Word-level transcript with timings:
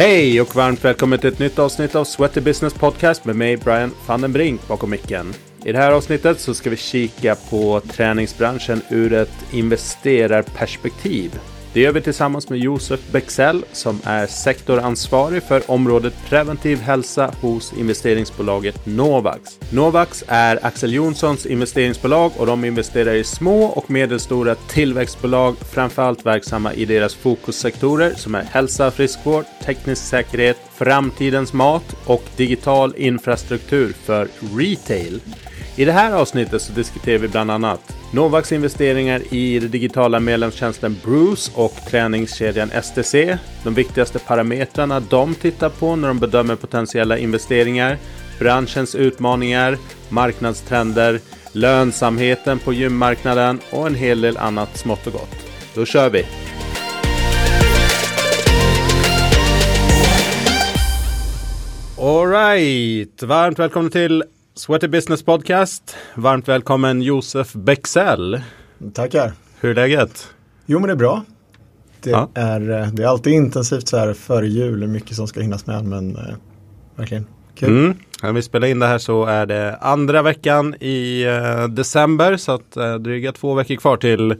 Hej 0.00 0.40
och 0.40 0.56
varmt 0.56 0.84
välkommen 0.84 1.18
till 1.18 1.28
ett 1.28 1.38
nytt 1.38 1.58
avsnitt 1.58 1.94
av 1.94 2.04
Sweaty 2.04 2.40
Business 2.40 2.74
Podcast 2.74 3.24
med 3.24 3.36
mig 3.36 3.56
Brian 3.56 3.94
van 4.06 4.20
den 4.20 4.32
Brink 4.32 4.68
bakom 4.68 4.90
micken. 4.90 5.34
I 5.64 5.72
det 5.72 5.78
här 5.78 5.92
avsnittet 5.92 6.40
så 6.40 6.54
ska 6.54 6.70
vi 6.70 6.76
kika 6.76 7.34
på 7.34 7.80
träningsbranschen 7.80 8.82
ur 8.90 9.12
ett 9.12 9.52
investerarperspektiv. 9.52 11.40
Det 11.72 11.80
gör 11.80 11.92
vi 11.92 12.00
tillsammans 12.00 12.48
med 12.48 12.58
Josef 12.58 13.00
Bexell 13.12 13.64
som 13.72 14.00
är 14.04 14.26
sektoransvarig 14.26 15.42
för 15.42 15.70
området 15.70 16.14
preventiv 16.28 16.78
hälsa 16.78 17.34
hos 17.40 17.72
investeringsbolaget 17.72 18.86
Novax. 18.86 19.58
Novax 19.72 20.24
är 20.28 20.66
Axel 20.66 20.92
Jonssons 20.92 21.46
investeringsbolag 21.46 22.32
och 22.36 22.46
de 22.46 22.64
investerar 22.64 23.14
i 23.14 23.24
små 23.24 23.64
och 23.64 23.90
medelstora 23.90 24.54
tillväxtbolag, 24.54 25.56
framförallt 25.72 26.26
verksamma 26.26 26.74
i 26.74 26.84
deras 26.84 27.14
fokussektorer 27.14 28.14
som 28.14 28.34
är 28.34 28.42
hälsa, 28.42 28.90
friskvård, 28.90 29.44
teknisk 29.64 30.02
säkerhet, 30.02 30.56
framtidens 30.74 31.52
mat 31.52 31.96
och 32.04 32.24
digital 32.36 32.94
infrastruktur 32.96 33.92
för 34.04 34.28
retail. 34.56 35.20
I 35.80 35.84
det 35.84 35.92
här 35.92 36.12
avsnittet 36.12 36.62
så 36.62 36.72
diskuterar 36.72 37.18
vi 37.18 37.28
bland 37.28 37.50
annat 37.50 37.96
Novaks 38.12 38.52
investeringar 38.52 39.22
i 39.34 39.58
den 39.58 39.70
digitala 39.70 40.20
medlemstjänsten 40.20 40.96
Bruce 41.04 41.50
och 41.54 41.72
träningskedjan 41.90 42.70
STC. 42.82 43.38
De 43.64 43.74
viktigaste 43.74 44.18
parametrarna 44.18 45.00
de 45.00 45.34
tittar 45.34 45.68
på 45.68 45.96
när 45.96 46.08
de 46.08 46.18
bedömer 46.18 46.56
potentiella 46.56 47.18
investeringar. 47.18 47.98
Branschens 48.38 48.94
utmaningar, 48.94 49.78
marknadstrender, 50.08 51.20
lönsamheten 51.52 52.58
på 52.58 52.72
gymmarknaden 52.72 53.60
och 53.70 53.86
en 53.86 53.94
hel 53.94 54.20
del 54.20 54.36
annat 54.36 54.76
smått 54.76 55.06
och 55.06 55.12
gott. 55.12 55.36
Då 55.74 55.84
kör 55.84 56.10
vi! 56.10 56.24
Alright, 61.98 63.22
varmt 63.22 63.58
välkomna 63.58 63.90
till 63.90 64.24
Sweaty 64.60 64.88
Business 64.88 65.22
Podcast. 65.22 65.96
Varmt 66.14 66.48
välkommen 66.48 67.02
Josef 67.02 67.52
Bexell. 67.52 68.40
Tackar. 68.94 69.32
Hur 69.60 69.70
är 69.70 69.74
läget? 69.74 70.34
Jo 70.66 70.78
men 70.78 70.86
det 70.88 70.92
är 70.92 70.96
bra. 70.96 71.24
Det, 72.02 72.10
Ja. 72.10 72.30
är, 72.34 72.70
eh, 72.70 72.86
det 72.92 73.02
är 73.02 73.06
alltid 73.06 73.32
intensivt 73.32 73.88
så 73.88 73.96
här 73.96 74.12
före 74.14 74.48
jul, 74.48 74.86
mycket 74.88 75.16
som 75.16 75.26
ska 75.28 75.40
hinnas 75.40 75.66
med 75.66 75.84
men 75.84 76.16
eh, 76.16 76.22
verkligen 76.96 77.26
kul. 77.54 77.68
Mm. 77.68 77.96
När 78.22 78.32
vi 78.32 78.42
spelar 78.42 78.68
in 78.68 78.78
det 78.78 78.86
här 78.86 78.98
så 78.98 79.24
är 79.24 79.46
det 79.46 79.76
andra 79.80 80.22
veckan 80.22 80.74
i 80.80 81.22
eh, 81.24 81.68
december 81.68 82.36
så 82.36 82.52
att 82.52 82.76
eh, 82.76 82.94
dryga 82.94 83.32
två 83.32 83.54
veckor 83.54 83.76
kvar 83.76 83.96
till 83.96 84.34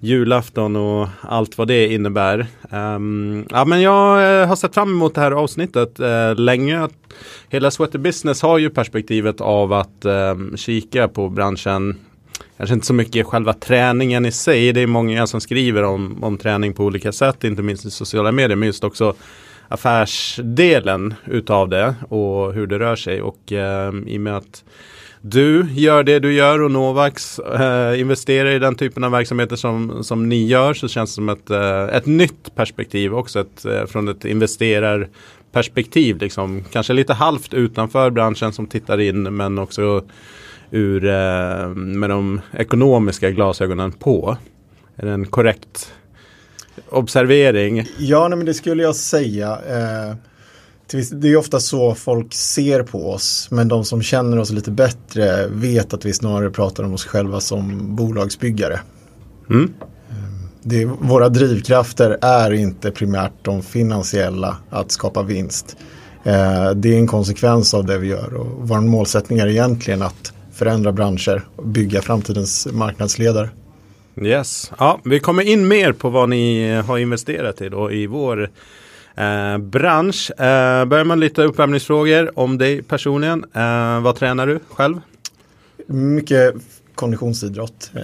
julafton 0.00 0.76
och 0.76 1.08
allt 1.20 1.58
vad 1.58 1.68
det 1.68 1.92
innebär. 1.92 2.46
Um, 2.70 3.46
ja, 3.50 3.64
men 3.64 3.82
jag 3.82 4.40
eh, 4.40 4.48
har 4.48 4.56
sett 4.56 4.74
fram 4.74 4.90
emot 4.90 5.14
det 5.14 5.20
här 5.20 5.32
avsnittet 5.32 6.00
uh, 6.00 6.34
länge. 6.34 6.88
Hela 7.48 7.70
Sweater 7.70 7.98
Business 7.98 8.42
har 8.42 8.58
ju 8.58 8.70
perspektivet 8.70 9.40
av 9.40 9.72
att 9.72 10.04
eh, 10.04 10.34
kika 10.56 11.08
på 11.08 11.28
branschen 11.28 11.96
Kanske 12.56 12.74
inte 12.74 12.86
så 12.86 12.94
mycket 12.94 13.26
själva 13.26 13.52
träningen 13.52 14.26
i 14.26 14.32
sig. 14.32 14.72
Det 14.72 14.80
är 14.80 14.86
många 14.86 15.26
som 15.26 15.40
skriver 15.40 15.82
om, 15.82 16.24
om 16.24 16.38
träning 16.38 16.72
på 16.72 16.84
olika 16.84 17.12
sätt, 17.12 17.44
inte 17.44 17.62
minst 17.62 17.84
i 17.86 17.90
sociala 17.90 18.32
medier, 18.32 18.56
men 18.56 18.66
just 18.66 18.84
också 18.84 19.14
affärsdelen 19.68 21.14
utav 21.26 21.68
det 21.68 21.94
och 22.08 22.54
hur 22.54 22.66
det 22.66 22.78
rör 22.78 22.96
sig. 22.96 23.22
Och 23.22 23.52
eh, 23.52 23.92
i 24.06 24.16
och 24.16 24.20
med 24.20 24.36
att 24.36 24.64
du 25.20 25.66
gör 25.72 26.02
det 26.02 26.18
du 26.18 26.32
gör 26.32 26.62
och 26.62 26.70
Novax 26.70 27.38
eh, 27.38 28.00
investerar 28.00 28.50
i 28.50 28.58
den 28.58 28.74
typen 28.74 29.04
av 29.04 29.10
verksamheter 29.10 29.56
som, 29.56 30.04
som 30.04 30.28
ni 30.28 30.46
gör 30.46 30.74
så 30.74 30.88
känns 30.88 31.10
det 31.10 31.14
som 31.14 31.28
ett, 31.28 31.50
eh, 31.50 31.84
ett 31.84 32.06
nytt 32.06 32.54
perspektiv 32.54 33.14
också 33.14 33.40
ett, 33.40 33.64
eh, 33.64 33.86
från 33.86 34.08
ett 34.08 34.24
investerarperspektiv. 34.24 36.18
Liksom. 36.18 36.64
Kanske 36.72 36.92
lite 36.92 37.12
halvt 37.12 37.54
utanför 37.54 38.10
branschen 38.10 38.52
som 38.52 38.66
tittar 38.66 39.00
in 39.00 39.22
men 39.22 39.58
också 39.58 40.02
ur, 40.70 41.04
eh, 41.04 41.68
med 41.68 42.10
de 42.10 42.40
ekonomiska 42.52 43.30
glasögonen 43.30 43.92
på. 43.92 44.36
Är 44.96 45.06
det 45.06 45.12
en 45.12 45.26
korrekt 45.26 45.92
observering? 46.88 47.86
Ja 47.98 48.28
nej, 48.28 48.36
men 48.36 48.46
det 48.46 48.54
skulle 48.54 48.82
jag 48.82 48.96
säga. 48.96 49.58
Eh, 49.68 50.14
det 51.12 51.28
är 51.28 51.36
ofta 51.36 51.60
så 51.60 51.94
folk 51.94 52.34
ser 52.34 52.82
på 52.82 53.10
oss 53.10 53.48
men 53.50 53.68
de 53.68 53.84
som 53.84 54.02
känner 54.02 54.38
oss 54.38 54.50
lite 54.50 54.70
bättre 54.70 55.46
vet 55.46 55.94
att 55.94 56.04
vi 56.04 56.12
snarare 56.12 56.50
pratar 56.50 56.84
om 56.84 56.94
oss 56.94 57.04
själva 57.04 57.40
som 57.40 57.96
bolagsbyggare. 57.96 58.80
Mm. 59.50 59.74
Det, 60.62 60.84
våra 60.84 61.28
drivkrafter 61.28 62.18
är 62.22 62.52
inte 62.52 62.90
primärt 62.90 63.32
de 63.42 63.62
finansiella 63.62 64.56
att 64.70 64.90
skapa 64.90 65.22
vinst. 65.22 65.76
Eh, 66.24 66.70
det 66.70 66.94
är 66.94 66.98
en 66.98 67.06
konsekvens 67.06 67.74
av 67.74 67.84
det 67.84 67.98
vi 67.98 68.08
gör 68.08 68.34
och 68.34 68.68
vår 68.68 68.80
målsättning 68.80 69.38
är 69.38 69.46
egentligen 69.46 70.02
att 70.02 70.32
förändra 70.52 70.92
branscher 70.92 71.42
och 71.56 71.66
bygga 71.66 72.02
framtidens 72.02 72.68
marknadsledare. 72.72 73.50
Yes, 74.22 74.72
ja, 74.78 75.00
vi 75.04 75.20
kommer 75.20 75.42
in 75.42 75.68
mer 75.68 75.92
på 75.92 76.10
vad 76.10 76.28
ni 76.28 76.74
har 76.74 76.98
investerat 76.98 77.60
i 77.60 77.68
då 77.68 77.92
i 77.92 78.06
vår 78.06 78.50
eh, 79.16 79.58
bransch. 79.58 80.30
Eh, 80.30 80.84
börjar 80.84 81.04
man 81.04 81.20
lite 81.20 81.42
uppvärmningsfrågor 81.42 82.38
om 82.38 82.58
dig 82.58 82.82
personligen. 82.82 83.44
Eh, 83.54 84.00
vad 84.00 84.16
tränar 84.16 84.46
du 84.46 84.60
själv? 84.70 85.00
Mycket 85.86 86.54
konditionsidrott. 86.94 87.90
Eh, 87.94 88.02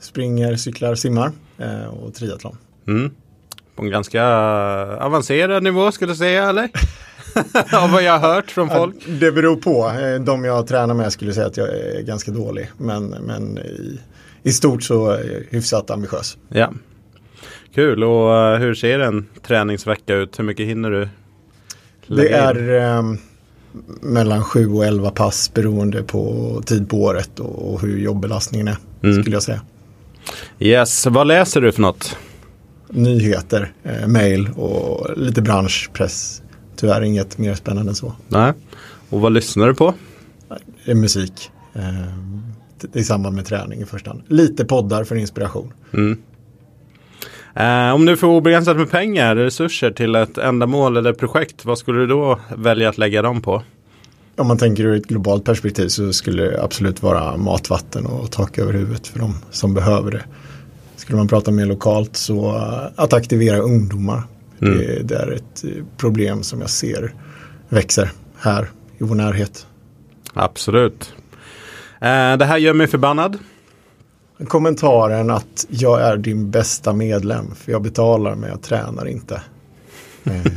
springer, 0.00 0.56
cyklar, 0.56 0.94
simmar 0.94 1.32
eh, 1.58 1.84
och 1.86 2.14
triathlon. 2.14 2.56
Mm. 2.88 3.10
På 3.76 3.82
en 3.82 3.90
ganska 3.90 4.24
avancerad 5.00 5.62
nivå 5.62 5.92
skulle 5.92 6.10
jag 6.10 6.18
säga 6.18 6.48
eller? 6.48 6.70
Av 7.82 7.90
vad 7.90 8.02
jag 8.02 8.18
har 8.18 8.34
hört 8.34 8.50
från 8.50 8.68
folk. 8.70 8.94
Det 9.06 9.32
beror 9.32 9.56
på. 9.56 9.90
Eh, 10.00 10.20
De 10.20 10.44
jag 10.44 10.66
tränar 10.66 10.94
med 10.94 11.12
skulle 11.12 11.32
säga 11.32 11.46
att 11.46 11.56
jag 11.56 11.68
är 11.68 12.02
ganska 12.02 12.30
dålig. 12.30 12.70
Men, 12.76 13.04
men 13.06 13.58
i, 13.58 14.00
i 14.42 14.52
stort 14.52 14.82
så 14.82 15.10
är 15.10 15.32
jag 15.32 15.40
hyfsat 15.50 15.90
ambitiös. 15.90 16.36
Ja. 16.48 16.72
Kul 17.74 18.04
och 18.04 18.36
eh, 18.36 18.58
hur 18.58 18.74
ser 18.74 19.00
en 19.00 19.26
träningsvecka 19.42 20.14
ut? 20.14 20.38
Hur 20.38 20.44
mycket 20.44 20.66
hinner 20.66 20.90
du? 20.90 21.08
Det 22.06 22.32
är 22.32 22.80
eh, 22.80 23.02
mellan 24.00 24.44
7 24.44 24.72
och 24.72 24.84
11 24.84 25.10
pass 25.10 25.54
beroende 25.54 26.02
på 26.02 26.62
tid 26.66 26.88
på 26.88 27.02
året 27.02 27.40
och, 27.40 27.72
och 27.72 27.80
hur 27.80 27.98
jobbelastningen 27.98 28.68
är. 28.68 28.76
Mm. 29.02 29.22
Skulle 29.22 29.36
jag 29.36 29.42
säga. 29.42 29.60
Yes, 30.58 31.06
vad 31.06 31.26
läser 31.26 31.60
du 31.60 31.72
för 31.72 31.82
något? 31.82 32.16
Nyheter, 32.88 33.72
eh, 33.82 34.06
mail 34.06 34.48
och 34.56 35.18
lite 35.18 35.42
branschpress. 35.42 36.42
Tyvärr 36.76 37.02
inget 37.02 37.38
mer 37.38 37.54
spännande 37.54 37.90
än 37.90 37.96
så. 37.96 38.12
Nej. 38.28 38.52
Och 39.10 39.20
vad 39.20 39.32
lyssnar 39.32 39.66
du 39.66 39.74
på? 39.74 39.94
Är 40.84 40.94
musik. 40.94 41.50
Eh, 41.74 42.92
i 42.92 43.04
samband 43.04 43.36
med 43.36 43.46
träning 43.46 43.80
i 43.80 43.84
första 43.84 44.10
hand. 44.10 44.22
Lite 44.28 44.64
poddar 44.64 45.04
för 45.04 45.16
inspiration. 45.16 45.72
Mm. 45.92 46.18
Eh, 47.54 47.94
om 47.94 48.06
du 48.06 48.16
får 48.16 48.28
obegränsat 48.28 48.76
med 48.76 48.90
pengar, 48.90 49.36
resurser 49.36 49.90
till 49.90 50.14
ett 50.14 50.38
ändamål 50.38 50.96
eller 50.96 51.12
projekt, 51.12 51.64
vad 51.64 51.78
skulle 51.78 52.00
du 52.00 52.06
då 52.06 52.40
välja 52.56 52.88
att 52.88 52.98
lägga 52.98 53.22
dem 53.22 53.42
på? 53.42 53.62
Om 54.36 54.46
man 54.46 54.58
tänker 54.58 54.84
ur 54.84 54.96
ett 54.96 55.06
globalt 55.06 55.44
perspektiv 55.44 55.88
så 55.88 56.12
skulle 56.12 56.42
det 56.42 56.62
absolut 56.62 57.02
vara 57.02 57.36
mat, 57.36 57.70
vatten 57.70 58.06
och 58.06 58.30
tak 58.30 58.58
över 58.58 58.72
huvudet 58.72 59.06
för 59.06 59.18
de 59.18 59.34
som 59.50 59.74
behöver 59.74 60.10
det. 60.10 60.22
Skulle 60.96 61.18
man 61.18 61.28
prata 61.28 61.50
mer 61.50 61.66
lokalt 61.66 62.16
så 62.16 62.56
eh, 62.56 63.02
att 63.02 63.12
aktivera 63.12 63.58
ungdomar. 63.58 64.22
Mm. 64.62 64.78
Det, 64.78 65.02
det 65.02 65.16
är 65.16 65.32
ett 65.32 65.64
eh, 65.64 65.84
problem 65.96 66.42
som 66.42 66.60
jag 66.60 66.70
ser 66.70 67.14
växer 67.68 68.10
här 68.38 68.70
i 68.98 69.04
vår 69.04 69.14
närhet. 69.14 69.66
Absolut. 70.34 71.14
Eh, 72.00 72.36
det 72.36 72.44
här 72.44 72.58
gör 72.58 72.74
mig 72.74 72.86
förbannad. 72.86 73.38
Kommentaren 74.48 75.30
att 75.30 75.66
jag 75.68 76.00
är 76.02 76.16
din 76.16 76.50
bästa 76.50 76.92
medlem 76.92 77.54
för 77.54 77.72
jag 77.72 77.82
betalar 77.82 78.34
men 78.34 78.50
jag 78.50 78.62
tränar 78.62 79.08
inte. 79.08 79.42
Eh, 80.24 80.52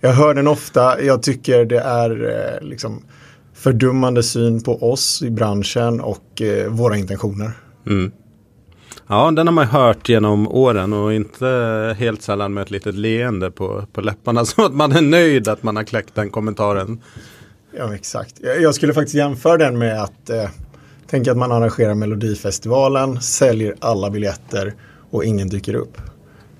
jag 0.00 0.12
hör 0.12 0.34
den 0.34 0.48
ofta, 0.48 1.02
jag 1.02 1.22
tycker 1.22 1.64
det 1.64 1.80
är 1.80 2.10
eh, 2.10 2.68
liksom 2.68 3.02
fördummande 3.54 4.22
syn 4.22 4.62
på 4.62 4.92
oss 4.92 5.22
i 5.22 5.30
branschen 5.30 6.00
och 6.00 6.42
eh, 6.42 6.68
våra 6.68 6.96
intentioner. 6.96 7.50
Mm. 7.86 8.12
Ja, 9.06 9.30
den 9.30 9.46
har 9.46 9.54
man 9.54 9.66
hört 9.66 10.08
genom 10.08 10.48
åren 10.48 10.92
och 10.92 11.14
inte 11.14 11.46
helt 11.98 12.22
sällan 12.22 12.54
med 12.54 12.62
ett 12.62 12.70
litet 12.70 12.94
leende 12.94 13.50
på, 13.50 13.84
på 13.92 14.00
läpparna. 14.00 14.44
Som 14.44 14.64
att 14.64 14.74
man 14.74 14.92
är 14.92 15.02
nöjd 15.02 15.48
att 15.48 15.62
man 15.62 15.76
har 15.76 15.84
kläckt 15.84 16.14
den 16.14 16.30
kommentaren. 16.30 17.00
Ja, 17.76 17.94
exakt. 17.94 18.34
Jag, 18.40 18.60
jag 18.60 18.74
skulle 18.74 18.94
faktiskt 18.94 19.14
jämföra 19.14 19.56
den 19.56 19.78
med 19.78 20.02
att 20.02 20.30
eh, 20.30 20.48
tänka 21.12 21.30
att 21.30 21.38
man 21.38 21.52
arrangerar 21.52 21.94
Melodifestivalen, 21.94 23.20
säljer 23.20 23.74
alla 23.80 24.10
biljetter 24.10 24.74
och 25.10 25.24
ingen 25.24 25.48
dyker 25.48 25.74
upp. 25.74 25.96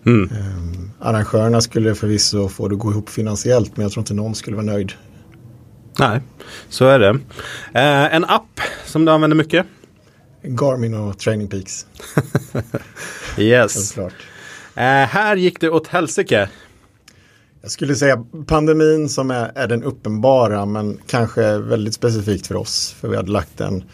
Mm. 0.07 0.31
Eh, 0.31 1.09
arrangörerna 1.09 1.61
skulle 1.61 1.95
förvisso 1.95 2.49
få 2.49 2.69
det 2.69 2.75
att 2.75 2.81
gå 2.81 2.91
ihop 2.91 3.09
finansiellt 3.09 3.77
men 3.77 3.83
jag 3.83 3.93
tror 3.93 4.01
inte 4.03 4.15
någon 4.15 4.35
skulle 4.35 4.57
vara 4.57 4.67
nöjd. 4.67 4.93
Nej, 5.99 6.21
så 6.69 6.87
är 6.87 6.99
det. 6.99 7.09
Eh, 7.75 8.15
en 8.15 8.25
app 8.25 8.61
som 8.85 9.05
du 9.05 9.13
använder 9.13 9.37
mycket. 9.37 9.67
Garmin 10.43 10.95
och 10.95 11.19
Training 11.19 11.49
Peaks, 11.49 11.87
Yes. 13.39 13.99
Eh, 13.99 14.83
här 14.85 15.37
gick 15.37 15.61
det 15.61 15.71
åt 15.71 15.87
helsike. 15.87 16.49
Jag 17.63 17.71
skulle 17.71 17.95
säga 17.95 18.25
pandemin 18.47 19.09
som 19.09 19.31
är, 19.31 19.53
är 19.55 19.69
den 19.69 19.83
uppenbara 19.83 20.67
men 20.67 20.99
kanske 21.07 21.59
väldigt 21.59 21.95
specifikt 21.95 22.47
för 22.47 22.57
oss. 22.57 22.97
För 23.01 23.09
vi 23.09 23.17
hade 23.17 23.31
lagt 23.31 23.61
en, 23.61 23.85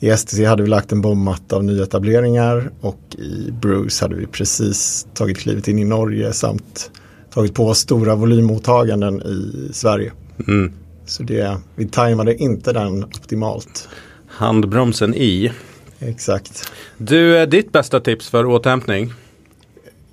i 0.00 0.16
STC 0.16 0.44
hade 0.44 0.62
vi 0.62 0.68
lagt 0.68 0.92
en 0.92 1.00
bombmatta 1.00 1.56
av 1.56 1.64
nyetableringar 1.64 2.70
och 2.80 3.00
i 3.18 3.50
Bruce 3.50 4.04
hade 4.04 4.14
vi 4.14 4.26
precis 4.26 5.06
tagit 5.14 5.38
klivet 5.38 5.68
in 5.68 5.78
i 5.78 5.84
Norge 5.84 6.32
samt 6.32 6.90
tagit 7.30 7.54
på 7.54 7.66
oss 7.66 7.78
stora 7.78 8.14
volymmottaganden 8.14 9.22
i 9.22 9.72
Sverige. 9.72 10.12
Mm. 10.48 10.72
Så 11.06 11.22
det, 11.22 11.56
vi 11.74 11.88
tajmade 11.88 12.34
inte 12.36 12.72
den 12.72 13.04
optimalt. 13.04 13.88
Handbromsen 14.26 15.14
i. 15.14 15.52
Exakt. 15.98 16.72
Du, 16.98 17.46
ditt 17.46 17.72
bästa 17.72 18.00
tips 18.00 18.28
för 18.28 18.46
återhämtning? 18.46 19.12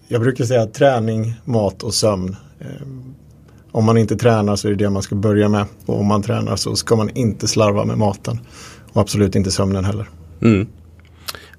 Jag 0.08 0.22
brukar 0.22 0.46
säga 0.46 0.66
träning, 0.66 1.34
mat 1.46 1.84
och 1.84 1.94
sömn. 1.94 2.36
Ehm, 2.60 3.16
om 3.72 3.86
man 3.86 3.98
inte 3.98 4.16
tränar 4.16 4.56
så 4.56 4.68
är 4.68 4.72
det 4.72 4.78
det 4.78 4.90
man 4.90 5.02
ska 5.02 5.16
börja 5.16 5.50
med. 5.50 5.66
Och 5.86 6.00
om 6.00 6.06
man 6.06 6.24
tränar 6.24 6.56
så 6.56 6.76
ska 6.76 6.96
man 6.96 7.10
inte 7.10 7.48
slarva 7.48 7.86
med 7.86 7.98
maten. 7.98 8.40
Och 8.96 9.02
absolut 9.02 9.36
inte 9.36 9.52
sömnen 9.52 9.86
heller. 9.86 10.10
Mm. 10.42 10.68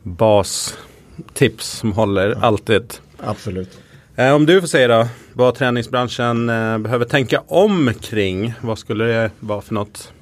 Bastips 0.03 1.67
som 1.67 1.93
håller 1.93 2.29
ja. 2.29 2.37
alltid. 2.41 2.95
Absolut. 3.19 3.79
Eh, 4.17 4.35
om 4.35 4.47
du 4.47 4.61
får 4.61 4.69
säga 4.69 4.89
då, 4.89 5.09
vad 5.33 5.55
träningsbranschen 5.55 6.49
eh, 6.49 6.79
behöver 6.79 7.05
tänka 7.05 7.43
om 7.47 7.93
kring, 8.01 8.55
vad 8.61 8.79
skulle 8.79 9.05
det 9.05 9.31
vara 9.41 9.61
för 9.61 9.75
något? 9.75 10.13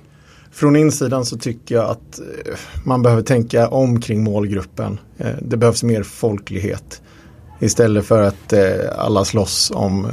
Från 0.52 0.76
insidan 0.76 1.25
så 1.25 1.38
tycker 1.38 1.75
jag 1.75 1.90
att 1.90 2.19
eh, 2.19 2.55
man 2.84 3.02
behöver 3.02 3.22
tänka 3.22 3.69
om 3.69 4.00
kring 4.00 4.25
målgruppen. 4.25 4.99
Det 5.40 5.56
behövs 5.56 5.82
mer 5.82 6.02
folklighet. 6.02 7.02
Istället 7.61 8.05
för 8.05 8.22
att 8.22 8.52
alla 8.96 9.25
slåss 9.25 9.72
om 9.75 10.06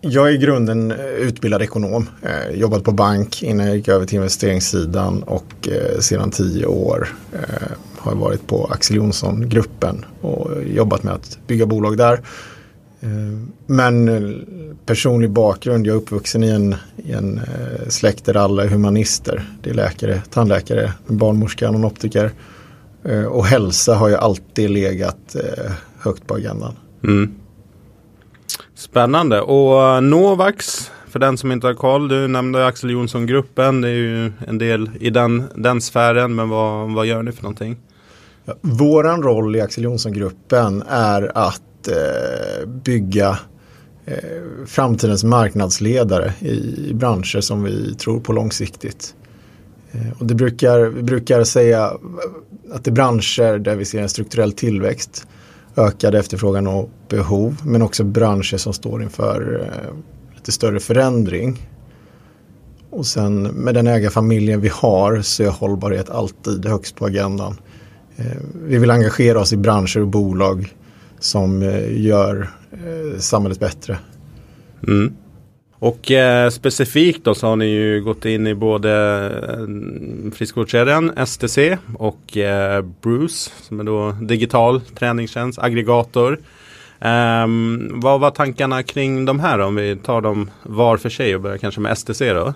Jag 0.00 0.28
är 0.28 0.32
i 0.32 0.38
grunden 0.38 0.90
eh, 0.90 1.06
utbildad 1.06 1.62
ekonom. 1.62 2.08
Eh, 2.22 2.56
jobbat 2.58 2.84
på 2.84 2.92
bank 2.92 3.42
innan 3.42 3.66
jag 3.66 3.76
gick 3.76 3.88
över 3.88 4.06
till 4.06 4.16
investeringssidan 4.16 5.22
och 5.22 5.68
eh, 5.68 5.98
sedan 6.00 6.30
tio 6.30 6.66
år 6.66 7.08
eh, 7.32 7.72
har 8.02 8.14
varit 8.14 8.46
på 8.46 8.66
Axel 8.70 8.96
Jonsson-gruppen 8.96 10.04
och 10.20 10.50
jobbat 10.66 11.02
med 11.02 11.14
att 11.14 11.38
bygga 11.46 11.66
bolag 11.66 11.96
där. 11.96 12.20
Eh, 13.02 13.08
men 13.66 14.08
eh, 14.08 14.36
personlig 14.86 15.30
bakgrund, 15.30 15.86
jag 15.86 15.94
är 15.94 15.98
uppvuxen 15.98 16.44
i 16.44 16.48
en, 16.48 16.74
i 16.96 17.12
en 17.12 17.38
eh, 17.38 17.88
släkt 17.88 18.24
där 18.24 18.36
alla 18.36 18.64
är 18.64 18.68
humanister. 18.68 19.42
Det 19.62 19.70
är 19.70 19.74
läkare, 19.74 20.22
tandläkare, 20.30 20.92
barnmorska, 21.06 21.70
någon 21.70 21.84
optiker. 21.84 22.30
Och 23.28 23.46
hälsa 23.46 23.94
har 23.94 24.08
ju 24.08 24.14
alltid 24.14 24.70
legat 24.70 25.36
högt 25.98 26.26
på 26.26 26.34
agendan. 26.34 26.74
Mm. 27.04 27.34
Spännande. 28.74 29.40
Och 29.40 30.04
Novax, 30.04 30.90
för 31.08 31.18
den 31.18 31.38
som 31.38 31.52
inte 31.52 31.66
har 31.66 31.74
koll, 31.74 32.08
du 32.08 32.28
nämnde 32.28 32.66
Axel 32.66 32.90
Jonsson-gruppen. 32.90 33.80
Det 33.80 33.88
är 33.88 33.92
ju 33.92 34.32
en 34.46 34.58
del 34.58 34.90
i 35.00 35.10
den, 35.10 35.44
den 35.54 35.80
sfären, 35.80 36.34
men 36.34 36.48
vad, 36.48 36.90
vad 36.90 37.06
gör 37.06 37.22
ni 37.22 37.32
för 37.32 37.42
någonting? 37.42 37.76
Våran 38.60 39.22
roll 39.22 39.56
i 39.56 39.60
Axel 39.60 39.84
Jonsson-gruppen 39.84 40.82
är 40.88 41.32
att 41.34 41.88
eh, 41.88 42.68
bygga 42.68 43.38
eh, 44.04 44.16
framtidens 44.66 45.24
marknadsledare 45.24 46.32
i, 46.40 46.52
i, 46.88 46.94
branscher 46.94 47.40
som 47.40 47.62
vi 47.62 47.94
tror 47.94 48.20
på 48.20 48.32
långsiktigt. 48.32 49.14
Eh, 49.92 50.18
och 50.18 50.26
det 50.26 50.34
brukar, 50.34 50.80
vi 50.80 51.02
brukar 51.02 51.44
säga 51.44 51.92
att 52.72 52.84
det 52.84 52.90
är 52.90 52.92
branscher 52.92 53.58
där 53.58 53.76
vi 53.76 53.84
ser 53.84 54.02
en 54.02 54.08
strukturell 54.08 54.52
tillväxt, 54.52 55.26
ökad 55.76 56.14
efterfrågan 56.14 56.66
och 56.66 56.90
behov, 57.08 57.56
men 57.64 57.82
också 57.82 58.04
branscher 58.04 58.56
som 58.56 58.72
står 58.72 59.02
inför 59.02 59.60
eh, 59.60 59.96
lite 60.34 60.52
större 60.52 60.80
förändring. 60.80 61.68
Och 62.90 63.06
sen 63.06 63.42
med 63.42 63.74
den 63.74 63.86
ägarfamiljen 63.86 64.60
vi 64.60 64.68
har 64.68 65.22
så 65.22 65.42
är 65.42 65.48
hållbarhet 65.48 66.10
alltid 66.10 66.66
högst 66.66 66.96
på 66.96 67.06
agendan. 67.06 67.56
Eh, 68.16 68.24
vi 68.54 68.78
vill 68.78 68.90
engagera 68.90 69.40
oss 69.40 69.52
i 69.52 69.56
branscher 69.56 70.00
och 70.00 70.06
bolag 70.06 70.74
som 71.18 71.62
eh, 71.62 72.02
gör 72.02 72.50
eh, 72.72 73.18
samhället 73.18 73.60
bättre. 73.60 73.98
Mm. 74.88 75.14
Och 75.82 76.10
eh, 76.10 76.50
specifikt 76.50 77.24
då 77.24 77.34
så 77.34 77.46
har 77.46 77.56
ni 77.56 77.66
ju 77.66 78.02
gått 78.02 78.24
in 78.24 78.46
i 78.46 78.54
både 78.54 78.92
eh, 79.48 80.32
friskvårdskedjan 80.32 81.26
STC 81.26 81.78
och 81.98 82.36
eh, 82.36 82.84
Bruce 83.02 83.50
som 83.62 83.80
är 83.80 83.84
då 83.84 84.16
digital 84.20 84.80
träningstjänst, 84.80 85.58
aggregator. 85.58 86.38
Um, 87.00 88.00
vad 88.00 88.20
var 88.20 88.30
tankarna 88.30 88.82
kring 88.82 89.24
de 89.24 89.40
här 89.40 89.58
då? 89.58 89.64
Om 89.64 89.74
vi 89.74 89.96
tar 89.96 90.20
dem 90.20 90.50
var 90.62 90.96
för 90.96 91.08
sig 91.08 91.34
och 91.34 91.40
börjar 91.40 91.58
kanske 91.58 91.80
med 91.80 91.98
STC 91.98 92.32
då? 92.32 92.54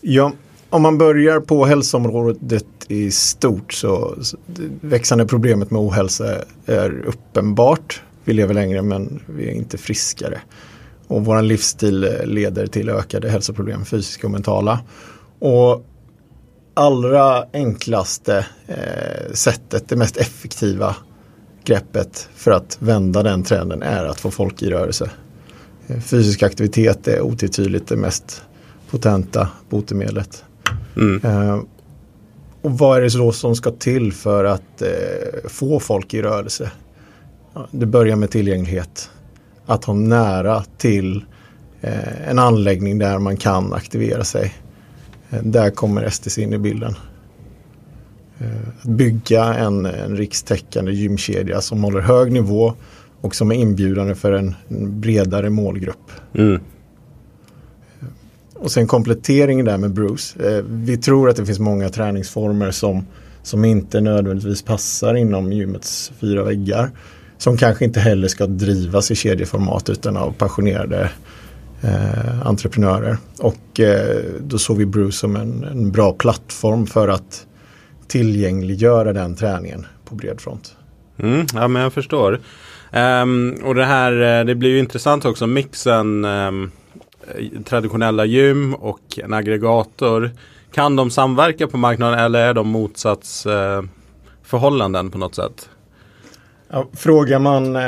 Ja, 0.00 0.32
om 0.70 0.82
man 0.82 0.98
börjar 0.98 1.40
på 1.40 1.64
hälsoområdet 1.64 2.66
i 2.88 3.10
stort 3.10 3.72
så, 3.72 4.14
så 4.22 4.36
växande 4.80 5.26
problemet 5.26 5.70
med 5.70 5.80
ohälsa 5.80 6.44
är 6.66 7.04
uppenbart. 7.06 8.02
Vi 8.24 8.32
lever 8.32 8.54
längre 8.54 8.82
men 8.82 9.22
vi 9.26 9.48
är 9.48 9.52
inte 9.52 9.78
friskare. 9.78 10.40
Och 11.08 11.24
vår 11.24 11.42
livsstil 11.42 12.08
leder 12.24 12.66
till 12.66 12.88
ökade 12.88 13.30
hälsoproblem, 13.30 13.84
fysiska 13.84 14.26
och 14.26 14.30
mentala. 14.30 14.80
Och 15.38 15.84
allra 16.74 17.44
enklaste 17.52 18.46
eh, 18.66 19.32
sättet, 19.32 19.88
det 19.88 19.96
mest 19.96 20.16
effektiva 20.16 20.96
greppet 21.64 22.28
för 22.34 22.50
att 22.50 22.76
vända 22.80 23.22
den 23.22 23.42
trenden 23.42 23.82
är 23.82 24.04
att 24.04 24.20
få 24.20 24.30
folk 24.30 24.62
i 24.62 24.70
rörelse. 24.70 25.10
Eh, 25.86 26.00
fysisk 26.00 26.42
aktivitet 26.42 27.08
är 27.08 27.20
otvetydigt 27.20 27.88
det 27.88 27.96
mest 27.96 28.42
potenta 28.90 29.48
botemedlet. 29.68 30.44
Mm. 30.96 31.20
Eh, 31.24 31.60
och 32.66 32.78
vad 32.78 32.98
är 32.98 33.02
det 33.02 33.18
då 33.18 33.32
som 33.32 33.56
ska 33.56 33.70
till 33.70 34.12
för 34.12 34.44
att 34.44 34.82
eh, 34.82 35.48
få 35.48 35.80
folk 35.80 36.14
i 36.14 36.22
rörelse? 36.22 36.70
Ja, 37.54 37.66
det 37.70 37.86
börjar 37.86 38.16
med 38.16 38.30
tillgänglighet. 38.30 39.10
Att 39.66 39.84
ha 39.84 39.94
nära 39.94 40.64
till 40.78 41.24
eh, 41.80 42.30
en 42.30 42.38
anläggning 42.38 42.98
där 42.98 43.18
man 43.18 43.36
kan 43.36 43.72
aktivera 43.72 44.24
sig. 44.24 44.54
Eh, 45.30 45.42
där 45.42 45.70
kommer 45.70 46.08
STC 46.10 46.42
in 46.42 46.52
i 46.52 46.58
bilden. 46.58 46.94
Eh, 48.38 48.68
att 48.80 48.88
bygga 48.88 49.54
en, 49.54 49.86
en 49.86 50.16
rikstäckande 50.16 50.92
gymkedja 50.92 51.60
som 51.60 51.84
håller 51.84 52.00
hög 52.00 52.32
nivå 52.32 52.74
och 53.20 53.34
som 53.34 53.50
är 53.50 53.56
inbjudande 53.56 54.14
för 54.14 54.32
en, 54.32 54.54
en 54.68 55.00
bredare 55.00 55.50
målgrupp. 55.50 56.10
Mm. 56.34 56.60
Och 58.66 58.72
sen 58.72 58.86
kompletteringen 58.86 59.64
där 59.64 59.78
med 59.78 59.92
Bruce. 59.92 60.48
Eh, 60.48 60.64
vi 60.68 60.96
tror 60.96 61.28
att 61.28 61.36
det 61.36 61.46
finns 61.46 61.58
många 61.58 61.88
träningsformer 61.88 62.70
som, 62.70 63.06
som 63.42 63.64
inte 63.64 64.00
nödvändigtvis 64.00 64.62
passar 64.62 65.14
inom 65.14 65.52
gymmets 65.52 66.12
fyra 66.20 66.42
väggar. 66.42 66.90
Som 67.38 67.56
kanske 67.56 67.84
inte 67.84 68.00
heller 68.00 68.28
ska 68.28 68.46
drivas 68.46 69.10
i 69.10 69.14
kedjeformat 69.14 69.88
utan 69.88 70.16
av 70.16 70.32
passionerade 70.32 71.10
eh, 71.82 72.46
entreprenörer. 72.46 73.16
Och 73.38 73.80
eh, 73.80 74.24
då 74.40 74.58
såg 74.58 74.76
vi 74.76 74.86
Bruce 74.86 75.18
som 75.18 75.36
en, 75.36 75.64
en, 75.64 75.92
bra 75.92 76.12
plattform 76.12 76.86
för 76.86 77.08
att 77.08 77.46
tillgängliggöra 78.08 79.12
den 79.12 79.36
träningen 79.36 79.86
på 80.04 80.14
bred 80.14 80.40
front. 80.40 80.76
Mm, 81.18 81.46
ja 81.54 81.68
men 81.68 81.82
jag 81.82 81.92
förstår. 81.92 82.40
Um, 82.92 83.56
och 83.64 83.74
det 83.74 83.84
här, 83.84 84.38
eh, 84.40 84.44
det 84.44 84.54
blir 84.54 84.70
ju 84.70 84.78
intressant 84.78 85.24
också, 85.24 85.46
mixen 85.46 86.24
um, 86.24 86.70
Eh, 87.34 87.62
traditionella 87.62 88.24
gym 88.24 88.74
och 88.74 89.18
en 89.18 89.32
aggregator. 89.32 90.30
Kan 90.72 90.96
de 90.96 91.10
samverka 91.10 91.66
på 91.66 91.76
marknaden 91.76 92.18
eller 92.18 92.38
är 92.38 92.54
de 92.54 92.68
motsatsförhållanden 92.68 95.10
på 95.10 95.18
något 95.18 95.34
sätt? 95.34 95.68
Ja, 96.70 96.86
frågar 96.92 97.38
man 97.38 97.76
eh, 97.76 97.82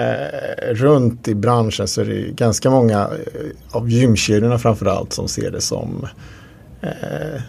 runt 0.70 1.28
i 1.28 1.34
branschen 1.34 1.88
så 1.88 2.00
är 2.00 2.04
det 2.04 2.34
ganska 2.34 2.70
många 2.70 2.98
eh, 2.98 3.08
av 3.70 3.90
gymkedjorna 3.90 4.58
framförallt 4.58 5.12
som 5.12 5.28
ser 5.28 5.50
det 5.50 5.60
som 5.60 6.08
eh, 6.80 7.40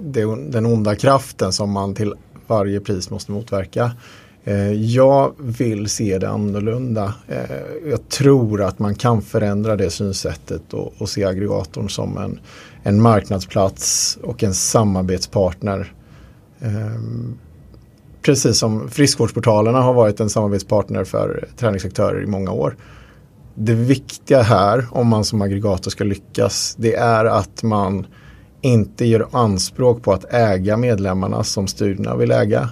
det, 0.00 0.50
den 0.50 0.66
onda 0.66 0.94
kraften 0.94 1.52
som 1.52 1.70
man 1.70 1.94
till 1.94 2.14
varje 2.46 2.80
pris 2.80 3.10
måste 3.10 3.32
motverka. 3.32 3.92
Eh, 4.44 4.72
jag 4.72 5.32
vill 5.38 5.88
se 5.88 6.18
det 6.18 6.28
annorlunda. 6.28 7.14
Eh, 7.28 7.90
jag 7.90 8.08
tror 8.08 8.62
att 8.62 8.78
man 8.78 8.94
kan 8.94 9.22
förändra 9.22 9.76
det 9.76 9.90
synsättet 9.90 10.74
och, 10.74 10.92
och 10.98 11.08
se 11.08 11.24
aggregatorn 11.24 11.88
som 11.88 12.18
en, 12.18 12.40
en 12.82 13.02
marknadsplats 13.02 14.18
och 14.22 14.42
en 14.42 14.54
samarbetspartner. 14.54 15.92
Eh, 16.60 17.00
precis 18.22 18.58
som 18.58 18.88
friskvårdsportalerna 18.88 19.80
har 19.80 19.94
varit 19.94 20.20
en 20.20 20.30
samarbetspartner 20.30 21.04
för 21.04 21.48
träningsaktörer 21.56 22.22
i 22.22 22.26
många 22.26 22.52
år. 22.52 22.76
Det 23.54 23.74
viktiga 23.74 24.42
här, 24.42 24.86
om 24.90 25.08
man 25.08 25.24
som 25.24 25.42
aggregator 25.42 25.90
ska 25.90 26.04
lyckas, 26.04 26.76
det 26.78 26.94
är 26.94 27.24
att 27.24 27.62
man 27.62 28.06
inte 28.60 29.04
gör 29.04 29.28
anspråk 29.32 30.02
på 30.02 30.12
att 30.12 30.34
äga 30.34 30.76
medlemmarna 30.76 31.44
som 31.44 31.66
studierna 31.66 32.16
vill 32.16 32.30
äga. 32.30 32.68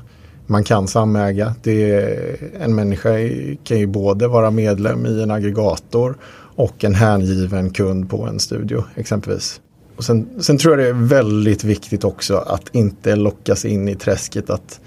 Man 0.50 0.64
kan 0.64 0.88
samäga. 0.88 1.54
Det 1.62 1.92
är, 1.92 2.36
en 2.60 2.74
människa 2.74 3.10
kan 3.64 3.78
ju 3.78 3.86
både 3.86 4.28
vara 4.28 4.50
medlem 4.50 5.06
i 5.06 5.22
en 5.22 5.30
aggregator 5.30 6.16
och 6.56 6.84
en 6.84 6.94
hängiven 6.94 7.70
kund 7.70 8.10
på 8.10 8.22
en 8.22 8.40
studio 8.40 8.84
exempelvis. 8.94 9.60
Och 9.96 10.04
sen, 10.04 10.28
sen 10.40 10.58
tror 10.58 10.74
jag 10.78 10.84
det 10.84 10.88
är 10.88 11.06
väldigt 11.06 11.64
viktigt 11.64 12.04
också 12.04 12.36
att 12.36 12.74
inte 12.74 13.16
lockas 13.16 13.64
in 13.64 13.88
i 13.88 13.94
träsket 13.94 14.50
att 14.50 14.80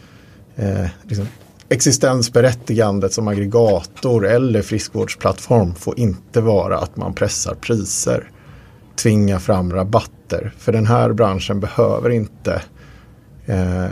eh, 0.56 0.86
liksom, 1.04 1.28
existensberättigandet 1.70 3.14
som 3.14 3.28
aggregator 3.28 4.28
eller 4.28 4.62
friskvårdsplattform 4.62 5.76
får 5.76 6.00
inte 6.00 6.42
vara 6.42 6.78
att 6.78 6.98
man 6.98 7.14
pressar 7.14 7.56
priser, 7.56 8.32
tvingar 8.96 9.40
fram 9.40 9.74
rabatter. 9.74 10.54
För 10.58 10.72
den 10.72 10.86
här 10.86 11.14
branschen 11.14 11.60
behöver 11.60 12.10
inte 12.10 12.62
eh, 13.46 13.86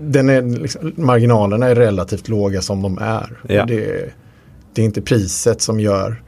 den 0.00 0.28
är, 0.28 0.42
liksom, 0.42 0.92
marginalerna 0.96 1.66
är 1.66 1.74
relativt 1.74 2.28
låga 2.28 2.62
som 2.62 2.82
de 2.82 2.98
är. 2.98 3.38
Ja. 3.48 3.64
Det, 3.66 4.12
det, 4.74 4.82
är 4.82 4.84
inte 4.84 5.02
priset 5.02 5.60
som 5.60 5.80
gör, 5.80 6.22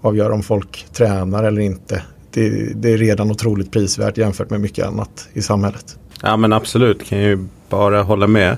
avgör 0.00 0.30
om 0.30 0.42
folk 0.42 0.86
tränar 0.92 1.44
eller 1.44 1.60
inte. 1.60 2.02
Det, 2.30 2.50
det, 2.74 2.92
är 2.92 2.98
redan 2.98 3.30
otroligt 3.30 3.72
prisvärt 3.72 4.18
jämfört 4.18 4.50
med 4.50 4.60
mycket 4.60 4.86
annat 4.86 5.28
i 5.32 5.42
samhället. 5.42 5.98
Ja 6.22 6.36
men 6.36 6.52
absolut, 6.52 7.04
kan 7.08 7.18
ju 7.18 7.46
bara 7.68 8.02
hålla 8.02 8.26
med. 8.26 8.56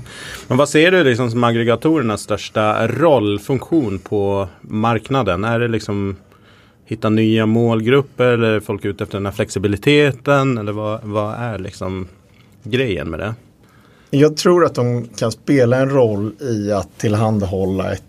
Men 0.48 0.58
vad 0.58 0.68
ser 0.68 0.92
du 0.92 1.04
liksom 1.04 1.30
som 1.30 1.44
aggregatorernas 1.44 2.20
största 2.20 2.88
roll, 2.88 3.38
funktion 3.38 3.98
på 3.98 4.48
marknaden? 4.60 5.44
Är 5.44 5.58
det 5.58 5.68
liksom 5.68 6.16
hitta 6.84 7.08
nya 7.08 7.46
målgrupper 7.46 8.24
eller 8.24 8.50
är 8.50 8.60
folk 8.60 8.84
ute 8.84 9.04
efter 9.04 9.18
den 9.18 9.26
här 9.26 9.32
flexibiliteten? 9.32 10.58
Eller 10.58 10.72
vad, 10.72 11.00
vad 11.02 11.34
är 11.34 11.58
liksom 11.58 12.08
grejen 12.62 13.10
med 13.10 13.20
det? 13.20 13.34
Jag 14.10 14.36
tror 14.36 14.64
att 14.64 14.74
de 14.74 15.08
kan 15.16 15.32
spela 15.32 15.76
en 15.76 15.90
roll 15.90 16.32
i 16.40 16.72
att 16.72 16.98
tillhandahålla 16.98 17.92
ett, 17.92 18.02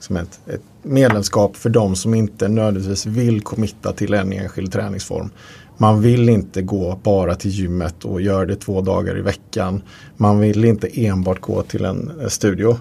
som 0.00 0.16
ett, 0.16 0.40
ett 0.46 0.62
medlemskap 0.82 1.56
för 1.56 1.70
de 1.70 1.96
som 1.96 2.14
inte 2.14 2.48
nödvändigtvis 2.48 3.06
vill 3.06 3.40
committa 3.40 3.92
till 3.92 4.14
en 4.14 4.32
enskild 4.32 4.72
träningsform. 4.72 5.30
Man 5.76 6.00
vill 6.00 6.28
inte 6.28 6.62
gå 6.62 7.00
bara 7.02 7.34
till 7.34 7.50
gymmet 7.50 8.04
och 8.04 8.20
göra 8.20 8.46
det 8.46 8.56
två 8.56 8.80
dagar 8.80 9.18
i 9.18 9.20
veckan. 9.20 9.82
Man 10.16 10.40
vill 10.40 10.64
inte 10.64 11.06
enbart 11.06 11.40
gå 11.40 11.62
till 11.62 11.84
en 11.84 12.12
eh, 12.20 12.28
studio. 12.28 12.76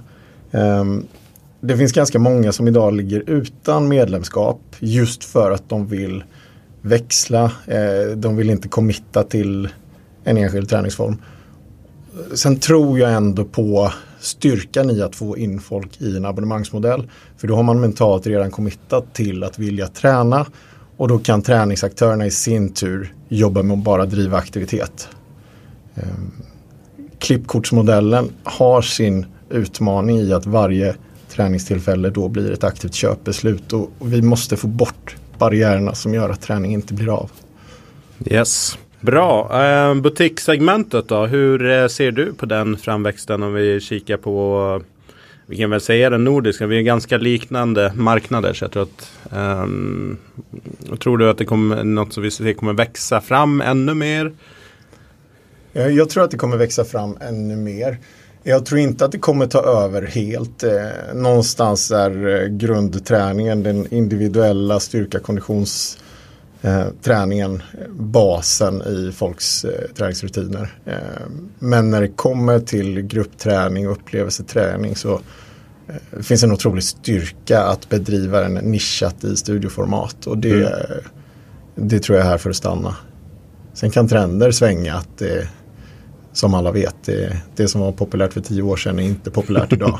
Ehm, 0.52 1.06
det 1.62 1.78
finns 1.78 1.92
ganska 1.92 2.20
många 2.20 2.52
som 2.52 2.68
idag 2.68 2.94
ligger 2.94 3.30
utan 3.30 3.88
medlemskap 3.88 4.62
just 4.80 5.24
för 5.24 5.52
att 5.52 5.70
de 5.70 5.88
vill 5.88 6.24
växla. 6.82 7.52
Eh, 7.66 8.16
de 8.16 8.36
vill 8.36 8.50
inte 8.50 8.68
committa 8.68 9.24
till 9.24 9.70
en 10.24 10.38
enskild 10.38 10.70
träningsform. 10.70 11.18
Sen 12.34 12.60
tror 12.60 13.00
jag 13.00 13.14
ändå 13.14 13.46
på 13.46 13.92
styrkan 14.20 14.90
i 14.90 15.02
att 15.02 15.16
få 15.16 15.38
in 15.38 15.60
folk 15.60 16.02
i 16.02 16.18
en 16.18 16.26
abonnemangsmodell. 16.26 17.10
För 17.38 17.48
då 17.48 17.56
har 17.56 17.64
man 17.64 17.80
mentalt 17.80 18.28
redan 18.28 18.52
committat 18.52 19.14
till 19.14 19.44
att 19.44 19.60
vilja 19.60 19.88
träna 19.88 20.46
och 20.98 21.08
då 21.08 21.20
kan 21.20 21.42
träningsaktörerna 21.42 22.26
i 22.26 22.32
sin 22.32 22.74
tur 22.74 23.14
jobba 23.30 23.64
med 23.64 23.78
att 23.78 23.84
bara 23.84 24.06
driva 24.06 24.38
aktivitet. 24.38 25.10
Ehm, 25.96 26.32
klippkortsmodellen 27.20 28.30
har 28.44 28.82
sin 28.82 29.26
utmaning 29.50 30.18
i 30.18 30.34
att 30.34 30.46
varje 30.46 30.96
träningstillfälle 31.30 32.10
då 32.10 32.28
blir 32.28 32.52
ett 32.52 32.64
aktivt 32.64 32.94
köpbeslut 32.94 33.74
och 33.74 33.90
vi 34.00 34.22
måste 34.22 34.58
få 34.58 34.68
bort 34.68 35.16
barriärerna 35.38 35.96
som 35.96 36.14
gör 36.14 36.30
att 36.30 36.42
träning 36.42 36.74
inte 36.74 36.94
blir 36.94 37.18
av. 37.18 37.32
Yes. 38.26 38.78
Bra. 39.00 39.64
Eh, 39.64 39.96
butikssegmentet 39.96 41.08
då? 41.08 41.26
Hur 41.26 41.70
eh, 41.70 41.88
ser 41.88 42.12
du 42.12 42.34
på 42.34 42.46
den 42.46 42.78
framväxten 42.78 43.44
om 43.44 43.54
vi 43.54 43.80
kikar 43.80 44.18
på 44.18 44.82
vi 45.50 45.58
kan 45.58 45.70
väl 45.70 45.82
säga 45.82 46.10
den 46.10 46.24
nordiska, 46.24 46.68
vi 46.68 46.78
är 46.78 46.82
ganska 46.82 47.18
liknande 47.18 47.92
marknader 47.96 48.54
så 48.54 48.64
jag 48.64 48.72
tror 48.72 48.84
att 48.84 49.12
um, 49.32 50.18
Tror 51.00 51.18
du 51.18 51.30
att 51.30 51.38
det 51.38 51.46
kommer 51.46 51.84
något 51.84 52.14
som 52.14 52.24
vi 52.24 52.32
ser 52.32 52.54
kommer 52.54 52.74
växa 52.74 53.22
fram 53.22 53.62
ännu 53.62 53.94
mer? 53.94 54.32
Eh, 55.74 55.88
jag 55.88 56.10
tror 56.10 56.24
att 56.24 56.32
det 56.32 56.38
kommer 56.38 56.58
växa 56.58 56.86
fram 56.86 57.18
ännu 57.22 57.56
mer. 57.56 57.98
Jag 58.44 58.66
tror 58.66 58.80
inte 58.80 59.06
att 59.06 59.12
det 59.12 59.20
kommer 59.20 59.48
ta 59.48 59.62
över 59.62 60.02
helt. 60.02 60.64
Eh, 60.64 61.14
någonstans 61.14 61.92
är 61.92 62.28
eh, 62.28 62.48
grundträningen, 62.48 63.64
den 63.64 63.94
individuella 63.94 64.80
styrka 64.80 65.20
konditions 65.20 65.98
eh, 66.62 66.86
träningen 67.02 67.64
basen 67.90 68.82
i 68.82 69.12
folks 69.12 69.66
eh, 69.66 69.92
träningsrutiner. 69.96 70.80
Eh, 70.86 70.96
men 71.60 71.90
när 71.90 72.02
det 72.02 72.08
kommer 72.08 72.60
till 72.60 73.02
gruppträning 73.02 73.88
och 73.88 73.94
upplevelseträning 73.94 74.96
så 74.96 75.22
eh, 75.88 76.22
finns 76.22 76.44
en 76.44 76.52
otrolig 76.52 76.84
styrka 76.84 77.64
att 77.64 77.90
bedriva 77.90 78.42
den 78.42 78.54
nischat 78.54 79.24
i 79.24 79.36
studioformat 79.36 80.28
och 80.28 80.38
det, 80.38 80.68
mm. 80.68 81.04
det 81.76 82.00
tror 82.00 82.18
jag 82.18 82.26
är 82.26 82.30
här 82.30 82.38
för 82.38 82.50
att 82.50 82.56
stanna. 82.56 82.96
Sen 83.74 83.92
kan 83.92 84.08
trender 84.08 84.52
svänga 84.52 84.96
att 84.96 85.18
det, 85.18 85.48
som 86.34 86.54
alla 86.54 86.72
vet, 86.72 86.96
det, 87.06 87.42
det 87.56 87.68
som 87.68 87.82
var 87.82 87.92
populärt 87.92 88.34
för 88.34 88.42
tio 88.42 88.62
år 88.62 88.78
sedan 88.78 89.00
är 89.00 89.04
inte 89.04 89.32
populärt 89.32 89.74
idag. 89.74 90.00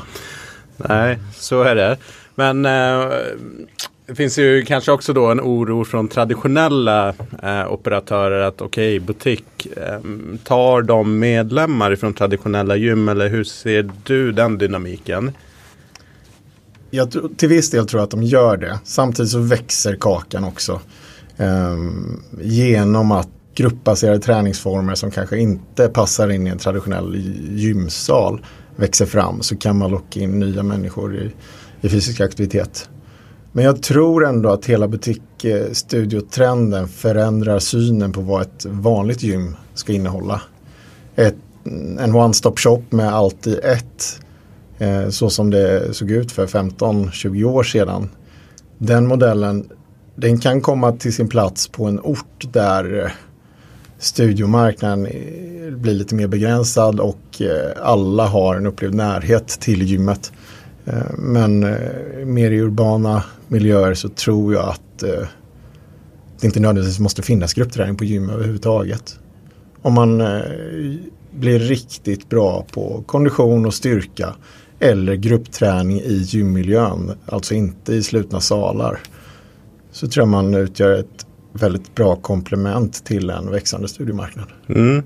Nej, 0.76 1.18
så 1.34 1.62
är 1.62 1.74
det. 1.74 1.96
Men 2.34 2.66
eh, 2.66 3.08
det 4.08 4.14
finns 4.14 4.38
ju 4.38 4.64
kanske 4.64 4.92
också 4.92 5.12
då 5.12 5.26
en 5.26 5.40
oro 5.40 5.84
från 5.84 6.08
traditionella 6.08 7.08
eh, 7.42 7.72
operatörer 7.72 8.40
att 8.40 8.60
okej, 8.60 8.96
okay, 8.96 9.06
butik, 9.06 9.66
eh, 9.76 10.00
tar 10.44 10.82
de 10.82 11.18
medlemmar 11.18 11.96
från 11.96 12.14
traditionella 12.14 12.76
gym 12.76 13.08
eller 13.08 13.28
hur 13.28 13.44
ser 13.44 13.90
du 14.04 14.32
den 14.32 14.58
dynamiken? 14.58 15.32
Jag, 16.90 17.12
till 17.36 17.48
viss 17.48 17.70
del 17.70 17.86
tror 17.86 18.00
jag 18.00 18.04
att 18.04 18.10
de 18.10 18.22
gör 18.22 18.56
det. 18.56 18.78
Samtidigt 18.84 19.30
så 19.30 19.38
växer 19.38 19.96
kakan 19.96 20.44
också. 20.44 20.80
Eh, 21.36 21.76
genom 22.40 23.12
att 23.12 23.28
gruppbaserade 23.54 24.18
träningsformer 24.18 24.94
som 24.94 25.10
kanske 25.10 25.38
inte 25.38 25.88
passar 25.88 26.28
in 26.28 26.46
i 26.46 26.50
en 26.50 26.58
traditionell 26.58 27.16
gymsal 27.50 28.40
växer 28.76 29.06
fram 29.06 29.42
så 29.42 29.56
kan 29.56 29.78
man 29.78 29.90
locka 29.90 30.20
in 30.20 30.38
nya 30.38 30.62
människor 30.62 31.16
i, 31.16 31.30
i 31.80 31.88
fysisk 31.88 32.20
aktivitet. 32.20 32.88
Men 33.52 33.64
jag 33.64 33.82
tror 33.82 34.26
ändå 34.26 34.50
att 34.50 34.66
hela 34.66 34.88
butikstudiotrenden 34.88 36.88
förändrar 36.88 37.58
synen 37.58 38.12
på 38.12 38.20
vad 38.20 38.42
ett 38.42 38.66
vanligt 38.68 39.22
gym 39.22 39.56
ska 39.74 39.92
innehålla. 39.92 40.42
Ett, 41.16 41.36
en 41.98 42.14
one-stop 42.14 42.56
shop 42.56 42.82
med 42.90 43.14
allt 43.14 43.46
i 43.46 43.60
ett. 43.62 44.20
Eh, 44.78 45.08
så 45.08 45.30
som 45.30 45.50
det 45.50 45.94
såg 45.94 46.10
ut 46.10 46.32
för 46.32 46.46
15-20 46.46 47.44
år 47.44 47.62
sedan. 47.62 48.08
Den 48.78 49.06
modellen 49.06 49.68
den 50.14 50.40
kan 50.40 50.60
komma 50.60 50.92
till 50.92 51.14
sin 51.14 51.28
plats 51.28 51.68
på 51.68 51.84
en 51.84 52.00
ort 52.00 52.52
där 52.52 53.04
eh, 53.04 53.10
studiomarknaden 53.98 55.06
eh, 55.06 55.72
blir 55.72 55.94
lite 55.94 56.14
mer 56.14 56.26
begränsad 56.26 57.00
och 57.00 57.18
alla 57.82 58.26
har 58.26 58.56
en 58.56 58.66
upplevd 58.66 58.94
närhet 58.94 59.48
till 59.48 59.82
gymmet. 59.82 60.32
Eh, 60.88 61.18
men 61.18 61.62
eh, 61.62 62.24
mer 62.24 62.50
i 62.50 62.60
urbana 62.60 63.22
miljöer 63.48 63.94
så 63.94 64.08
tror 64.08 64.54
jag 64.54 64.68
att 64.68 65.02
eh, 65.02 65.26
det 66.40 66.46
inte 66.46 66.60
nödvändigtvis 66.60 67.00
måste 67.00 67.22
finnas 67.22 67.54
gruppträning 67.54 67.96
på 67.96 68.04
gym 68.04 68.30
överhuvudtaget. 68.30 69.18
Om 69.82 69.94
man 69.94 70.22
blir 71.30 71.58
riktigt 71.58 72.28
bra 72.28 72.66
på 72.72 73.02
kondition 73.06 73.66
och 73.66 73.74
styrka 73.74 74.34
eller 74.78 75.14
gruppträning 75.14 76.00
i 76.00 76.14
gymmiljön, 76.14 77.12
alltså 77.26 77.54
inte 77.54 77.94
i 77.94 78.02
slutna 78.02 78.40
salar, 78.40 78.98
så 79.92 80.08
tror 80.08 80.22
jag 80.22 80.28
man 80.28 80.54
utgör 80.54 80.92
ett 80.92 81.26
väldigt 81.52 81.94
bra 81.94 82.16
komplement 82.16 83.04
till 83.04 83.30
en 83.30 83.50
växande 83.50 83.88
studiemarknad. 83.88 84.46
Mm. 84.68 85.02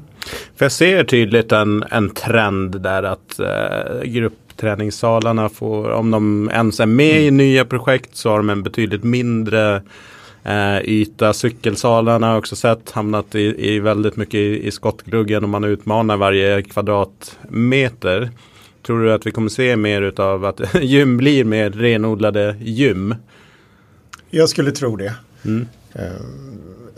För 0.56 0.64
jag 0.64 0.72
ser 0.72 1.04
tydligt 1.04 1.52
en, 1.52 1.84
en 1.90 2.10
trend 2.10 2.82
där 2.82 3.02
att 3.02 3.38
eh, 3.38 4.02
gruppträningssalarna 4.62 5.48
får, 5.48 5.90
om 5.90 6.10
de 6.10 6.50
ens 6.52 6.80
är 6.80 6.86
med 6.86 7.16
mm. 7.16 7.26
i 7.26 7.30
nya 7.30 7.64
projekt 7.64 8.16
så 8.16 8.30
har 8.30 8.36
de 8.36 8.50
en 8.50 8.62
betydligt 8.62 9.04
mindre 9.04 9.82
eh, 10.44 10.78
yta. 10.84 11.32
Cykelsalarna 11.32 12.26
har 12.26 12.38
också 12.38 12.56
sett 12.56 12.90
hamnat 12.90 13.34
i, 13.34 13.74
i 13.74 13.80
väldigt 13.80 14.16
mycket 14.16 14.34
i, 14.34 14.66
i 14.66 14.70
skottgluggen 14.70 15.42
och 15.42 15.48
man 15.48 15.64
utmanar 15.64 16.16
varje 16.16 16.62
kvadratmeter. 16.62 18.30
Tror 18.86 19.04
du 19.04 19.12
att 19.12 19.26
vi 19.26 19.30
kommer 19.30 19.48
se 19.48 19.76
mer 19.76 20.20
av 20.20 20.44
att 20.44 20.60
gym 20.82 21.16
blir 21.16 21.44
mer 21.44 21.70
renodlade 21.70 22.56
gym? 22.60 23.14
Jag 24.30 24.48
skulle 24.48 24.70
tro 24.70 24.96
det. 24.96 25.14
Mm. 25.44 25.66
Eh, 25.92 26.02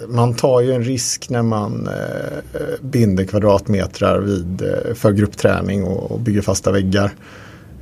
man 0.08 0.34
tar 0.34 0.60
ju 0.60 0.72
en 0.72 0.84
risk 0.84 1.30
när 1.30 1.42
man 1.42 1.88
eh, 1.88 2.60
binder 2.80 3.24
kvadratmetrar 3.24 4.20
vid, 4.20 4.62
eh, 4.62 4.94
för 4.94 5.12
gruppträning 5.12 5.84
och, 5.84 6.20
bygger 6.20 6.42
fasta 6.42 6.72
väggar. 6.72 7.10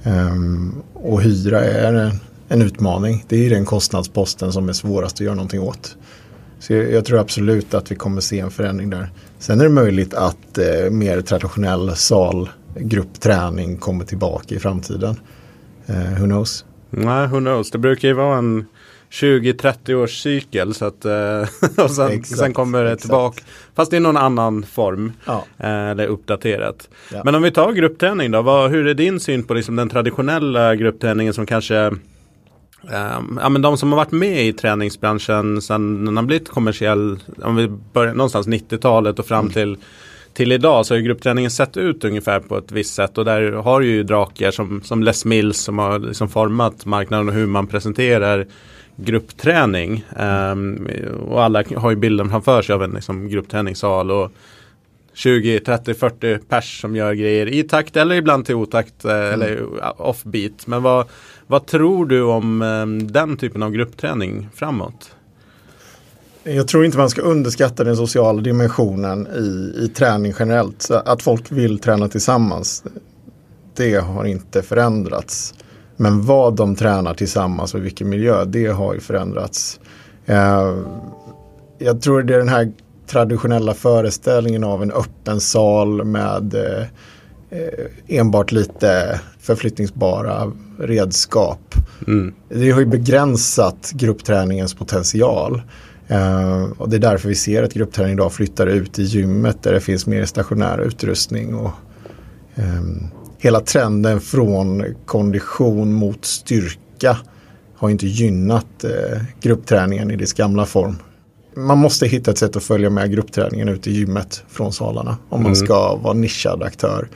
Um, 0.05 0.83
och 0.95 1.23
hyra 1.23 1.65
är 1.65 1.95
en, 1.95 2.13
en 2.49 2.63
utmaning. 2.63 3.25
Det 3.29 3.47
är 3.47 3.51
den 3.51 3.65
kostnadsposten 3.65 4.53
som 4.53 4.69
är 4.69 4.73
svårast 4.73 5.17
att 5.17 5.21
göra 5.21 5.35
någonting 5.35 5.61
åt. 5.61 5.97
Så 6.59 6.73
jag, 6.73 6.93
jag, 6.93 7.05
tror 7.05 7.19
absolut 7.19 7.75
att 7.75 7.91
vi 7.91 7.97
kommer 7.97 8.21
se 8.21 8.41
en 8.41 8.51
förändring 8.51 8.91
där. 8.91 9.11
Sen 9.39 9.61
är 9.61 9.65
det 9.65 9.71
möjligt 9.71 10.15
att 10.15 10.59
eh, 10.59 10.91
mer 10.91 11.21
traditionell 11.21 11.97
salgruppträning 11.97 13.77
kommer 13.77 14.05
tillbaka 14.05 14.55
i 14.55 14.59
framtiden. 14.59 15.17
Eh, 15.87 16.19
who 16.19 16.25
knows? 16.25 16.65
Nej, 16.91 17.27
who 17.27 17.39
knows. 17.39 17.71
Det 17.71 17.79
brukar 17.79 18.09
ju 18.09 18.15
vara 18.15 18.39
en 18.39 18.67
20-30 19.13 19.95
års 19.95 20.23
cykel. 20.23 20.75
Så 20.75 20.85
att, 20.85 21.05
eh, 21.05 21.41
och 21.85 21.91
sen, 21.91 22.11
exakt, 22.11 22.39
sen 22.39 22.53
kommer 22.53 22.85
det 22.85 22.97
tillbaka. 22.97 23.43
Fast 23.75 23.93
i 23.93 24.01
någon 24.01 24.17
annan 24.17 24.63
form. 24.63 25.13
Ja. 25.25 25.45
Eh, 25.59 25.91
eller 25.91 26.07
uppdaterat. 26.07 26.89
Ja. 27.13 27.23
Men 27.25 27.35
om 27.35 27.43
vi 27.43 27.51
tar 27.51 27.73
gruppträning 27.73 28.31
då. 28.31 28.43
Vad, 28.43 28.71
hur 28.71 28.87
är 28.87 28.95
din 28.95 29.21
syn 29.21 29.45
på 29.45 29.55
liksom 29.55 29.77
den 29.77 29.89
traditionella 29.89 30.77
gruppträningen 30.77 31.35
som 31.35 31.47
kanske 31.47 31.93
Um, 32.85 33.39
ja, 33.43 33.49
men 33.49 33.63
de 33.63 33.79
som 33.79 33.93
har 33.93 33.97
varit 33.97 34.13
med 34.13 34.47
i 34.47 34.53
träningsbranschen 34.53 35.63
sedan 35.63 36.05
den 36.05 36.17
har 36.17 36.25
blivit 36.25 36.49
kommersiell, 36.49 37.19
om 37.43 37.57
vi 37.57 37.69
börjar 37.69 38.15
någonstans 38.15 38.49
90-talet 38.49 39.19
och 39.19 39.27
fram 39.27 39.41
mm. 39.41 39.53
till, 39.53 39.77
till 40.35 40.53
idag 40.53 40.87
så 40.87 40.95
har 40.95 41.01
gruppträningen 41.01 41.51
sett 41.51 41.77
ut 41.77 42.05
ungefär 42.05 42.41
på 42.41 42.59
ett 42.59 42.73
visst 42.73 42.95
sätt 42.95 43.19
och 43.19 43.25
där 43.25 43.53
har 43.53 43.81
ju 43.81 44.03
drakar 44.03 44.51
som, 44.51 44.83
som 44.83 45.03
Les 45.03 45.25
Mills 45.25 45.59
som 45.59 45.79
har 45.79 45.99
liksom 45.99 46.29
format 46.29 46.87
marknaden 46.87 47.29
och 47.29 47.35
hur 47.35 47.47
man 47.47 47.67
presenterar 47.67 48.47
gruppträning. 48.97 50.05
Um, 50.19 50.89
och 51.29 51.43
alla 51.43 51.65
har 51.77 51.91
ju 51.91 51.97
bilden 51.97 52.31
framför 52.31 52.63
sig 52.63 52.75
av 52.75 52.83
en 52.83 52.91
liksom, 52.91 53.29
gruppträningssal. 53.29 54.11
Och 54.11 54.33
20, 55.15 55.61
30, 55.61 55.95
40 55.95 56.39
pers 56.39 56.81
som 56.81 56.97
gör 56.97 57.13
grejer 57.13 57.47
i 57.49 57.63
takt 57.63 57.97
eller 57.97 58.15
ibland 58.15 58.47
till 58.47 58.55
otakt 58.55 59.05
eh, 59.05 59.13
mm. 59.13 59.33
eller 59.33 59.67
offbeat. 60.03 60.67
Men 60.67 60.83
vad, 60.83 61.07
vad 61.47 61.67
tror 61.67 62.07
du 62.07 62.23
om 62.23 62.63
um, 62.63 63.13
den 63.13 63.37
typen 63.37 63.63
av 63.63 63.71
gruppträning 63.71 64.49
framåt? 64.55 65.15
Jag 66.45 66.69
tror 66.69 66.85
inte 66.85 66.99
man 66.99 67.11
ska 67.11 67.23
underskatta 67.23 67.85
den 67.85 67.97
sociala 67.97 68.43
dimensionen 68.43 69.27
i, 69.27 69.85
i 69.85 69.89
träning 69.89 70.35
generellt. 70.39 70.83
Så 70.83 70.95
att 70.95 71.23
folk 71.23 71.53
vill 71.53 71.79
träna 71.79 72.09
tillsammans, 72.09 72.85
det 73.77 73.95
har 73.95 74.25
inte 74.25 74.63
förändrats. 74.63 75.55
Men 75.97 76.27
vad 76.27 76.57
de 76.57 76.77
tränar 76.77 77.15
tillsammans 77.15 77.75
och 77.75 77.85
vilken 77.85 78.09
miljö, 78.09 78.45
det 78.45 78.67
har 78.67 78.95
ju 78.95 79.01
förändrats. 79.01 79.81
Eh, 80.27 80.77
jag 81.79 82.01
tror 82.03 82.23
det 82.23 82.35
är 82.35 82.39
den 82.39 82.49
här 82.49 82.73
traditionella 83.07 83.75
föreställningen 83.75 84.65
av 84.65 84.83
en 84.83 84.93
öppen 84.93 85.41
sal 85.41 86.05
med 86.05 86.55
eh, 86.55 86.83
eh, 87.51 88.19
enbart 88.19 88.53
lite 88.53 89.21
förflyttningsbara 89.41 90.53
redskap. 90.79 91.75
Mm. 92.07 92.35
Det 92.49 92.71
har 92.71 92.81
ju 92.81 92.87
begränsat 92.87 93.93
gruppträningens 93.95 94.75
potential. 94.75 95.63
Uh, 96.11 96.73
och 96.79 96.89
det 96.89 96.97
är 96.97 97.01
därför 97.01 97.29
vi 97.29 97.35
ser 97.35 97.63
att 97.63 97.75
gruppträning 97.75 98.13
idag 98.13 98.33
flyttar 98.33 98.67
ut 98.67 98.99
i 98.99 99.03
gymmet 99.03 99.63
där 99.63 99.73
det 99.73 99.81
finns 99.81 100.07
mer 100.07 100.25
stationär 100.25 100.79
utrustning. 100.79 101.55
Och, 101.55 101.71
um, 102.55 103.11
hela 103.43 103.61
trenden 103.61 104.21
från 104.21 104.85
kondition 105.07 105.93
mot 105.93 106.25
styrka 106.25 107.19
har 107.77 107.91
inte 107.91 108.07
gynnat 108.07 108.85
eh, 108.85 109.23
gruppträningen 109.41 110.11
i 110.11 110.17
dess 110.17 110.33
gamla 110.33 110.67
form. 110.67 110.97
Man 111.57 111.79
måste 111.79 112.07
hitta 112.07 112.31
ett 112.31 112.39
sätt 112.39 112.57
att 112.57 112.63
följa 112.63 112.91
med 112.91 113.13
gruppträningen 113.13 113.69
ute 113.69 113.91
i 113.91 113.93
gymmet 113.93 114.45
från 114.49 114.73
salarna 114.73 115.17
om 115.29 115.43
man 115.43 115.53
mm. 115.53 115.67
ska 115.67 115.97
vara 115.97 116.15
nischad 116.15 116.63
aktör. 116.63 117.09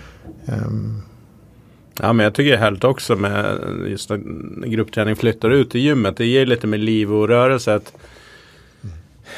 Um, 0.47 1.03
Ja 2.01 2.13
men 2.13 2.25
jag 2.25 2.35
tycker 2.35 2.51
det 2.51 2.57
är 2.57 2.61
härligt 2.61 2.85
också 2.85 3.17
med 3.17 3.59
just 3.89 4.11
att 4.11 4.21
gruppträning 4.65 5.17
flyttar 5.17 5.51
ut 5.51 5.75
i 5.75 5.79
gymmet. 5.79 6.17
Det 6.17 6.27
ger 6.27 6.47
lite 6.47 6.67
mer 6.67 6.79
liv 6.79 7.13
och 7.13 7.29
rörelse. 7.29 7.75
Att 7.75 7.93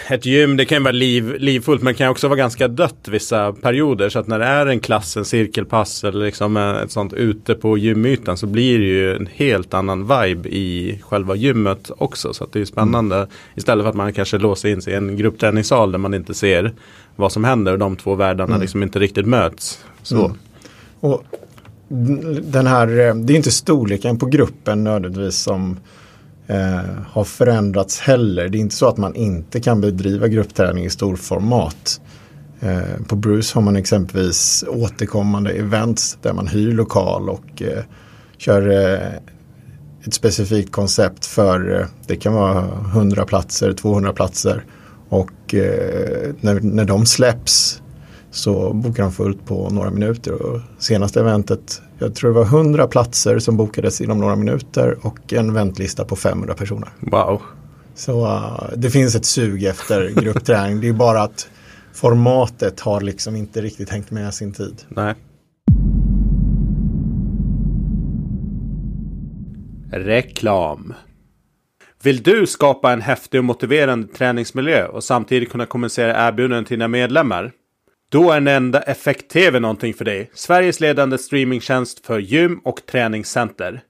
ett 0.08 0.26
gym, 0.26 0.56
det 0.56 0.64
kan 0.64 0.78
ju 0.78 0.84
vara 0.84 0.92
liv, 0.92 1.34
livfullt 1.38 1.82
men 1.82 1.92
det 1.92 1.98
kan 1.98 2.08
också 2.08 2.28
vara 2.28 2.36
ganska 2.36 2.68
dött 2.68 3.08
vissa 3.08 3.52
perioder. 3.52 4.08
Så 4.08 4.18
att 4.18 4.26
när 4.26 4.38
det 4.38 4.44
är 4.44 4.66
en 4.66 4.80
klass, 4.80 5.16
en 5.16 5.24
cirkelpass 5.24 6.04
eller 6.04 6.24
liksom 6.24 6.56
ett 6.56 6.90
sånt 6.90 7.12
ute 7.12 7.54
på 7.54 7.78
gymytan 7.78 8.36
så 8.36 8.46
blir 8.46 8.78
det 8.78 8.84
ju 8.84 9.16
en 9.16 9.28
helt 9.32 9.74
annan 9.74 10.00
vibe 10.02 10.48
i 10.48 10.98
själva 11.02 11.34
gymmet 11.34 11.90
också. 11.98 12.34
Så 12.34 12.44
att 12.44 12.52
det 12.52 12.60
är 12.60 12.64
spännande. 12.64 13.16
Mm. 13.16 13.28
Istället 13.54 13.84
för 13.84 13.90
att 13.90 13.96
man 13.96 14.12
kanske 14.12 14.38
låser 14.38 14.68
in 14.68 14.82
sig 14.82 14.92
i 14.92 14.96
en 14.96 15.16
gruppträningssal 15.16 15.92
där 15.92 15.98
man 15.98 16.14
inte 16.14 16.34
ser 16.34 16.72
vad 17.16 17.32
som 17.32 17.44
händer 17.44 17.72
och 17.72 17.78
de 17.78 17.96
två 17.96 18.14
världarna 18.14 18.54
mm. 18.54 18.60
liksom 18.60 18.82
inte 18.82 18.98
riktigt 18.98 19.26
möts. 19.26 19.84
Så. 20.02 20.24
Mm. 20.24 20.38
Och 21.00 21.24
den 22.42 22.66
här, 22.66 22.86
det 23.14 23.32
är 23.32 23.36
inte 23.36 23.50
storleken 23.50 24.18
på 24.18 24.26
gruppen 24.26 24.84
nödvändigtvis 24.84 25.38
som 25.38 25.76
eh, 26.48 26.80
har 27.06 27.24
förändrats 27.24 28.00
heller. 28.00 28.48
Det 28.48 28.58
är 28.58 28.60
inte 28.60 28.74
så 28.74 28.88
att 28.88 28.96
man 28.96 29.14
inte 29.14 29.60
kan 29.60 29.80
bedriva 29.80 30.28
gruppträning 30.28 30.84
i 30.84 30.90
storformat. 30.90 32.00
Eh, 32.60 33.04
på 33.08 33.16
Bruce 33.16 33.54
har 33.54 33.62
man 33.62 33.76
exempelvis 33.76 34.64
återkommande 34.68 35.50
events 35.50 36.18
där 36.22 36.32
man 36.32 36.46
hyr 36.46 36.72
lokal 36.72 37.28
och 37.28 37.62
eh, 37.62 37.84
kör 38.38 38.68
eh, 38.70 39.12
ett 40.04 40.14
specifikt 40.14 40.72
koncept 40.72 41.26
för, 41.26 41.80
eh, 41.80 41.86
det 42.06 42.16
kan 42.16 42.34
vara 42.34 42.64
100 42.92 43.24
platser, 43.24 43.72
200 43.72 44.12
platser. 44.12 44.64
Och 45.08 45.54
eh, 45.54 46.34
när, 46.40 46.60
när 46.60 46.84
de 46.84 47.06
släpps 47.06 47.82
så 48.30 48.72
bokar 48.72 49.02
de 49.02 49.12
fullt 49.12 49.46
på 49.46 49.70
några 49.70 49.90
minuter. 49.90 50.42
Och 50.42 50.60
senaste 50.78 51.20
eventet, 51.20 51.82
jag 51.98 52.14
tror 52.14 52.30
det 52.30 52.36
var 52.36 52.44
100 52.44 52.86
platser 52.86 53.38
som 53.38 53.56
bokades 53.56 54.00
inom 54.00 54.18
några 54.18 54.36
minuter 54.36 54.98
och 55.02 55.32
en 55.32 55.52
väntlista 55.54 56.04
på 56.04 56.16
500 56.16 56.54
personer. 56.54 56.88
Wow. 57.00 57.42
Så 57.94 58.26
uh, 58.26 58.70
det 58.76 58.90
finns 58.90 59.14
ett 59.14 59.24
sug 59.24 59.64
efter 59.64 60.10
gruppträning. 60.22 60.80
det 60.80 60.88
är 60.88 60.92
bara 60.92 61.22
att 61.22 61.48
formatet 61.92 62.80
har 62.80 63.00
liksom 63.00 63.36
inte 63.36 63.60
riktigt 63.60 63.90
hängt 63.90 64.10
med 64.10 64.34
sin 64.34 64.52
tid. 64.52 64.82
Nej. 64.88 65.14
Reklam. 69.92 70.94
Vill 72.02 72.22
du 72.22 72.46
skapa 72.46 72.92
en 72.92 73.00
häftig 73.00 73.40
och 73.40 73.44
motiverande 73.44 74.08
träningsmiljö 74.08 74.86
och 74.86 75.04
samtidigt 75.04 75.50
kunna 75.50 75.66
kommunicera 75.66 76.28
erbjudanden 76.28 76.64
till 76.64 76.78
dina 76.78 76.88
medlemmar? 76.88 77.52
Då 78.10 78.30
är 78.30 78.40
Nenda 78.40 78.82
Effekt 78.82 79.30
TV 79.30 79.60
någonting 79.60 79.94
för 79.94 80.04
dig. 80.04 80.30
Sveriges 80.32 80.80
ledande 80.80 81.18
streamingtjänst 81.18 82.06
för 82.06 82.18
gym 82.18 82.60
och 82.64 82.86
träningscenter. 82.86 83.80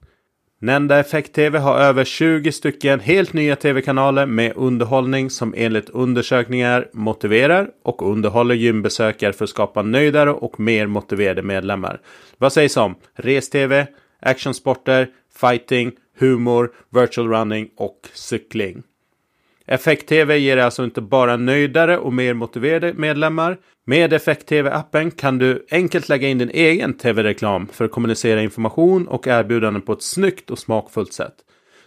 Nenda 0.61 0.99
Effekt 0.99 1.33
TV 1.33 1.59
har 1.59 1.79
över 1.79 2.03
20 2.03 2.51
stycken 2.51 2.99
helt 2.99 3.33
nya 3.33 3.55
tv-kanaler 3.55 4.25
med 4.25 4.53
underhållning 4.55 5.29
som 5.29 5.53
enligt 5.57 5.89
undersökningar 5.89 6.87
motiverar 6.93 7.69
och 7.83 8.11
underhåller 8.11 8.55
gymbesökare 8.55 9.33
för 9.33 9.43
att 9.43 9.49
skapa 9.49 9.81
nöjdare 9.81 10.31
och 10.31 10.59
mer 10.59 10.87
motiverade 10.87 11.41
medlemmar. 11.41 12.01
Vad 12.37 12.53
sägs 12.53 12.77
om 12.77 12.95
res-tv, 13.15 13.87
actionsporter, 14.21 15.07
fighting, 15.41 15.91
humor, 16.19 16.71
virtual 16.89 17.27
running 17.29 17.69
och 17.77 17.99
cykling? 18.13 18.83
Effekt-TV 19.71 20.37
ger 20.37 20.57
alltså 20.57 20.83
inte 20.83 21.01
bara 21.01 21.37
nöjdare 21.37 21.97
och 21.97 22.13
mer 22.13 22.33
motiverade 22.33 22.93
medlemmar. 22.93 23.57
Med 23.87 24.13
Effekt-TV-appen 24.13 25.11
kan 25.11 25.37
du 25.37 25.65
enkelt 25.71 26.09
lägga 26.09 26.27
in 26.27 26.37
din 26.37 26.49
egen 26.49 26.93
TV-reklam 26.93 27.67
för 27.67 27.85
att 27.85 27.91
kommunicera 27.91 28.41
information 28.41 29.07
och 29.07 29.27
erbjudanden 29.27 29.81
på 29.81 29.93
ett 29.93 30.03
snyggt 30.03 30.49
och 30.49 30.59
smakfullt 30.59 31.13
sätt. 31.13 31.33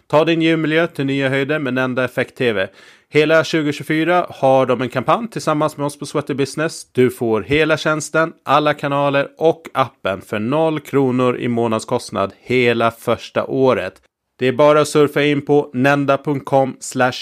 Ta 0.07 0.25
din 0.25 0.41
gymmiljö 0.41 0.87
till 0.87 1.05
nya 1.05 1.29
höjder 1.29 1.59
med 1.59 1.73
Nenda 1.73 2.05
Effekt-TV. 2.05 2.67
Hela 3.09 3.43
2024 3.43 4.25
har 4.29 4.65
de 4.65 4.81
en 4.81 4.89
kampanj 4.89 5.27
tillsammans 5.27 5.77
med 5.77 5.85
oss 5.85 5.99
på 5.99 6.05
Sweater 6.05 6.33
Business. 6.33 6.91
Du 6.91 7.09
får 7.09 7.41
hela 7.41 7.77
tjänsten, 7.77 8.33
alla 8.45 8.73
kanaler 8.73 9.27
och 9.37 9.61
appen 9.73 10.21
för 10.21 10.39
0 10.39 10.79
kronor 10.79 11.37
i 11.37 11.47
månadskostnad 11.47 12.33
hela 12.39 12.91
första 12.91 13.45
året. 13.45 14.01
Det 14.35 14.47
är 14.47 14.53
bara 14.53 14.81
att 14.81 14.87
surfa 14.87 15.23
in 15.23 15.41
på 15.41 15.69
nenda.com 15.73 16.77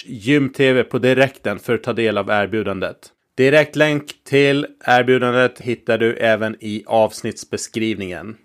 gymtv 0.05 0.83
på 0.83 0.99
direkten 0.99 1.59
för 1.59 1.75
att 1.75 1.83
ta 1.83 1.93
del 1.93 2.17
av 2.17 2.29
erbjudandet. 2.29 2.97
Direkt 3.37 3.75
länk 3.75 4.23
till 4.23 4.67
erbjudandet 4.87 5.61
hittar 5.61 5.97
du 5.97 6.13
även 6.13 6.55
i 6.59 6.83
avsnittsbeskrivningen. 6.87 8.35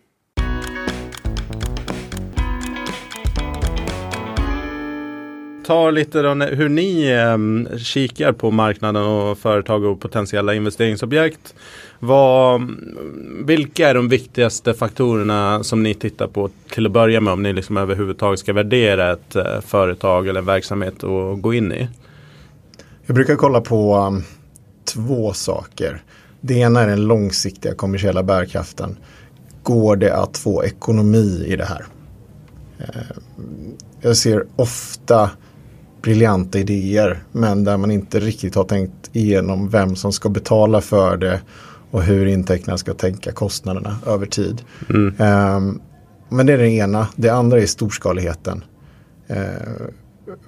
Ta 5.65 5.91
lite 5.91 6.23
då 6.23 6.35
hur 6.35 6.69
ni 6.69 7.09
eh, 7.09 7.77
kikar 7.79 8.33
på 8.33 8.51
marknaden 8.51 9.03
och 9.03 9.39
företag 9.39 9.85
och 9.85 10.01
potentiella 10.01 10.55
investeringsobjekt. 10.55 11.55
Vad, 11.99 12.71
vilka 13.45 13.89
är 13.89 13.95
de 13.95 14.09
viktigaste 14.09 14.75
faktorerna 14.75 15.65
som 15.65 15.83
ni 15.83 15.95
tittar 15.95 16.27
på 16.27 16.51
till 16.75 16.87
att 16.87 16.93
börja 16.93 17.21
med 17.21 17.33
om 17.33 17.43
ni 17.43 17.53
liksom 17.53 17.77
överhuvudtaget 17.77 18.41
ska 18.41 18.53
värdera 18.53 19.13
ett 19.13 19.37
eh, 19.37 19.61
företag 19.61 20.29
eller 20.29 20.41
en 20.41 20.47
verksamhet 20.47 21.05
att 21.05 21.43
gå 21.43 21.55
in 21.55 21.73
i? 21.73 21.89
Jag 23.07 23.15
brukar 23.15 23.37
kolla 23.37 23.61
på 23.61 23.97
um, 23.97 24.23
två 24.85 25.33
saker. 25.33 26.03
Det 26.41 26.55
ena 26.55 26.81
är 26.81 26.87
den 26.87 27.07
långsiktiga 27.07 27.75
kommersiella 27.75 28.23
bärkraften. 28.23 28.97
Går 29.63 29.97
det 29.97 30.17
att 30.17 30.39
få 30.39 30.65
ekonomi 30.65 31.45
i 31.47 31.57
det 31.57 31.65
här? 31.65 31.87
Eh, 32.79 33.17
jag 34.01 34.17
ser 34.17 34.47
ofta 34.57 35.31
briljanta 36.03 36.59
idéer 36.59 37.23
men 37.33 37.65
där 37.65 37.77
man 37.77 37.91
inte 37.91 38.21
riktigt 38.21 38.55
har 38.55 38.65
tänkt 38.65 39.11
igenom 39.13 39.69
vem 39.69 39.97
som 39.97 40.13
ska 40.13 40.29
betala 40.29 40.81
för 40.81 41.17
det 41.17 41.41
och 41.97 42.03
hur 42.03 42.27
intäkterna 42.27 42.79
ska 42.79 42.95
tänka 42.95 43.33
kostnaderna 43.33 43.99
över 44.07 44.27
tid. 44.27 44.63
Mm. 44.91 45.07
Um, 45.07 45.81
men 46.29 46.47
det 46.47 46.53
är 46.53 46.59
det 46.59 46.71
ena. 46.71 47.09
Det 47.17 47.29
andra 47.29 47.61
är 47.61 47.67
storskaligheten. 47.67 48.65
Uh, 49.31 49.37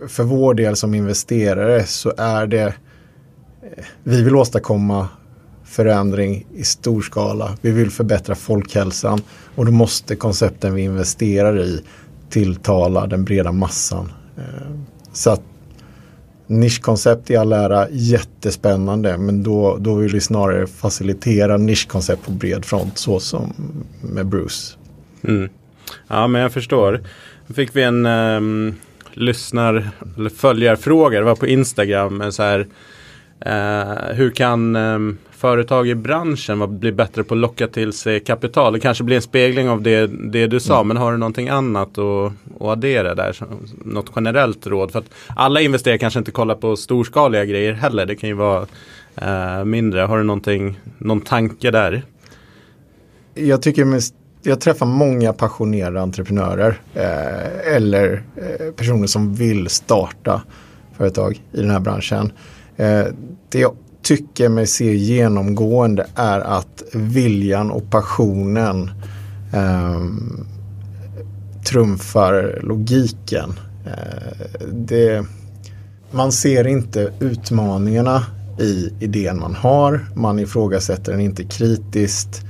för 0.08 0.24
vår 0.24 0.54
del 0.54 0.76
som 0.76 0.94
investerare 0.94 1.84
så 1.84 2.12
är 2.16 2.46
det 2.46 2.66
uh, 2.66 2.72
vi 4.02 4.22
vill 4.22 4.36
åstadkomma 4.36 5.08
förändring 5.64 6.46
i 6.54 6.64
stor 6.64 7.02
skala. 7.02 7.56
Vi 7.60 7.70
vill 7.70 7.90
förbättra 7.90 8.34
folkhälsan 8.34 9.20
och 9.54 9.66
då 9.66 9.72
måste 9.72 10.16
koncepten 10.16 10.74
vi 10.74 10.82
investerar 10.82 11.60
i 11.60 11.82
tilltala 12.30 13.06
den 13.06 13.24
breda 13.24 13.52
massan. 13.52 14.12
Uh, 14.38 14.78
så 15.12 15.30
att 15.30 15.42
nischkoncept 16.48 17.30
i 17.30 17.36
all 17.36 17.52
ära, 17.52 17.86
jättespännande 17.90 19.18
men 19.18 19.42
då, 19.42 19.76
då 19.80 19.94
vill 19.94 20.12
vi 20.12 20.20
snarare 20.20 20.66
facilitera 20.66 21.56
nischkoncept 21.56 22.24
på 22.24 22.30
bred 22.30 22.64
front 22.64 22.98
så 22.98 23.20
som 23.20 23.52
med 24.00 24.26
Bruce. 24.26 24.76
Mm. 25.22 25.48
Ja 26.08 26.26
men 26.26 26.42
jag 26.42 26.52
förstår. 26.52 27.00
Då 27.46 27.54
fick 27.54 27.76
vi 27.76 27.82
en 27.82 28.06
um, 28.06 28.74
lyssnar 29.12 29.90
eller 30.16 30.30
följarfråga, 30.30 31.18
det 31.18 31.24
var 31.24 31.34
på 31.34 31.46
Instagram. 31.46 32.32
Så 32.32 32.42
här, 32.42 32.60
uh, 33.46 34.14
hur 34.14 34.30
kan 34.30 34.76
um, 34.76 35.18
företag 35.38 35.88
i 35.88 35.94
branschen 35.94 36.78
bli 36.78 36.92
bättre 36.92 37.24
på 37.24 37.34
att 37.34 37.40
locka 37.40 37.66
till 37.66 37.92
sig 37.92 38.20
kapital? 38.20 38.72
Det 38.72 38.80
kanske 38.80 39.04
blir 39.04 39.16
en 39.16 39.22
spegling 39.22 39.68
av 39.68 39.82
det, 39.82 40.06
det 40.06 40.46
du 40.46 40.60
sa, 40.60 40.74
mm. 40.74 40.88
men 40.88 40.96
har 40.96 41.12
du 41.12 41.18
någonting 41.18 41.48
annat 41.48 41.98
att, 41.98 42.32
att 42.60 42.66
addera 42.68 43.14
där? 43.14 43.36
Något 43.84 44.10
generellt 44.16 44.66
råd? 44.66 44.92
För 44.92 44.98
att 44.98 45.10
alla 45.36 45.60
investerare 45.60 45.98
kanske 45.98 46.18
inte 46.18 46.30
kollar 46.30 46.54
på 46.54 46.76
storskaliga 46.76 47.44
grejer 47.44 47.72
heller. 47.72 48.06
Det 48.06 48.16
kan 48.16 48.28
ju 48.28 48.34
vara 48.34 48.66
uh, 49.22 49.64
mindre. 49.64 50.00
Har 50.00 50.18
du 50.18 50.24
någonting, 50.24 50.80
någon 50.98 51.20
tanke 51.20 51.70
där? 51.70 52.02
Jag 53.34 53.62
tycker 53.62 53.84
mest 53.84 54.14
jag 54.42 54.60
träffar 54.60 54.86
många 54.86 55.32
passionerade 55.32 56.00
entreprenörer 56.00 56.80
eh, 56.94 57.74
eller 57.74 58.22
eh, 58.36 58.72
personer 58.72 59.06
som 59.06 59.34
vill 59.34 59.68
starta 59.68 60.42
företag 60.96 61.42
i 61.52 61.60
den 61.60 61.70
här 61.70 61.80
branschen. 61.80 62.32
Eh, 62.76 63.04
det 63.48 63.58
jag 63.58 63.76
tycker 64.02 64.48
mig 64.48 64.66
se 64.66 64.96
genomgående 64.96 66.06
är 66.14 66.40
att 66.40 66.82
viljan 66.92 67.70
och 67.70 67.90
passionen 67.90 68.90
eh, 69.52 70.04
trumfar 71.68 72.60
logiken. 72.62 73.52
Eh, 73.86 74.66
det, 74.72 75.24
man 76.10 76.32
ser 76.32 76.66
inte 76.66 77.12
utmaningarna 77.20 78.24
i 78.60 78.92
idén 79.00 79.40
man 79.40 79.54
har. 79.54 80.06
Man 80.14 80.38
ifrågasätter 80.38 81.12
den 81.12 81.20
inte 81.20 81.44
kritiskt. 81.44 82.44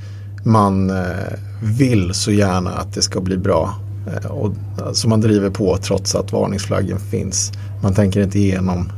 Man 0.45 0.91
eh, 0.91 1.33
vill 1.63 2.15
så 2.15 2.31
gärna 2.31 2.71
att 2.71 2.95
det 2.95 3.03
ska 3.03 3.21
bli 3.21 3.37
bra. 3.37 3.75
Eh, 4.07 4.31
och, 4.31 4.53
så 4.93 5.09
man 5.09 5.21
driver 5.21 5.51
på 5.51 5.77
trots 5.77 6.15
att 6.15 6.33
varningsflaggen 6.33 6.99
finns. 6.99 7.53
Man 7.83 7.95
tänker 7.95 8.21
inte 8.21 8.39
igenom 8.39 8.93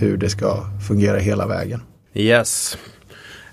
hur 0.00 0.16
det 0.16 0.28
ska 0.30 0.56
fungera 0.88 1.18
hela 1.18 1.46
vägen. 1.46 1.80
Yes. 2.14 2.78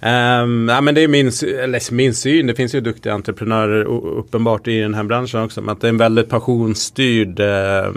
Um, 0.04 0.70
ja, 0.70 0.82
men 0.82 0.96
det 0.96 1.02
är 1.02 1.08
min, 1.08 1.28
eller 1.64 1.94
min 1.94 2.14
syn. 2.14 2.48
Det 2.48 2.56
finns 2.56 2.76
ju 2.76 2.82
duktiga 2.82 3.14
entreprenörer 3.14 3.84
uppenbart 4.18 4.68
i 4.68 4.80
den 4.80 4.94
här 4.94 5.04
branschen 5.04 5.44
också. 5.44 5.62
Men 5.62 5.70
att 5.70 5.82
det 5.82 5.88
är 5.88 5.90
en 5.90 5.98
väldigt 5.98 6.30
passionsstyrd 6.30 7.40
uh, 7.40 7.94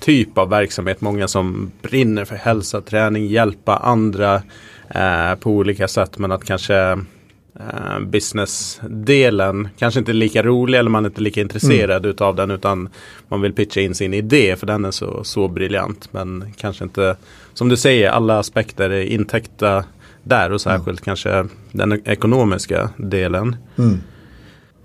typ 0.00 0.38
av 0.38 0.50
verksamhet. 0.50 1.00
Många 1.00 1.28
som 1.28 1.70
brinner 1.82 2.24
för 2.24 2.36
hälsa, 2.36 2.80
träning, 2.80 3.26
hjälpa 3.26 3.76
andra 3.76 4.34
uh, 4.96 5.34
på 5.40 5.50
olika 5.50 5.88
sätt. 5.88 6.18
Men 6.18 6.32
att 6.32 6.44
kanske 6.44 6.98
uh, 7.60 8.00
businessdelen 8.06 9.68
kanske 9.78 10.00
inte 10.00 10.12
är 10.12 10.14
lika 10.14 10.42
rolig 10.42 10.78
eller 10.78 10.90
man 10.90 11.04
är 11.04 11.08
inte 11.08 11.20
lika 11.20 11.40
intresserad 11.40 12.04
mm. 12.04 12.10
utav 12.10 12.36
den. 12.36 12.50
Utan 12.50 12.88
man 13.28 13.40
vill 13.40 13.52
pitcha 13.52 13.80
in 13.80 13.94
sin 13.94 14.14
idé 14.14 14.56
för 14.56 14.66
den 14.66 14.84
är 14.84 14.90
så, 14.90 15.24
så 15.24 15.48
briljant. 15.48 16.08
Men 16.12 16.52
kanske 16.56 16.84
inte 16.84 17.16
som 17.54 17.68
du 17.68 17.76
säger, 17.76 18.10
alla 18.10 18.38
aspekter 18.38 18.90
är 18.90 19.02
intäckta 19.02 19.84
där 20.22 20.52
och 20.52 20.60
särskilt 20.60 20.86
mm. 20.88 21.04
kanske 21.04 21.46
den 21.72 22.08
ekonomiska 22.08 22.90
delen. 22.96 23.56
Mm. 23.78 24.00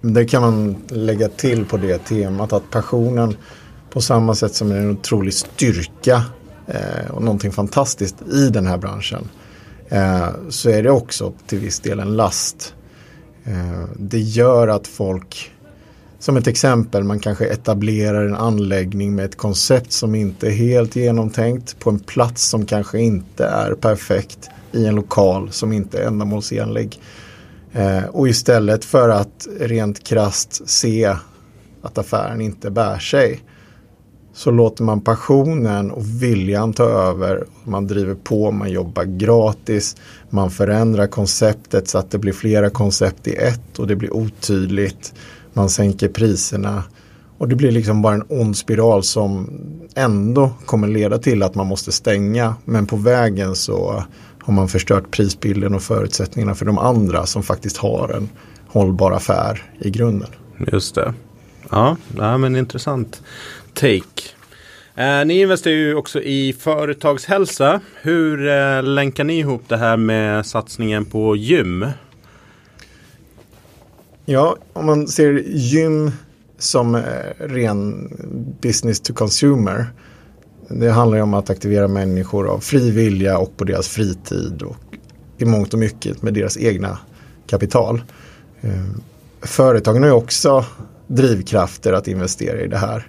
Det 0.01 0.25
kan 0.25 0.41
man 0.41 0.75
lägga 0.89 1.27
till 1.29 1.65
på 1.65 1.77
det 1.77 1.97
temat 1.97 2.53
att 2.53 2.69
passionen 2.69 3.35
på 3.89 4.01
samma 4.01 4.35
sätt 4.35 4.55
som 4.55 4.71
är 4.71 4.75
en 4.75 4.91
otrolig 4.91 5.33
styrka 5.33 6.23
eh, 6.67 7.11
och 7.11 7.23
någonting 7.23 7.51
fantastiskt 7.51 8.21
i 8.21 8.49
den 8.49 8.67
här 8.67 8.77
branschen 8.77 9.27
eh, 9.91 10.29
så 10.49 10.69
är 10.69 10.83
det 10.83 10.91
också 10.91 11.33
till 11.47 11.59
viss 11.59 11.79
del 11.79 11.99
en 11.99 12.15
last. 12.15 12.73
Eh, 13.45 13.83
det 13.95 14.19
gör 14.19 14.67
att 14.67 14.87
folk 14.87 15.51
som 16.19 16.37
ett 16.37 16.47
exempel, 16.47 17.03
man 17.03 17.19
kanske 17.19 17.45
etablerar 17.45 18.25
en 18.25 18.35
anläggning 18.35 19.15
med 19.15 19.25
ett 19.25 19.37
koncept 19.37 19.91
som 19.91 20.15
inte 20.15 20.47
är 20.47 20.51
helt 20.51 20.95
genomtänkt 20.95 21.79
på 21.79 21.89
en 21.89 21.99
plats 21.99 22.49
som 22.49 22.65
kanske 22.65 22.99
inte 22.99 23.45
är 23.45 23.73
perfekt 23.73 24.49
i 24.71 24.85
en 24.85 24.95
lokal 24.95 25.51
som 25.51 25.71
inte 25.71 26.01
är 26.01 26.07
ändamålsenlig. 26.07 26.99
Eh, 27.73 28.03
och 28.03 28.29
istället 28.29 28.85
för 28.85 29.09
att 29.09 29.47
rent 29.59 30.03
krast 30.03 30.69
se 30.69 31.15
att 31.81 31.97
affären 31.97 32.41
inte 32.41 32.71
bär 32.71 32.99
sig 32.99 33.39
så 34.33 34.51
låter 34.51 34.83
man 34.83 35.01
passionen 35.01 35.91
och 35.91 36.23
viljan 36.23 36.73
ta 36.73 36.83
över. 36.83 37.45
Man 37.63 37.87
driver 37.87 38.15
på, 38.15 38.51
man 38.51 38.71
jobbar 38.71 39.03
gratis, 39.03 39.95
man 40.29 40.51
förändrar 40.51 41.07
konceptet 41.07 41.87
så 41.87 41.97
att 41.97 42.11
det 42.11 42.17
blir 42.17 42.33
flera 42.33 42.69
koncept 42.69 43.27
i 43.27 43.35
ett 43.35 43.79
och 43.79 43.87
det 43.87 43.95
blir 43.95 44.13
otydligt 44.13 45.13
man 45.53 45.69
sänker 45.69 46.07
priserna. 46.07 46.83
Och 47.37 47.47
det 47.47 47.55
blir 47.55 47.71
liksom 47.71 48.01
bara 48.01 48.13
en 48.13 48.25
ond 48.29 48.57
spiral 48.57 49.03
som 49.03 49.49
ändå 49.95 50.51
kommer 50.65 50.87
leda 50.87 51.17
till 51.17 51.43
att 51.43 51.55
man 51.55 51.67
måste 51.67 51.91
stänga. 51.91 52.55
Men 52.65 52.85
på 52.85 52.95
vägen 52.95 53.55
så 53.55 54.03
har 54.39 54.53
man 54.53 54.67
förstört 54.67 55.11
prisbilden 55.11 55.75
och 55.75 55.81
förutsättningarna 55.81 56.55
för 56.55 56.65
de 56.65 56.77
andra 56.77 57.25
som 57.25 57.43
faktiskt 57.43 57.77
har 57.77 58.09
en 58.09 58.29
hållbar 58.67 59.11
affär 59.11 59.63
i 59.79 59.89
grunden. 59.89 60.29
Just 60.71 60.95
det. 60.95 61.13
Ja, 61.69 61.97
ja 62.17 62.37
men 62.37 62.55
intressant 62.55 63.21
take. 63.73 64.31
Eh, 64.95 65.25
ni 65.25 65.41
investerar 65.41 65.75
ju 65.75 65.95
också 65.95 66.21
i 66.21 66.53
företagshälsa. 66.53 67.81
Hur 68.01 68.47
eh, 68.47 68.83
länkar 68.83 69.23
ni 69.23 69.39
ihop 69.39 69.63
det 69.67 69.77
här 69.77 69.97
med 69.97 70.45
satsningen 70.45 71.05
på 71.05 71.35
gym? 71.35 71.85
Ja, 74.25 74.57
om 74.73 74.85
man 74.85 75.07
ser 75.07 75.43
gym 75.47 76.11
som 76.57 76.95
eh, 76.95 77.01
ren 77.39 78.11
business 78.61 78.99
to 78.99 79.13
consumer. 79.13 79.87
Det 80.67 80.89
handlar 80.89 81.17
ju 81.17 81.23
om 81.23 81.33
att 81.33 81.49
aktivera 81.49 81.87
människor 81.87 82.47
av 82.47 82.59
fri 82.59 82.91
vilja 82.91 83.37
och 83.37 83.57
på 83.57 83.63
deras 83.63 83.87
fritid 83.87 84.61
och 84.61 84.77
i 85.37 85.45
mångt 85.45 85.73
och 85.73 85.79
mycket 85.79 86.21
med 86.21 86.33
deras 86.33 86.57
egna 86.57 86.97
kapital. 87.47 88.01
Eh, 88.61 88.85
företagen 89.41 90.01
har 90.01 90.09
ju 90.09 90.15
också 90.15 90.65
drivkrafter 91.07 91.93
att 91.93 92.07
investera 92.07 92.61
i 92.61 92.67
det 92.67 92.77
här. 92.77 93.07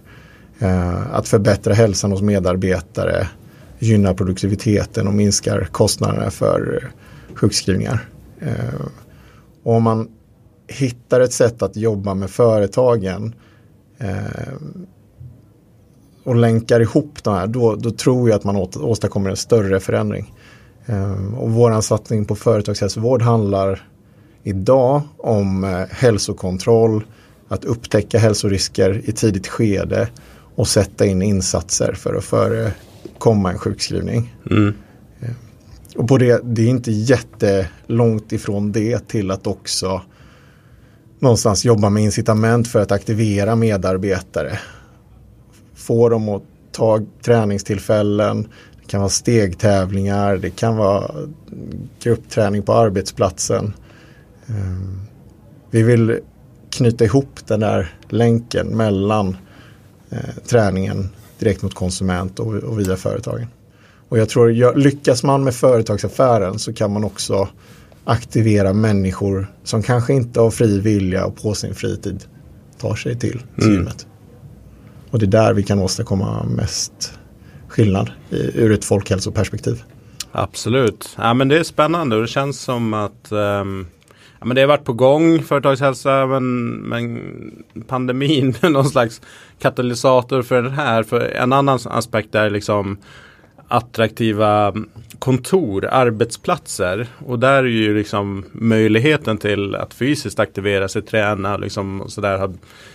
Eh, 0.63 1.15
att 1.15 1.29
förbättra 1.29 1.75
hälsan 1.75 2.13
hos 2.13 2.23
medarbetare, 2.23 3.29
gynnar 3.79 4.15
produktiviteten 4.15 5.07
och 5.07 5.15
minskar 5.15 5.69
kostnaderna 5.73 6.31
för 6.31 6.91
sjukskrivningar. 7.35 8.09
Eh, 8.41 8.87
och 9.63 9.75
om 9.75 9.83
man 9.83 10.09
hittar 10.67 11.21
ett 11.21 11.33
sätt 11.33 11.63
att 11.63 11.77
jobba 11.77 12.15
med 12.15 12.31
företagen 12.31 13.35
eh, 13.99 14.53
och 16.25 16.37
länkar 16.37 16.81
ihop 16.81 17.23
de 17.23 17.35
här, 17.35 17.47
då, 17.47 17.75
då 17.75 17.91
tror 17.91 18.29
jag 18.29 18.37
att 18.37 18.45
man 18.45 18.57
åstadkommer 18.77 19.31
en 19.31 19.37
större 19.37 19.81
förändring. 19.81 20.35
Eh, 20.87 21.35
och 21.39 21.51
vår 21.51 21.81
satsning 21.81 22.25
på 22.25 22.35
företagshälsovård 22.35 23.23
handlar 23.23 23.87
idag 24.43 25.03
om 25.19 25.65
eh, 25.65 25.85
hälsokontroll, 25.91 27.05
att 27.49 27.65
upptäcka 27.65 28.19
hälsorisker 28.19 29.01
i 29.05 29.13
tidigt 29.13 29.49
skede 29.49 30.09
och 30.55 30.69
sätta 30.69 31.07
in 31.07 31.23
insatser 31.23 31.93
för 31.93 32.15
att 32.15 32.25
förekomma 32.25 33.53
en 33.53 33.59
sjukskrivning. 33.59 34.35
Mm. 34.51 34.75
Eh, 35.21 35.31
och 35.97 36.09
på 36.09 36.19
det, 36.19 36.41
det 36.45 36.63
är 36.63 36.69
inte 36.69 36.93
jättelångt 36.93 38.33
ifrån 38.33 38.73
det 38.73 39.09
till 39.09 39.31
att 39.31 39.47
också 39.47 40.03
någonstans 41.19 41.65
jobba 41.65 41.91
med 41.91 42.03
incitament 42.03 42.69
för 42.69 42.81
att 42.81 42.93
aktivera 42.93 43.57
medarbetare. 43.57 44.59
Få 45.75 46.09
dem 46.09 46.29
att 46.29 46.43
ta 46.73 47.01
träningstillfällen, 47.23 48.49
det 48.81 48.87
kan 48.87 49.01
vara 49.01 49.11
stegtävlingar, 49.11 50.37
det 50.37 50.51
kan 50.51 50.77
vara 50.77 51.11
gruppträning 52.03 52.63
på 52.63 52.73
arbetsplatsen. 52.73 53.73
Ehm, 54.47 55.01
vi 55.71 55.83
vill 55.83 56.21
knyta 56.71 57.05
ihop 57.05 57.47
den 57.47 57.61
där 57.61 57.95
länken 58.09 58.67
mellan 58.67 59.29
eh, 59.29 59.35
träningen 60.47 61.09
direkt 61.39 61.63
mot 61.63 61.75
konsument 61.75 62.39
och, 62.39 62.55
och 62.55 62.81
via 62.81 62.97
företagen. 62.97 63.47
Och 64.09 64.19
jag 64.19 64.29
tror, 64.29 64.77
lyckas 64.77 65.23
man 65.23 65.45
med 65.45 65.55
företagsaffären 65.55 66.59
så 66.59 66.73
kan 66.73 66.93
man 66.93 67.05
också 67.05 67.49
aktivera 68.05 68.73
människor 68.73 69.47
som 69.65 69.83
kanske 69.83 70.13
inte 70.13 70.41
har 70.41 70.51
fri 70.51 70.81
vilja 70.81 71.27
och 71.27 71.43
på 71.43 71.55
sin 71.55 71.75
fritid 71.75 72.25
tar 72.79 72.95
sig 72.95 73.19
till 73.19 73.43
mm. 73.59 73.73
gymmet. 73.73 74.07
Och 75.11 75.19
det 75.19 75.25
är 75.25 75.29
där 75.29 75.55
vi 75.55 75.63
kan 75.63 75.79
åstadkomma 75.79 76.45
mest 76.45 77.13
skillnad 77.69 78.11
i, 78.31 78.51
ur 78.55 78.73
ett 78.73 78.85
folkhälsoperspektiv. 78.85 79.83
Absolut. 80.33 81.09
Ja, 81.17 81.35
men 81.35 81.49
det 81.49 81.59
är 81.59 81.63
spännande 81.63 82.17
och 82.17 82.23
det 82.23 82.29
känns 82.29 82.61
som 82.61 82.95
att 82.95 83.33
um, 83.33 83.87
ja, 84.43 84.47
men 84.47 84.55
det 84.55 84.61
har 84.61 84.69
varit 84.69 84.85
på 84.85 84.93
gång, 84.93 85.43
företagshälsa, 85.43 86.27
men, 86.27 86.71
men 86.71 87.21
pandemin 87.87 88.55
är 88.61 88.71
någon 88.71 88.89
slags 88.89 89.21
katalysator 89.59 90.43
för 90.43 90.63
det 90.63 90.71
här. 90.71 91.03
För 91.03 91.21
en 91.21 91.53
annan 91.53 91.79
aspekt 91.85 92.35
är 92.35 92.51
liksom 92.51 92.97
attraktiva 93.69 94.75
kontor, 95.19 95.85
arbetsplatser. 95.85 97.07
Och 97.27 97.39
där 97.39 97.63
är 97.63 97.67
ju 97.67 97.97
liksom 97.97 98.45
möjligheten 98.53 99.39
till 99.39 99.75
att 99.75 99.95
fysiskt 99.95 100.39
aktivera 100.39 100.89
sig, 100.89 101.03
träna 101.03 101.57
liksom 101.57 102.01
och 102.01 102.11
sådär. 102.11 102.51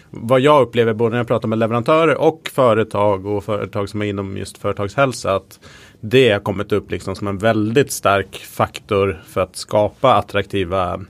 Vad 0.09 0.39
jag 0.39 0.61
upplever 0.61 0.93
både 0.93 1.11
när 1.11 1.17
jag 1.17 1.27
pratar 1.27 1.47
med 1.47 1.59
leverantörer 1.59 2.15
och 2.15 2.49
företag 2.53 3.25
och 3.25 3.43
företag 3.43 3.89
som 3.89 4.01
är 4.01 4.05
inom 4.05 4.37
just 4.37 4.57
företagshälsa. 4.57 5.35
Att 5.35 5.59
det 6.01 6.31
har 6.31 6.39
kommit 6.39 6.71
upp 6.71 6.91
liksom 6.91 7.15
som 7.15 7.27
en 7.27 7.37
väldigt 7.37 7.91
stark 7.91 8.37
faktor 8.37 9.21
för 9.27 9.41
att 9.41 9.55
skapa 9.55 10.13
attraktiva 10.13 11.01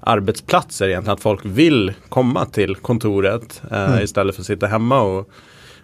arbetsplatser 0.00 0.88
egentligen. 0.88 1.14
Att 1.14 1.22
folk 1.22 1.40
vill 1.44 1.92
komma 2.08 2.46
till 2.46 2.76
kontoret 2.76 3.62
eh, 3.70 3.90
mm. 3.90 4.04
istället 4.04 4.34
för 4.34 4.42
att 4.42 4.46
sitta 4.46 4.66
hemma 4.66 5.00
och 5.00 5.30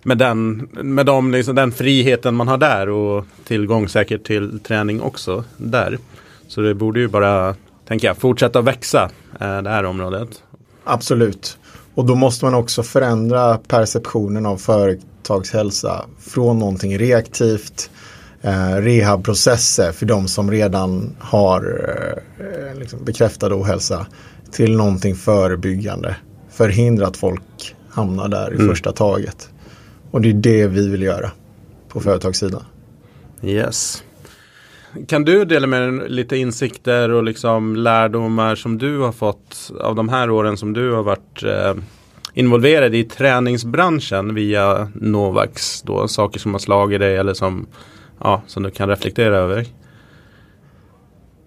med 0.03 0.18
den, 0.18 0.68
med 0.72 1.07
de, 1.07 1.33
liksom, 1.33 1.55
den 1.55 1.72
friheten 1.72 2.35
man 2.35 2.48
har 2.48 2.59
där 2.59 2.88
och 2.88 3.25
tillgång 3.44 3.88
säkert 3.88 4.25
till 4.25 4.61
träning 4.61 5.03
också 5.03 5.44
där. 5.57 5.98
Så 6.48 6.61
det 6.61 6.75
borde 6.75 7.01
ju 7.01 7.09
bara, 7.09 7.55
tänker 7.88 8.07
jag, 8.07 8.16
fortsätta 8.16 8.61
växa 8.61 9.11
eh, 9.40 9.62
det 9.62 9.70
här 9.70 9.85
området. 9.85 10.42
Absolut. 10.85 11.59
Och 11.94 12.07
då 12.07 12.14
måste 12.14 12.44
man 12.44 12.55
också 12.55 12.83
förändra 12.83 13.59
perceptionen 13.59 14.46
av 14.46 14.57
företagshälsa 14.57 16.05
från 16.20 16.59
någonting 16.59 16.98
reaktivt, 16.98 17.90
eh, 18.42 18.76
rehabprocesser 18.76 19.92
för 19.92 20.07
de 20.07 20.28
som 20.28 20.50
redan 20.50 21.16
har 21.18 21.61
eh, 22.38 22.78
liksom 22.78 23.05
bekräftad 23.05 23.55
ohälsa 23.55 24.07
till 24.50 24.76
någonting 24.76 25.14
förebyggande. 25.14 26.16
Förhindra 26.50 27.07
att 27.07 27.16
folk 27.16 27.74
hamnar 27.90 28.28
där 28.28 28.52
i 28.52 28.55
mm. 28.55 28.68
första 28.68 28.92
taget. 28.92 29.48
Och 30.11 30.20
det 30.20 30.28
är 30.28 30.35
det 30.35 30.66
vi 30.66 30.88
vill 30.88 31.02
göra 31.02 31.31
på 31.88 32.00
företagssidan. 32.00 32.62
Yes. 33.42 34.02
Kan 35.09 35.24
du 35.24 35.44
dela 35.44 35.66
med 35.66 35.83
dig 35.83 36.09
lite 36.09 36.37
insikter 36.37 37.11
och 37.11 37.22
liksom 37.22 37.76
lärdomar 37.76 38.55
som 38.55 38.78
du 38.78 38.98
har 38.98 39.12
fått 39.12 39.70
av 39.81 39.94
de 39.94 40.09
här 40.09 40.31
åren 40.31 40.57
som 40.57 40.72
du 40.72 40.92
har 40.92 41.02
varit 41.02 41.42
eh, 41.42 41.74
involverad 42.35 42.94
i 42.94 43.05
träningsbranschen 43.05 44.35
via 44.35 44.90
Novax? 44.94 45.83
Då, 45.83 46.09
saker 46.09 46.40
som 46.40 46.52
har 46.52 46.59
slagit 46.59 47.00
dig 47.00 47.16
eller 47.16 47.35
som, 47.35 47.66
ja, 48.22 48.42
som 48.46 48.62
du 48.62 48.70
kan 48.70 48.88
reflektera 48.88 49.37
över? 49.37 49.66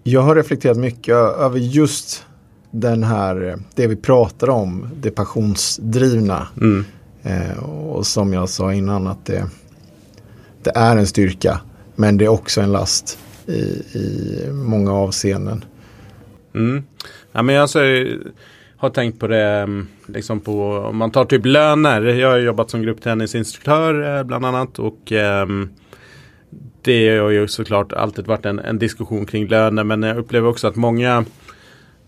Jag 0.02 0.20
har 0.20 0.34
reflekterat 0.34 0.76
mycket 0.76 1.14
över 1.14 1.58
just 1.58 2.26
den 2.70 3.02
här, 3.02 3.58
det 3.74 3.86
vi 3.86 3.96
pratar 3.96 4.50
om, 4.50 4.88
det 5.00 5.10
passionsdrivna. 5.10 6.48
Mm. 6.60 6.84
Eh, 7.22 7.58
och 7.64 8.06
som 8.06 8.32
jag 8.32 8.48
sa 8.48 8.72
innan 8.72 9.06
att 9.06 9.26
det, 9.26 9.46
det 10.62 10.72
är 10.74 10.96
en 10.96 11.06
styrka 11.06 11.60
men 11.96 12.16
det 12.16 12.24
är 12.24 12.28
också 12.28 12.60
en 12.60 12.72
last 12.72 13.18
i, 13.46 13.60
i 13.98 14.48
många 14.52 14.92
avseenden. 14.92 15.64
Mm. 16.54 16.82
Ja, 17.32 17.42
men 17.42 17.54
jag 17.54 17.62
alltså, 17.62 17.78
har 18.76 18.90
tänkt 18.90 19.20
på 19.20 19.26
det 19.26 19.44
mm, 19.44 19.86
liksom 20.06 20.40
på, 20.40 20.72
om 20.72 20.96
man 20.96 21.10
tar 21.10 21.24
typ 21.24 21.46
löner. 21.46 22.02
Jag 22.02 22.30
har 22.30 22.38
jobbat 22.38 22.70
som 22.70 22.82
grupptennisinstruktör 22.82 24.18
eh, 24.18 24.24
bland 24.24 24.46
annat 24.46 24.78
och 24.78 25.12
eh, 25.12 25.46
det 26.86 27.18
har 27.18 27.30
ju 27.30 27.48
såklart 27.48 27.92
alltid 27.92 28.26
varit 28.26 28.46
en, 28.46 28.58
en 28.58 28.78
diskussion 28.78 29.26
kring 29.26 29.46
löner 29.46 29.84
men 29.84 30.02
jag 30.02 30.16
upplever 30.16 30.48
också 30.48 30.66
att 30.66 30.76
många 30.76 31.24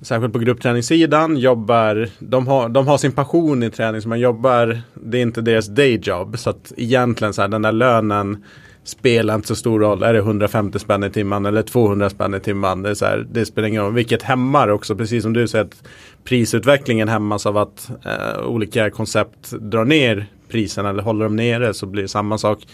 särskilt 0.01 0.33
på 0.33 0.39
gruppträningssidan, 0.39 1.37
jobbar, 1.37 2.09
de 2.19 2.47
har, 2.47 2.69
de 2.69 2.87
har 2.87 2.99
sin 2.99 3.13
passion 3.13 3.63
i 3.63 3.71
träning, 3.71 4.03
så 4.03 4.09
man 4.09 4.21
jobbar, 4.21 4.81
det 4.95 5.19
är 5.19 5.23
inte 5.23 5.41
deras 5.41 5.67
dayjob. 5.67 6.39
Så 6.39 6.51
att 6.51 6.73
egentligen 6.77 7.35
så 7.35 7.43
här, 7.43 7.49
den 7.49 7.63
där 7.63 7.73
lönen 7.73 8.45
spelar 8.85 9.35
inte 9.35 9.49
så 9.49 9.57
stor 9.57 9.81
roll. 9.81 10.03
Är 10.03 10.13
det 10.13 10.19
150 10.19 10.79
spänn 10.79 11.05
i 11.05 11.11
timmen 11.11 11.47
eller 11.47 11.63
200 11.63 12.11
spänn 12.11 12.35
i 12.35 12.41
timmen? 12.41 12.83
Det, 12.83 12.91
är 12.91 12.95
så 12.95 13.05
här, 13.05 13.27
det 13.33 13.47
spelar 13.47 13.69
ingen 13.69 13.83
roll. 13.83 13.95
Vilket 13.95 14.23
hämmar 14.23 14.69
också, 14.69 14.97
precis 14.97 15.23
som 15.23 15.33
du 15.33 15.49
säger, 15.49 15.65
att 15.65 15.89
prisutvecklingen 16.25 17.09
hämmas 17.09 17.47
av 17.47 17.57
att 17.57 17.91
eh, 18.05 18.47
olika 18.47 18.91
koncept 18.91 19.51
drar 19.51 19.85
ner 19.85 20.27
priserna 20.49 20.91
eller 20.91 21.03
håller 21.03 21.25
dem 21.25 21.37
nere 21.37 21.75
så 21.75 21.87
blir 21.87 22.03
det 22.03 22.09
samma 22.09 22.39
sak 22.39 22.67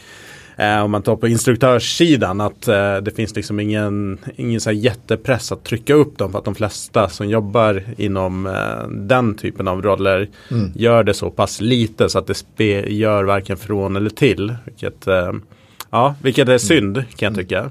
Eh, 0.56 0.82
om 0.82 0.90
man 0.90 1.02
tar 1.02 1.16
på 1.16 1.28
instruktörssidan 1.28 2.40
att 2.40 2.68
eh, 2.68 2.96
det 2.96 3.10
finns 3.16 3.36
liksom 3.36 3.60
ingen, 3.60 4.18
ingen 4.36 4.60
så 4.60 4.72
jättepress 4.72 5.52
att 5.52 5.64
trycka 5.64 5.94
upp 5.94 6.18
dem 6.18 6.32
för 6.32 6.38
att 6.38 6.44
de 6.44 6.54
flesta 6.54 7.08
som 7.08 7.28
jobbar 7.28 7.84
inom 7.96 8.46
eh, 8.46 8.88
den 8.88 9.34
typen 9.34 9.68
av 9.68 9.82
roller 9.82 10.28
mm. 10.50 10.72
gör 10.74 11.04
det 11.04 11.14
så 11.14 11.30
pass 11.30 11.60
lite 11.60 12.08
så 12.08 12.18
att 12.18 12.26
det 12.26 12.34
spe, 12.34 12.92
gör 12.94 13.24
varken 13.24 13.56
från 13.56 13.96
eller 13.96 14.10
till. 14.10 14.54
Vilket, 14.64 15.06
eh, 15.06 15.32
ja, 15.90 16.14
vilket 16.22 16.48
är 16.48 16.58
synd 16.58 16.94
kan 16.94 17.04
jag 17.18 17.32
mm. 17.32 17.44
tycka. 17.44 17.70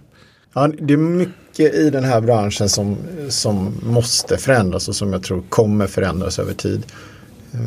Ja, 0.54 0.70
det 0.80 0.94
är 0.94 0.98
mycket 0.98 1.74
i 1.74 1.90
den 1.90 2.04
här 2.04 2.22
branschen 2.22 2.70
som, 2.70 2.98
som 3.30 3.74
måste 3.84 4.38
förändras 4.38 4.88
och 4.88 4.96
som 4.96 5.14
jag 5.14 5.24
tror 5.24 5.44
kommer 5.50 5.88
förändras 5.88 6.40
över 6.40 6.54
tid. 6.54 6.86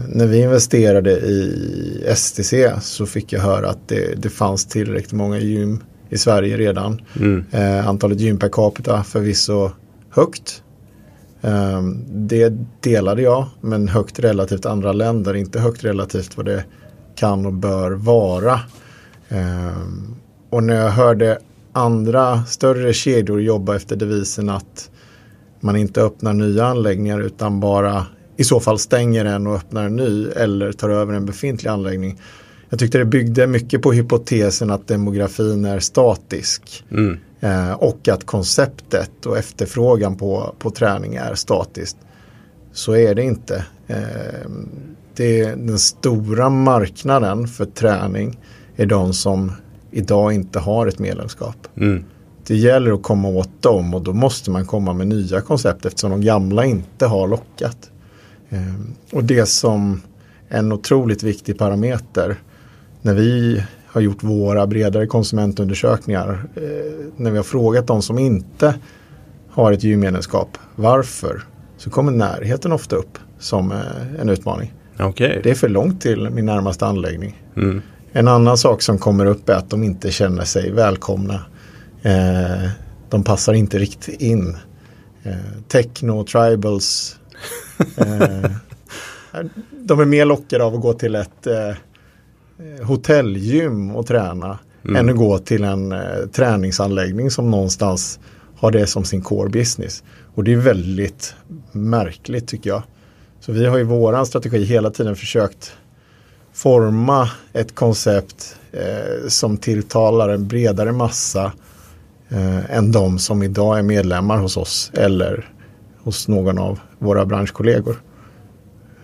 När 0.08 0.26
vi 0.26 0.42
investerade 0.42 1.10
i 1.10 2.14
STC 2.16 2.70
så 2.80 3.06
fick 3.06 3.32
jag 3.32 3.40
höra 3.40 3.70
att 3.70 3.88
det, 3.88 4.22
det 4.22 4.28
fanns 4.28 4.66
tillräckligt 4.66 5.12
många 5.12 5.38
gym 5.38 5.82
i 6.10 6.18
Sverige 6.18 6.56
redan. 6.56 7.00
Mm. 7.20 7.44
Eh, 7.50 7.88
antalet 7.88 8.20
gym 8.20 8.38
per 8.38 8.48
capita 8.48 9.04
förvisso 9.04 9.70
högt. 10.10 10.62
Eh, 11.40 11.82
det 12.08 12.52
delade 12.80 13.22
jag, 13.22 13.46
men 13.60 13.88
högt 13.88 14.18
relativt 14.18 14.66
andra 14.66 14.92
länder, 14.92 15.34
inte 15.34 15.60
högt 15.60 15.84
relativt 15.84 16.36
vad 16.36 16.46
det 16.46 16.64
kan 17.16 17.46
och 17.46 17.52
bör 17.52 17.90
vara. 17.90 18.60
Eh, 19.28 19.82
och 20.50 20.62
när 20.62 20.74
jag 20.74 20.90
hörde 20.90 21.38
andra 21.72 22.44
större 22.44 22.92
kedjor 22.92 23.40
jobba 23.40 23.76
efter 23.76 23.96
devisen 23.96 24.48
att 24.48 24.90
man 25.60 25.76
inte 25.76 26.02
öppnar 26.02 26.32
nya 26.32 26.66
anläggningar 26.66 27.20
utan 27.20 27.60
bara 27.60 28.06
i 28.36 28.44
så 28.44 28.60
fall 28.60 28.78
stänger 28.78 29.24
en 29.24 29.46
och 29.46 29.54
öppnar 29.54 29.84
en 29.84 29.96
ny 29.96 30.26
eller 30.28 30.72
tar 30.72 30.88
över 30.88 31.14
en 31.14 31.26
befintlig 31.26 31.70
anläggning. 31.70 32.20
Jag 32.68 32.78
tyckte 32.78 32.98
det 32.98 33.04
byggde 33.04 33.46
mycket 33.46 33.82
på 33.82 33.92
hypotesen 33.92 34.70
att 34.70 34.88
demografin 34.88 35.64
är 35.64 35.80
statisk. 35.80 36.84
Mm. 36.90 37.18
Eh, 37.40 37.72
och 37.72 38.08
att 38.08 38.26
konceptet 38.26 39.26
och 39.26 39.38
efterfrågan 39.38 40.16
på, 40.16 40.54
på 40.58 40.70
träning 40.70 41.14
är 41.14 41.34
statiskt. 41.34 41.96
Så 42.72 42.96
är 42.96 43.14
det 43.14 43.22
inte. 43.22 43.64
Eh, 43.86 44.50
det 45.14 45.40
är 45.40 45.56
den 45.56 45.78
stora 45.78 46.48
marknaden 46.48 47.48
för 47.48 47.64
träning 47.64 48.38
är 48.76 48.86
de 48.86 49.12
som 49.12 49.52
idag 49.90 50.32
inte 50.32 50.58
har 50.58 50.86
ett 50.86 50.98
medlemskap. 50.98 51.56
Mm. 51.76 52.04
Det 52.46 52.56
gäller 52.56 52.92
att 52.92 53.02
komma 53.02 53.28
åt 53.28 53.62
dem 53.62 53.94
och 53.94 54.02
då 54.02 54.12
måste 54.12 54.50
man 54.50 54.66
komma 54.66 54.92
med 54.92 55.08
nya 55.08 55.40
koncept 55.40 55.86
eftersom 55.86 56.10
de 56.10 56.20
gamla 56.20 56.64
inte 56.64 57.06
har 57.06 57.28
lockat. 57.28 57.90
Ehm, 58.50 58.94
och 59.12 59.24
det 59.24 59.46
som 59.46 60.02
en 60.48 60.72
otroligt 60.72 61.22
viktig 61.22 61.58
parameter 61.58 62.36
när 63.02 63.14
vi 63.14 63.62
har 63.86 64.00
gjort 64.00 64.22
våra 64.22 64.66
bredare 64.66 65.06
konsumentundersökningar, 65.06 66.44
eh, 66.54 66.62
när 67.16 67.30
vi 67.30 67.36
har 67.36 67.44
frågat 67.44 67.86
de 67.86 68.02
som 68.02 68.18
inte 68.18 68.74
har 69.50 69.72
ett 69.72 69.84
gym-medlemskap, 69.84 70.58
varför? 70.74 71.42
Så 71.76 71.90
kommer 71.90 72.12
närheten 72.12 72.72
ofta 72.72 72.96
upp 72.96 73.18
som 73.38 73.72
eh, 73.72 74.20
en 74.20 74.28
utmaning. 74.28 74.72
Okay. 75.00 75.40
Det 75.42 75.50
är 75.50 75.54
för 75.54 75.68
långt 75.68 76.00
till 76.00 76.30
min 76.30 76.46
närmaste 76.46 76.86
anläggning. 76.86 77.42
Mm. 77.56 77.82
En 78.12 78.28
annan 78.28 78.58
sak 78.58 78.82
som 78.82 78.98
kommer 78.98 79.26
upp 79.26 79.48
är 79.48 79.54
att 79.54 79.70
de 79.70 79.84
inte 79.84 80.10
känner 80.10 80.44
sig 80.44 80.70
välkomna. 80.70 81.40
Eh, 82.02 82.70
de 83.10 83.24
passar 83.24 83.52
inte 83.54 83.78
riktigt 83.78 84.20
in. 84.20 84.56
Eh, 85.22 85.32
techno, 85.68 86.24
tribals. 86.24 87.18
Eh, 87.96 88.50
de 89.70 90.00
är 90.00 90.04
mer 90.04 90.24
lockade 90.24 90.64
av 90.64 90.74
att 90.74 90.80
gå 90.80 90.92
till 90.92 91.14
ett 91.14 91.46
eh, 91.46 91.74
hotellgym 92.82 93.96
och 93.96 94.06
träna 94.06 94.58
mm. 94.84 94.96
än 94.96 95.08
att 95.08 95.16
gå 95.16 95.38
till 95.38 95.64
en 95.64 95.92
eh, 95.92 96.26
träningsanläggning 96.32 97.30
som 97.30 97.50
någonstans 97.50 98.18
har 98.56 98.70
det 98.70 98.86
som 98.86 99.04
sin 99.04 99.22
core 99.22 99.48
business. 99.48 100.02
Och 100.34 100.44
det 100.44 100.52
är 100.52 100.56
väldigt 100.56 101.34
märkligt 101.72 102.48
tycker 102.48 102.70
jag. 102.70 102.82
Så 103.40 103.52
vi 103.52 103.66
har 103.66 103.78
i 103.78 103.82
våran 103.82 104.26
strategi 104.26 104.64
hela 104.64 104.90
tiden 104.90 105.16
försökt 105.16 105.72
forma 106.52 107.30
ett 107.52 107.74
koncept 107.74 108.56
eh, 108.72 109.28
som 109.28 109.56
tilltalar 109.56 110.28
en 110.28 110.48
bredare 110.48 110.92
massa 110.92 111.52
eh, 112.28 112.76
än 112.76 112.92
de 112.92 113.18
som 113.18 113.42
idag 113.42 113.78
är 113.78 113.82
medlemmar 113.82 114.38
hos 114.38 114.56
oss 114.56 114.90
eller 114.94 115.50
hos 116.06 116.28
någon 116.28 116.58
av 116.58 116.80
våra 116.98 117.26
branschkollegor. 117.26 117.96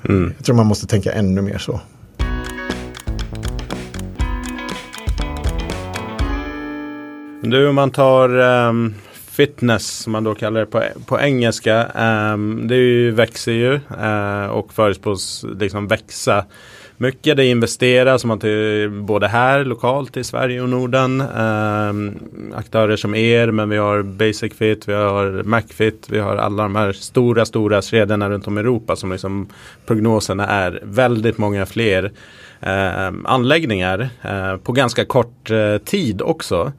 Mm. 0.09 0.35
Jag 0.37 0.47
tror 0.47 0.57
man 0.57 0.67
måste 0.67 0.87
tänka 0.87 1.13
ännu 1.13 1.43
mer 1.43 1.59
så. 1.59 1.81
Du, 7.43 7.69
om 7.69 7.75
man 7.75 7.91
tar 7.91 8.39
um, 8.39 8.95
fitness 9.15 9.87
som 9.87 10.13
man 10.13 10.25
då 10.25 10.35
kallar 10.35 10.61
det 10.61 10.67
på, 10.67 10.83
på 11.07 11.21
engelska. 11.21 11.87
Um, 12.33 12.69
det 12.69 12.77
ju, 12.77 13.11
växer 13.11 13.53
ju 13.53 13.81
uh, 14.01 14.47
och 14.47 14.73
förutspås 14.73 15.45
liksom 15.59 15.87
växa 15.89 16.45
mycket. 17.03 17.37
Det 17.37 17.47
investeras 17.47 18.21
som 18.21 18.31
att 18.31 18.45
både 18.91 19.29
här 19.29 19.65
lokalt 19.65 20.17
i 20.17 20.25
Sverige 20.25 20.63
och 20.63 20.69
Norden. 20.69 21.21
Eh, 21.21 22.13
aktörer 22.59 22.97
som 22.97 23.15
er, 23.15 23.51
men 23.51 23.69
vi 23.69 23.77
har 23.77 24.03
Basic 24.03 24.55
Fit, 24.55 24.89
vi 24.89 24.93
har 24.93 25.43
Macfit, 25.43 26.07
vi 26.11 26.19
har 26.19 26.37
alla 26.37 26.63
de 26.63 26.77
här 26.77 26.93
stora, 26.93 27.45
stora 27.45 27.83
kedjorna 27.83 28.31
runt 28.31 28.47
om 28.47 28.59
i 28.59 28.61
Europa 28.61 28.97
som 28.97 29.13
liksom 29.13 29.49
prognoserna 29.87 30.47
är 30.47 30.81
väldigt 30.83 31.39
många 31.39 31.67
fler 31.67 32.13
eh, 32.61 33.13
anläggningar 33.25 34.09
eh, 34.23 34.57
på 34.57 34.73
ganska 34.73 35.05
kort 35.05 35.51
eh, 35.51 35.79
tid 35.79 36.23
också. 36.23 36.73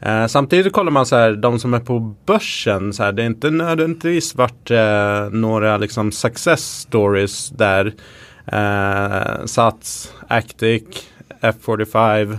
Eh, 0.00 0.26
samtidigt 0.26 0.72
kollar 0.72 0.92
man 0.92 1.06
så 1.06 1.16
här, 1.16 1.32
de 1.32 1.58
som 1.58 1.74
är 1.74 1.80
på 1.80 2.14
börsen, 2.26 2.92
så 2.92 3.02
här, 3.02 3.12
det 3.12 3.22
är 3.22 3.26
inte 3.26 3.50
nödvändigtvis 3.50 4.34
varit 4.34 4.70
eh, 4.70 5.30
några 5.30 5.76
liksom 5.76 6.12
success 6.12 6.80
stories 6.80 7.48
där. 7.50 7.92
Eh, 8.46 9.44
Sats, 9.44 10.12
Actic, 10.28 10.82
F45. 11.40 12.38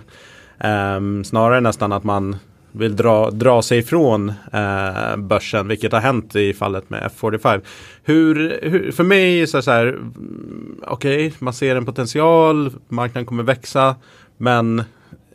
Eh, 0.60 1.24
snarare 1.24 1.62
nästan 1.62 1.92
att 1.92 2.04
man 2.04 2.36
vill 2.72 2.96
dra, 2.96 3.30
dra 3.32 3.62
sig 3.62 3.78
ifrån 3.78 4.34
eh, 4.54 5.18
börsen, 5.18 5.68
vilket 5.68 5.92
har 5.92 6.00
hänt 6.00 6.36
i 6.36 6.54
fallet 6.54 6.90
med 6.90 7.12
F45. 7.18 7.62
Hur, 8.04 8.60
hur 8.62 8.92
för 8.92 9.04
mig 9.04 9.48
så, 9.48 9.62
så 9.62 9.72
här, 9.72 9.88
mm, 9.88 10.82
okej, 10.88 11.28
okay, 11.28 11.38
man 11.40 11.54
ser 11.54 11.76
en 11.76 11.86
potential, 11.86 12.72
marknaden 12.88 13.26
kommer 13.26 13.44
växa, 13.44 13.96
men 14.38 14.84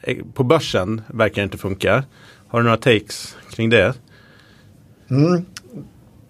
eh, 0.03 0.17
på 0.35 0.45
börsen 0.45 1.03
verkar 1.07 1.43
det 1.43 1.45
inte 1.45 1.59
funka. 1.59 2.05
Har 2.49 2.59
du 2.59 2.65
några 2.65 2.77
takes 2.77 3.37
kring 3.51 3.71
det? 3.71 3.95
Mm. 5.11 5.45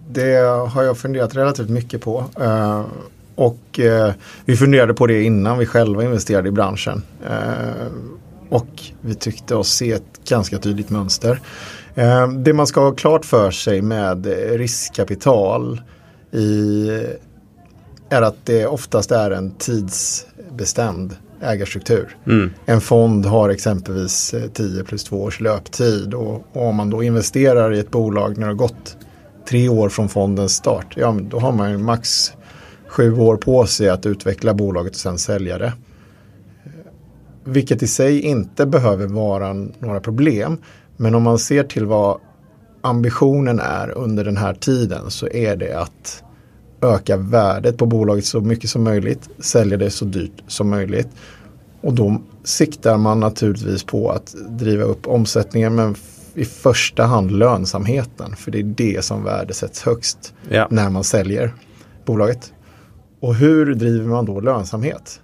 Det 0.08 0.36
har 0.72 0.82
jag 0.82 0.98
funderat 0.98 1.36
relativt 1.36 1.68
mycket 1.70 2.02
på. 2.02 2.24
Uh, 2.40 2.86
och 3.34 3.78
uh, 3.78 4.10
vi 4.44 4.56
funderade 4.56 4.94
på 4.94 5.06
det 5.06 5.22
innan 5.22 5.58
vi 5.58 5.66
själva 5.66 6.04
investerade 6.04 6.48
i 6.48 6.52
branschen. 6.52 7.02
Uh, 7.24 7.92
och 8.48 8.68
vi 9.00 9.14
tyckte 9.14 9.54
oss 9.54 9.68
se 9.68 9.92
ett 9.92 10.24
ganska 10.28 10.58
tydligt 10.58 10.90
mönster. 10.90 11.40
det 12.44 12.52
man 12.52 12.66
ska 12.66 12.80
ha 12.80 12.92
klart 12.92 13.24
för 13.24 13.50
sig 13.50 13.82
med 13.82 14.26
riskkapital 14.50 15.80
i, 16.32 16.88
är 18.08 18.22
att 18.22 18.36
det 18.44 18.66
oftast 18.66 19.12
är 19.12 19.30
en 19.30 19.50
tidsbestämd 19.50 21.16
ägarstruktur. 21.42 22.16
Mm. 22.26 22.50
En 22.66 22.80
fond 22.80 23.26
har 23.26 23.48
exempelvis 23.48 24.34
10 24.54 24.78
eh, 24.80 24.84
plus 24.84 25.04
2 25.04 25.22
års 25.22 25.40
löptid 25.40 26.14
och, 26.14 26.44
och, 26.52 26.68
om 26.68 26.76
man 26.76 26.90
då 26.90 27.02
investerar 27.02 27.72
i 27.72 27.78
ett 27.78 27.90
bolag 27.90 28.38
när 28.38 28.46
det 28.46 28.52
har 28.52 28.58
gått 28.58 28.96
tre 29.48 29.68
år 29.68 29.88
från 29.88 30.08
fondens 30.08 30.52
start, 30.54 30.94
ja 30.96 31.16
då 31.20 31.38
har 31.38 31.52
man 31.52 31.70
ju 31.70 31.78
max 31.78 32.32
sju 32.92 33.14
år 33.14 33.36
på 33.36 33.66
sig 33.66 33.88
att 33.88 34.06
utveckla 34.06 34.54
bolaget 34.54 34.92
och 34.92 35.00
sen 35.00 35.18
sälja 35.18 35.58
det. 35.58 35.72
Vilket 37.44 37.82
i 37.82 37.86
sig 37.86 38.20
inte 38.20 38.66
behöver 38.66 39.06
vara 39.06 39.52
några 39.78 40.00
problem. 40.00 40.58
Men 40.96 41.14
om 41.14 41.22
man 41.22 41.38
ser 41.38 41.62
till 41.64 41.86
vad 41.86 42.20
ambitionen 42.80 43.60
är 43.60 43.90
under 43.90 44.24
den 44.24 44.36
här 44.36 44.54
tiden 44.54 45.10
så 45.10 45.28
är 45.28 45.56
det 45.56 45.80
att 45.80 46.22
öka 46.80 47.16
värdet 47.16 47.76
på 47.76 47.86
bolaget 47.86 48.24
så 48.24 48.40
mycket 48.40 48.70
som 48.70 48.84
möjligt, 48.84 49.28
sälja 49.38 49.76
det 49.76 49.90
så 49.90 50.04
dyrt 50.04 50.42
som 50.46 50.70
möjligt. 50.70 51.08
Och 51.80 51.92
då 51.92 52.22
siktar 52.44 52.96
man 52.96 53.20
naturligtvis 53.20 53.84
på 53.84 54.10
att 54.10 54.34
driva 54.48 54.84
upp 54.84 55.06
omsättningen 55.06 55.74
men 55.74 55.94
i 56.34 56.44
första 56.44 57.04
hand 57.04 57.30
lönsamheten. 57.30 58.36
För 58.36 58.50
det 58.50 58.58
är 58.58 58.62
det 58.62 59.04
som 59.04 59.24
värdesätts 59.24 59.82
högst 59.82 60.34
ja. 60.48 60.68
när 60.70 60.90
man 60.90 61.04
säljer 61.04 61.54
bolaget. 62.04 62.52
Och 63.22 63.34
hur 63.34 63.74
driver 63.74 64.08
man 64.08 64.24
då 64.24 64.40
lönsamhet? 64.40 65.20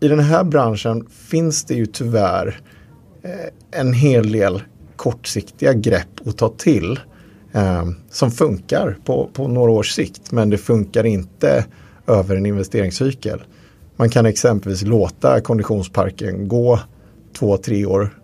I 0.00 0.08
den 0.08 0.20
här 0.20 0.44
branschen 0.44 1.06
finns 1.10 1.64
det 1.64 1.74
ju 1.74 1.86
tyvärr 1.86 2.60
eh, 3.22 3.80
en 3.80 3.92
hel 3.92 4.32
del 4.32 4.62
kortsiktiga 4.96 5.72
grepp 5.72 6.26
att 6.26 6.38
ta 6.38 6.48
till 6.48 7.00
eh, 7.52 7.84
som 8.10 8.30
funkar 8.30 8.96
på, 9.04 9.30
på 9.32 9.48
några 9.48 9.72
års 9.72 9.90
sikt 9.90 10.32
men 10.32 10.50
det 10.50 10.58
funkar 10.58 11.06
inte 11.06 11.64
över 12.06 12.36
en 12.36 12.46
investeringscykel. 12.46 13.42
Man 13.96 14.10
kan 14.10 14.26
exempelvis 14.26 14.82
låta 14.82 15.40
konditionsparken 15.40 16.48
gå 16.48 16.80
två, 17.38 17.56
tre 17.56 17.86
år 17.86 18.18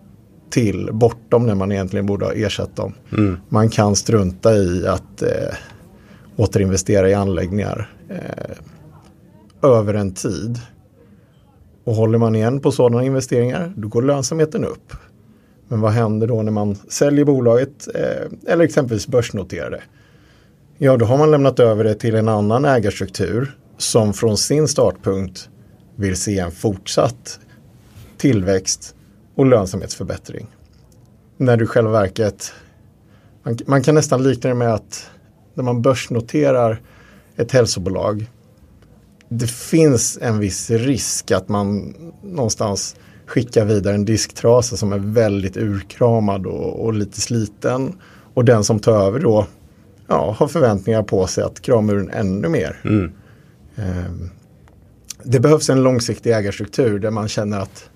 till 0.49 0.89
bortom 0.91 1.45
när 1.45 1.55
man 1.55 1.71
egentligen 1.71 2.05
borde 2.05 2.25
ha 2.25 2.33
ersatt 2.33 2.75
dem. 2.75 2.93
Mm. 3.11 3.37
Man 3.49 3.69
kan 3.69 3.95
strunta 3.95 4.55
i 4.55 4.87
att 4.87 5.21
eh, 5.21 5.55
återinvestera 6.35 7.09
i 7.09 7.13
anläggningar 7.13 7.91
eh, 8.09 8.55
över 9.65 9.93
en 9.93 10.13
tid. 10.13 10.59
Och 11.83 11.95
håller 11.95 12.17
man 12.17 12.35
igen 12.35 12.59
på 12.59 12.71
sådana 12.71 13.03
investeringar, 13.03 13.73
då 13.77 13.87
går 13.87 14.01
lönsamheten 14.01 14.65
upp. 14.65 14.93
Men 15.67 15.81
vad 15.81 15.91
händer 15.91 16.27
då 16.27 16.41
när 16.41 16.51
man 16.51 16.75
säljer 16.75 17.25
bolaget 17.25 17.87
eh, 17.95 18.53
eller 18.53 18.65
exempelvis 18.65 19.07
börsnoterar 19.07 19.71
det? 19.71 19.81
Ja, 20.77 20.97
då 20.97 21.05
har 21.05 21.17
man 21.17 21.31
lämnat 21.31 21.59
över 21.59 21.83
det 21.83 21.95
till 21.95 22.15
en 22.15 22.29
annan 22.29 22.65
ägarstruktur 22.65 23.57
som 23.77 24.13
från 24.13 24.37
sin 24.37 24.67
startpunkt 24.67 25.49
vill 25.95 26.15
se 26.15 26.39
en 26.39 26.51
fortsatt 26.51 27.39
tillväxt 28.17 28.95
och 29.35 29.45
lönsamhetsförbättring. 29.45 30.47
När 31.37 31.57
du 31.57 31.67
själva 31.67 31.91
verket, 31.91 32.53
man, 33.43 33.57
man 33.65 33.83
kan 33.83 33.95
nästan 33.95 34.23
likna 34.23 34.49
det 34.49 34.55
med 34.55 34.73
att 34.73 35.09
när 35.53 35.63
man 35.63 35.81
börsnoterar 35.81 36.81
ett 37.35 37.51
hälsobolag 37.51 38.25
det 39.37 39.47
finns 39.47 40.17
en 40.21 40.39
viss 40.39 40.69
risk 40.69 41.31
att 41.31 41.49
man 41.49 41.95
någonstans 42.23 42.95
skickar 43.25 43.65
vidare 43.65 43.95
en 43.95 44.05
disktrasa 44.05 44.77
som 44.77 44.93
är 44.93 44.99
väldigt 44.99 45.57
urkramad 45.57 46.45
och, 46.45 46.85
och 46.85 46.93
lite 46.93 47.21
sliten. 47.21 47.99
Och 48.33 48.45
den 48.45 48.63
som 48.63 48.79
tar 48.79 49.07
över 49.07 49.19
då 49.19 49.47
ja, 50.07 50.35
har 50.37 50.47
förväntningar 50.47 51.03
på 51.03 51.27
sig 51.27 51.43
att 51.43 51.61
krama 51.61 51.93
ur 51.93 51.97
den 51.97 52.09
ännu 52.09 52.49
mer. 52.49 52.81
Mm. 52.83 53.11
Um, 53.75 54.29
det 55.23 55.39
behövs 55.39 55.69
en 55.69 55.83
långsiktig 55.83 56.33
ägarstruktur 56.33 56.99
där 56.99 57.11
man 57.11 57.27
känner 57.27 57.59
att 57.59 57.89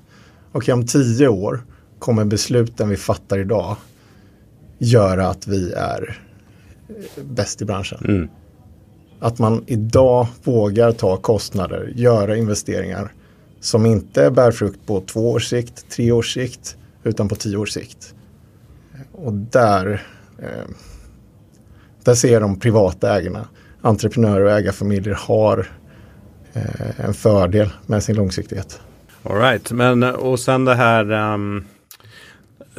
okay, 0.51 0.73
om 0.73 0.87
tio 0.87 1.27
år 1.27 1.61
kommer 1.99 2.25
besluten 2.25 2.89
vi 2.89 2.97
fattar 2.97 3.39
idag 3.39 3.75
göra 4.77 5.27
att 5.27 5.47
vi 5.47 5.71
är 5.71 6.19
bäst 7.23 7.61
i 7.61 7.65
branschen. 7.65 8.05
Mm. 8.07 8.29
Att 9.19 9.39
man 9.39 9.63
idag 9.67 10.27
vågar 10.43 10.91
ta 10.91 11.17
kostnader, 11.17 11.93
göra 11.95 12.37
investeringar 12.37 13.13
som 13.59 13.85
inte 13.85 14.31
bär 14.31 14.51
frukt 14.51 14.79
på 14.85 15.01
två 15.01 15.31
års 15.31 15.47
sikt, 15.49 15.89
tre 15.89 16.11
års 16.11 16.33
sikt, 16.33 16.77
utan 17.03 17.29
på 17.29 17.35
tio 17.35 17.57
års 17.57 17.71
sikt. 17.71 18.13
Och 19.11 19.33
där, 19.33 20.03
eh, 20.39 20.69
där 22.03 22.15
ser 22.15 22.41
de 22.41 22.59
privata 22.59 23.17
ägarna, 23.17 23.47
entreprenörer 23.81 24.45
och 24.45 24.51
ägarfamiljer 24.51 25.13
har 25.13 25.67
eh, 26.53 26.99
en 27.05 27.13
fördel 27.13 27.69
med 27.85 28.03
sin 28.03 28.15
långsiktighet. 28.15 28.81
All 29.23 29.37
right, 29.37 29.71
men 29.71 30.03
eh, 30.03 30.09
och 30.09 30.39
sen 30.39 30.65
det 30.65 30.75
här 30.75 31.11
um, 31.11 31.65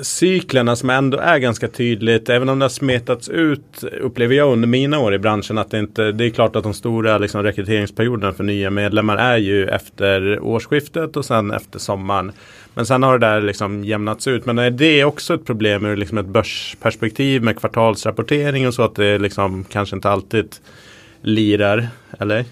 cyklerna 0.02 0.76
som 0.76 0.90
ändå 0.90 1.18
är 1.18 1.38
ganska 1.38 1.68
tydligt, 1.68 2.28
även 2.28 2.48
om 2.48 2.58
det 2.58 2.64
har 2.64 2.70
smetats 2.70 3.28
ut, 3.28 3.84
upplever 4.00 4.34
jag 4.34 4.52
under 4.52 4.68
mina 4.68 4.98
år 4.98 5.14
i 5.14 5.18
branschen 5.18 5.58
att 5.58 5.70
det 5.70 5.78
inte, 5.78 6.12
det 6.12 6.24
är 6.24 6.30
klart 6.30 6.56
att 6.56 6.62
de 6.62 6.74
stora 6.74 7.18
liksom, 7.18 7.42
rekryteringsperioderna 7.42 8.32
för 8.32 8.44
nya 8.44 8.70
medlemmar 8.70 9.16
är 9.16 9.36
ju 9.36 9.68
efter 9.68 10.40
årsskiftet 10.40 11.16
och 11.16 11.24
sen 11.24 11.50
efter 11.50 11.78
sommaren. 11.78 12.32
Men 12.74 12.86
sen 12.86 13.02
har 13.02 13.18
det 13.18 13.26
där 13.26 13.40
liksom 13.40 13.84
jämnats 13.84 14.26
ut. 14.26 14.46
Men 14.46 14.58
är 14.58 14.70
det 14.70 15.04
också 15.04 15.34
ett 15.34 15.44
problem 15.44 15.86
ur 15.86 15.96
liksom 15.96 16.18
ett 16.18 16.26
börsperspektiv 16.26 17.42
med 17.42 17.58
kvartalsrapportering 17.58 18.66
och 18.66 18.74
så 18.74 18.82
att 18.82 18.94
det 18.94 19.18
liksom 19.18 19.64
kanske 19.64 19.96
inte 19.96 20.10
alltid 20.10 20.56
lirar, 21.22 21.88
eller? 22.18 22.44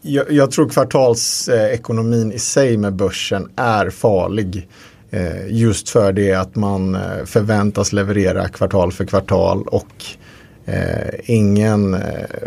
Jag, 0.00 0.32
jag 0.32 0.50
tror 0.50 0.68
kvartalsekonomin 0.68 2.32
i 2.32 2.38
sig 2.38 2.76
med 2.76 2.92
börsen 2.92 3.50
är 3.56 3.90
farlig. 3.90 4.68
Eh, 5.14 5.46
just 5.48 5.88
för 5.88 6.12
det 6.12 6.32
att 6.32 6.56
man 6.56 6.94
eh, 6.94 7.24
förväntas 7.24 7.92
leverera 7.92 8.48
kvartal 8.48 8.92
för 8.92 9.04
kvartal 9.04 9.62
och 9.66 10.04
eh, 10.64 11.14
ingen 11.24 11.96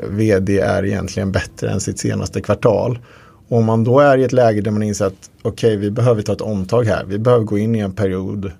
vd 0.09 0.59
är 0.59 0.85
egentligen 0.85 1.31
bättre 1.31 1.69
än 1.69 1.79
sitt 1.79 1.99
senaste 1.99 2.41
kvartal. 2.41 2.99
Och 3.47 3.57
om 3.57 3.65
man 3.65 3.83
då 3.83 3.99
är 3.99 4.17
i 4.17 4.23
ett 4.23 4.33
läge 4.33 4.61
där 4.61 4.71
man 4.71 4.83
inser 4.83 5.05
att 5.05 5.13
okej, 5.41 5.67
okay, 5.67 5.77
vi 5.77 5.91
behöver 5.91 6.21
ta 6.21 6.33
ett 6.33 6.41
omtag 6.41 6.83
här. 6.83 7.05
Vi 7.05 7.19
behöver 7.19 7.45
gå 7.45 7.57
in 7.57 7.75
i 7.75 7.79
en 7.79 7.93
period 7.93 8.51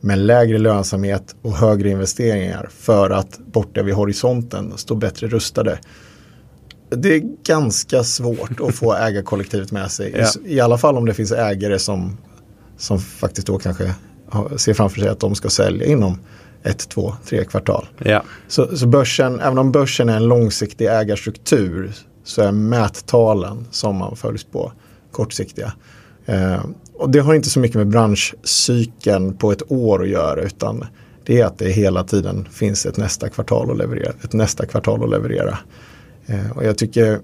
med 0.00 0.18
lägre 0.18 0.58
lönsamhet 0.58 1.34
och 1.42 1.52
högre 1.52 1.88
investeringar 1.88 2.68
för 2.78 3.10
att 3.10 3.38
borta 3.38 3.82
vid 3.82 3.94
horisonten 3.94 4.72
stå 4.76 4.94
bättre 4.94 5.26
rustade. 5.26 5.78
Det 6.88 7.14
är 7.14 7.22
ganska 7.46 8.04
svårt 8.04 8.60
att 8.60 8.74
få 8.74 8.94
ägarkollektivet 8.96 9.72
med 9.72 9.90
sig. 9.90 10.14
Ja. 10.18 10.26
I 10.44 10.60
alla 10.60 10.78
fall 10.78 10.96
om 10.96 11.06
det 11.06 11.14
finns 11.14 11.32
ägare 11.32 11.78
som 11.78 12.16
som 12.80 12.98
faktiskt 12.98 13.46
då 13.46 13.58
kanske 13.58 13.94
ser 14.56 14.74
framför 14.74 15.00
sig 15.00 15.08
att 15.08 15.20
de 15.20 15.34
ska 15.34 15.50
sälja 15.50 15.86
inom 15.86 16.18
ett, 16.62 16.88
två, 16.88 17.14
tre 17.24 17.44
kvartal. 17.44 17.88
Ja. 17.98 18.22
Så, 18.48 18.76
så 18.76 18.86
börsen, 18.86 19.40
även 19.40 19.58
om 19.58 19.72
börsen 19.72 20.08
är 20.08 20.16
en 20.16 20.28
långsiktig 20.28 20.86
ägarstruktur 20.86 21.92
så 22.24 22.42
är 22.42 22.52
mättalen 22.52 23.66
som 23.70 23.96
man 23.96 24.16
följs 24.16 24.44
på 24.44 24.72
kortsiktiga. 25.12 25.72
Eh, 26.26 26.64
och 26.94 27.10
det 27.10 27.18
har 27.18 27.34
inte 27.34 27.50
så 27.50 27.60
mycket 27.60 27.76
med 27.76 27.88
branschcykeln 27.88 29.36
på 29.36 29.52
ett 29.52 29.72
år 29.72 30.02
att 30.02 30.08
göra 30.08 30.42
utan 30.42 30.84
det 31.24 31.40
är 31.40 31.44
att 31.46 31.58
det 31.58 31.70
hela 31.70 32.04
tiden 32.04 32.48
finns 32.50 32.86
ett 32.86 32.96
nästa 32.96 33.28
kvartal 33.28 33.70
att 33.70 33.78
leverera. 33.78 34.12
Ett 34.24 34.32
nästa 34.32 34.66
kvartal 34.66 35.04
att 35.04 35.10
leverera. 35.10 35.58
Eh, 36.26 36.50
och 36.54 36.64
jag 36.64 36.78
tycker 36.78 37.20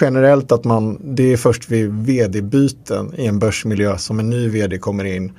generellt 0.00 0.52
att 0.52 0.64
man, 0.64 0.98
det 1.00 1.32
är 1.32 1.36
först 1.36 1.70
vid 1.70 1.90
vd-byten 1.90 3.14
i 3.16 3.26
en 3.26 3.38
börsmiljö 3.38 3.98
som 3.98 4.18
en 4.18 4.30
ny 4.30 4.48
vd 4.48 4.78
kommer 4.78 5.04
in, 5.04 5.32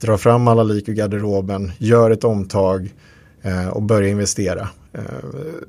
drar 0.00 0.16
fram 0.16 0.48
alla 0.48 0.62
lik 0.62 0.88
ur 0.88 0.92
garderoben, 0.92 1.72
gör 1.78 2.10
ett 2.10 2.24
omtag 2.24 2.92
eh, 3.42 3.68
och 3.68 3.82
börjar 3.82 4.08
investera. 4.08 4.68
Eh, 4.92 5.02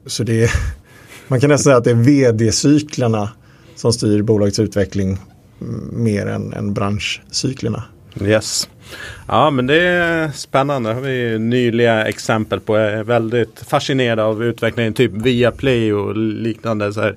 så 0.06 0.24
det 0.24 0.44
är, 0.44 0.52
man 1.28 1.42
kan 1.42 1.50
nästan 1.50 1.64
säga 1.64 1.78
att 1.78 1.84
det 1.84 1.92
är 1.92 1.96
vd-cyklerna 1.96 3.30
som 3.76 3.94
styr 3.94 4.22
bolagets 4.22 4.60
utveckling 4.60 5.18
mm, 5.62 6.04
mer 6.04 6.26
än, 6.26 6.54
än 6.54 6.74
branschcyklerna. 6.74 7.84
Yes. 8.22 8.70
Ja 9.28 9.50
men 9.50 9.68
det 9.68 9.82
är 9.82 10.32
spännande. 10.32 10.90
Det 10.90 10.94
har 10.94 11.02
vi 11.02 11.40
nyliga 11.40 12.06
exempel 12.06 12.60
på. 12.60 12.78
Jag 12.78 12.94
är 12.94 13.04
väldigt 13.04 13.60
fascinerad 13.60 14.20
av 14.20 14.44
utvecklingen 14.44 14.94
typ 14.94 15.12
via 15.12 15.52
Play 15.52 15.94
och 15.94 16.18
liknande. 16.18 16.94
Så 16.94 17.02
här 17.02 17.16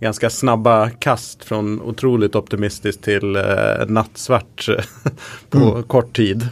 ganska 0.00 0.30
snabba 0.30 0.90
kast 0.90 1.44
från 1.44 1.80
otroligt 1.80 2.34
optimistiskt 2.34 3.02
till 3.02 3.36
eh, 3.36 3.42
nattsvart 3.86 4.68
på 5.50 5.58
mm. 5.58 5.82
kort 5.82 6.16
tid. 6.16 6.48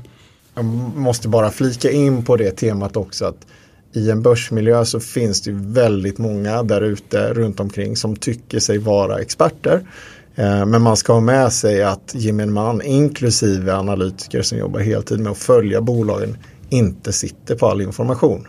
Jag 0.54 0.64
måste 0.96 1.28
bara 1.28 1.50
flika 1.50 1.90
in 1.90 2.24
på 2.24 2.36
det 2.36 2.50
temat 2.50 2.96
också 2.96 3.24
att 3.24 3.46
i 3.92 4.10
en 4.10 4.22
börsmiljö 4.22 4.84
så 4.84 5.00
finns 5.00 5.42
det 5.42 5.50
väldigt 5.52 6.18
många 6.18 6.62
där 6.62 6.80
ute 6.80 7.34
runt 7.34 7.60
omkring 7.60 7.96
som 7.96 8.16
tycker 8.16 8.60
sig 8.60 8.78
vara 8.78 9.18
experter. 9.18 9.86
Eh, 10.34 10.66
men 10.66 10.82
man 10.82 10.96
ska 10.96 11.12
ha 11.12 11.20
med 11.20 11.52
sig 11.52 11.82
att 11.82 12.14
gemene 12.14 12.52
man, 12.52 12.82
inklusive 12.82 13.74
analytiker 13.74 14.42
som 14.42 14.58
jobbar 14.58 14.80
heltid 14.80 15.20
med 15.20 15.32
att 15.32 15.38
följa 15.38 15.80
bolagen, 15.80 16.36
inte 16.68 17.12
sitter 17.12 17.54
på 17.54 17.66
all 17.66 17.80
information. 17.80 18.48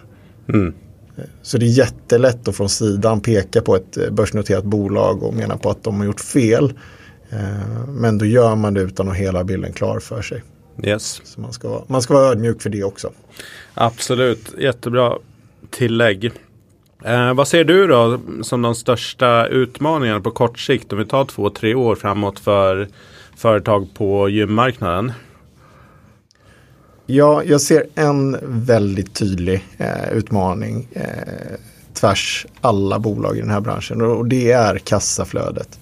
Mm. 0.50 0.74
Så 1.42 1.58
det 1.58 1.66
är 1.66 1.70
jättelätt 1.70 2.48
att 2.48 2.56
från 2.56 2.70
sidan 2.70 3.22
peka 3.22 3.62
på 3.62 3.76
ett 3.76 3.98
eh, 3.98 4.10
börsnoterat 4.10 4.64
bolag 4.64 5.24
och 5.24 5.34
mena 5.34 5.58
på 5.58 5.70
att 5.70 5.84
de 5.84 5.98
har 5.98 6.06
gjort 6.06 6.20
fel. 6.20 6.74
Eh, 7.30 7.88
men 7.88 8.18
då 8.18 8.26
gör 8.26 8.56
man 8.56 8.74
det 8.74 8.82
utan 8.82 9.08
att 9.08 9.14
ha 9.14 9.24
hela 9.24 9.44
bilden 9.44 9.74
klar 9.74 10.00
för 10.00 10.22
sig. 10.22 10.44
Yes. 10.84 11.22
Så 11.24 11.42
man 11.42 11.54
ska, 11.54 11.84
man 11.88 12.02
ska 12.02 12.14
vara 12.14 12.32
ödmjuk 12.32 12.62
för 12.62 12.70
det 12.70 12.84
också. 12.84 13.12
Absolut, 13.74 14.54
jättebra 14.58 15.18
tillägg. 15.70 16.32
Eh, 17.06 17.34
vad 17.34 17.48
ser 17.48 17.64
du 17.64 17.88
då 17.88 18.20
som 18.42 18.62
de 18.62 18.76
största 18.76 19.48
utmaningarna 19.48 20.22
på 20.22 20.32
kort 20.32 20.60
sikt 20.60 20.94
om 20.94 21.00
vi 21.00 21.06
tar 21.06 21.26
två, 21.26 21.50
tre 21.50 21.76
år 21.76 21.96
framåt 21.96 22.40
för 22.40 22.88
företag 23.36 23.88
på 23.94 24.30
gymmarknaden? 24.30 25.12
Ja, 27.06 27.44
jag 27.44 27.62
ser 27.62 27.86
en 27.96 28.38
väldigt 28.44 29.14
tydlig 29.14 29.66
eh, 29.78 30.12
utmaning 30.14 30.88
eh, 30.92 31.04
tvärs 31.94 32.46
alla 32.62 33.00
bolag 33.00 33.38
i 33.38 33.42
den 33.42 33.50
här 33.50 33.62
branschen 33.62 34.02
och 34.02 34.28
det 34.28 34.52
är 34.52 34.78
kassaflödet. 34.78 35.80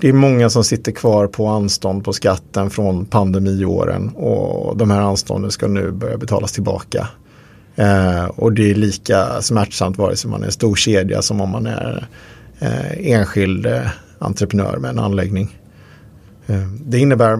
Det 0.00 0.08
är 0.08 0.12
många 0.12 0.50
som 0.50 0.64
sitter 0.64 0.92
kvar 0.92 1.26
på 1.26 1.48
anstånd 1.48 2.04
på 2.04 2.12
skatten 2.12 2.70
från 2.70 3.04
pandemiåren 3.04 4.08
och 4.08 4.76
de 4.76 4.90
här 4.90 5.00
anstånden 5.00 5.50
ska 5.50 5.68
nu 5.68 5.90
börja 5.90 6.16
betalas 6.16 6.52
tillbaka. 6.52 7.08
Eh, 7.76 8.24
och 8.24 8.52
det 8.52 8.70
är 8.70 8.74
lika 8.74 9.42
smärtsamt 9.42 9.98
vare 9.98 10.16
sig 10.16 10.30
man 10.30 10.42
är 10.42 10.46
en 10.46 10.52
stor 10.52 10.74
kedja 10.74 11.22
som 11.22 11.40
om 11.40 11.50
man 11.50 11.66
är 11.66 12.08
eh, 12.58 13.12
enskild 13.12 13.66
eh, 13.66 13.86
entreprenör 14.18 14.76
med 14.76 14.90
en 14.90 14.98
anläggning. 14.98 15.58
Eh, 16.46 16.68
det 16.84 16.98
innebär 16.98 17.38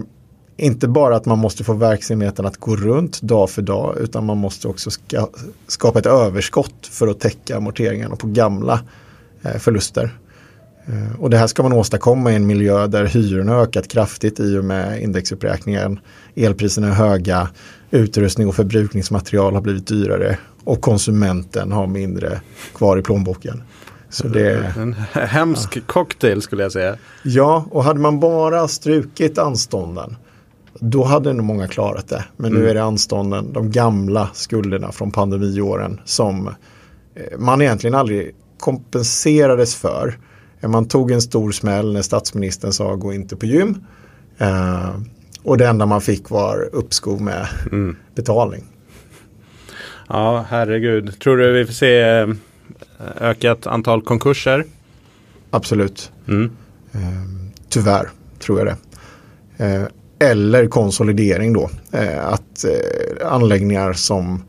inte 0.57 0.87
bara 0.87 1.15
att 1.15 1.25
man 1.25 1.39
måste 1.39 1.63
få 1.63 1.73
verksamheten 1.73 2.45
att 2.45 2.57
gå 2.57 2.75
runt 2.75 3.21
dag 3.21 3.49
för 3.49 3.61
dag 3.61 3.97
utan 3.99 4.25
man 4.25 4.37
måste 4.37 4.67
också 4.67 4.91
ska, 4.91 5.27
skapa 5.67 5.99
ett 5.99 6.05
överskott 6.05 6.87
för 6.91 7.07
att 7.07 7.19
täcka 7.19 7.57
amorteringarna 7.57 8.15
på 8.15 8.27
gamla 8.27 8.79
eh, 9.41 9.57
förluster. 9.57 10.17
Eh, 10.85 11.19
och 11.19 11.29
det 11.29 11.37
här 11.37 11.47
ska 11.47 11.63
man 11.63 11.73
åstadkomma 11.73 12.31
i 12.31 12.35
en 12.35 12.47
miljö 12.47 12.87
där 12.87 13.05
hyrorna 13.05 13.55
ökat 13.55 13.87
kraftigt 13.87 14.39
i 14.39 14.57
och 14.57 14.65
med 14.65 15.01
indexuppräkningen. 15.01 15.99
Elpriserna 16.35 16.87
är 16.87 16.91
höga, 16.91 17.49
utrustning 17.91 18.47
och 18.47 18.55
förbrukningsmaterial 18.55 19.53
har 19.53 19.61
blivit 19.61 19.87
dyrare 19.87 20.37
och 20.63 20.81
konsumenten 20.81 21.71
har 21.71 21.87
mindre 21.87 22.41
kvar 22.75 22.97
i 22.97 23.01
plånboken. 23.01 23.63
Så 24.09 24.27
det, 24.27 24.73
en 24.77 24.93
hemsk 25.13 25.77
ja. 25.77 25.81
cocktail 25.87 26.41
skulle 26.41 26.63
jag 26.63 26.71
säga. 26.71 26.97
Ja, 27.23 27.65
och 27.71 27.83
hade 27.83 27.99
man 27.99 28.19
bara 28.19 28.67
strukit 28.67 29.37
anstånden 29.37 30.15
då 30.79 31.03
hade 31.03 31.33
nog 31.33 31.45
många 31.45 31.67
klarat 31.67 32.07
det. 32.07 32.25
Men 32.37 32.51
mm. 32.51 32.61
nu 32.61 32.69
är 32.69 32.73
det 32.73 32.83
anstånden, 32.83 33.53
de 33.53 33.71
gamla 33.71 34.29
skulderna 34.33 34.91
från 34.91 35.11
pandemiåren 35.11 36.01
som 36.05 36.47
eh, 36.47 37.39
man 37.39 37.61
egentligen 37.61 37.95
aldrig 37.95 38.35
kompenserades 38.59 39.75
för. 39.75 40.17
Eh, 40.61 40.69
man 40.69 40.87
tog 40.87 41.11
en 41.11 41.21
stor 41.21 41.51
smäll 41.51 41.93
när 41.93 42.01
statsministern 42.01 42.73
sa 42.73 42.95
gå 42.95 43.13
inte 43.13 43.35
på 43.35 43.45
gym. 43.45 43.85
Eh, 44.37 44.89
och 45.43 45.57
det 45.57 45.67
enda 45.67 45.85
man 45.85 46.01
fick 46.01 46.29
var 46.29 46.69
uppskov 46.73 47.21
med 47.21 47.47
mm. 47.71 47.95
betalning. 48.15 48.63
Ja, 50.09 50.45
herregud. 50.49 51.19
Tror 51.19 51.37
du 51.37 51.51
vi 51.51 51.65
får 51.65 51.73
se 51.73 52.25
ökat 53.19 53.67
antal 53.67 54.01
konkurser? 54.01 54.65
Absolut. 55.49 56.11
Mm. 56.27 56.51
tyvärr 57.69 58.09
tror 58.39 58.59
jag 58.59 58.67
det. 58.67 58.77
Eller 60.23 60.67
konsolidering 60.67 61.53
då. 61.53 61.69
Eh, 61.91 62.27
att 62.27 62.65
eh, 62.65 63.31
anläggningar 63.31 63.93
som 63.93 64.43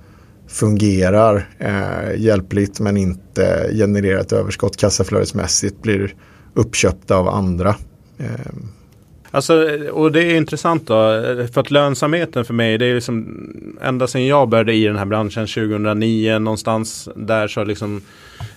fungerar 0.48 1.48
eh, 1.58 2.20
hjälpligt 2.20 2.80
men 2.80 2.96
inte 2.96 3.70
genererar 3.72 4.20
ett 4.20 4.32
överskott 4.32 4.76
kassaflödesmässigt 4.76 5.82
blir 5.82 6.14
uppköpta 6.54 7.16
av 7.16 7.28
andra. 7.28 7.76
Eh, 8.18 8.52
Alltså, 9.34 9.68
och 9.92 10.12
det 10.12 10.24
är 10.24 10.36
intressant 10.36 10.86
då. 10.86 10.94
För 11.52 11.60
att 11.60 11.70
lönsamheten 11.70 12.44
för 12.44 12.54
mig, 12.54 12.78
det 12.78 12.86
är 12.86 12.94
liksom 12.94 13.26
ända 13.82 14.06
sedan 14.06 14.26
jag 14.26 14.48
började 14.48 14.74
i 14.74 14.84
den 14.84 14.96
här 14.96 15.04
branschen 15.04 15.46
2009 15.46 16.38
någonstans. 16.38 17.08
Där 17.16 17.48
så 17.48 17.64
liksom 17.64 18.02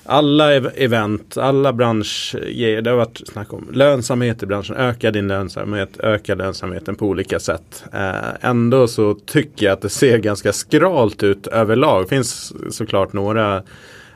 alla 0.03 0.53
event, 0.55 1.37
alla 1.37 1.73
branschgrejer, 1.73 2.81
det 2.81 2.89
har 2.89 2.97
varit 2.97 3.21
snack 3.27 3.53
om 3.53 3.67
lönsamhet 3.73 4.43
i 4.43 4.45
branschen. 4.45 4.75
Öka 4.75 5.11
din 5.11 5.27
lönsamhet, 5.27 5.99
öka 5.99 6.35
lönsamheten 6.35 6.95
på 6.95 7.05
olika 7.05 7.39
sätt. 7.39 7.83
Eh, 7.93 8.49
ändå 8.49 8.87
så 8.87 9.13
tycker 9.25 9.65
jag 9.65 9.73
att 9.73 9.81
det 9.81 9.89
ser 9.89 10.17
ganska 10.17 10.53
skralt 10.53 11.23
ut 11.23 11.47
överlag. 11.47 12.03
Det 12.03 12.09
finns 12.09 12.53
såklart 12.69 13.13
några 13.13 13.63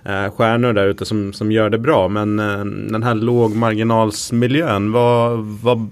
eh, 0.05 0.31
stjärnor 0.31 0.73
där 0.73 0.87
ute 0.87 1.05
som, 1.05 1.33
som 1.33 1.51
gör 1.51 1.69
det 1.69 1.77
bra. 1.77 2.07
Men 2.07 2.39
eh, 2.39 2.65
den 2.91 3.03
här 3.03 3.15
lågmarginalsmiljön, 3.15 4.91
vad, 4.91 5.39
vad, 5.39 5.89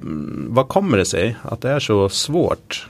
vad 0.48 0.68
kommer 0.68 0.98
det 0.98 1.06
sig 1.06 1.38
att 1.42 1.62
det 1.62 1.70
är 1.70 1.80
så 1.80 2.10
svårt? 2.10 2.88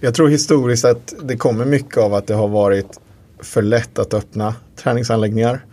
Jag 0.00 0.14
tror 0.14 0.28
historiskt 0.28 0.84
att 0.84 1.14
det 1.22 1.36
kommer 1.36 1.64
mycket 1.64 1.98
av 1.98 2.14
att 2.14 2.26
det 2.26 2.34
har 2.34 2.48
varit 2.48 2.98
för 3.40 3.62
lätt 3.62 3.98
att 3.98 4.14
öppna 4.14 4.54
träningsanläggningar. 4.76 5.64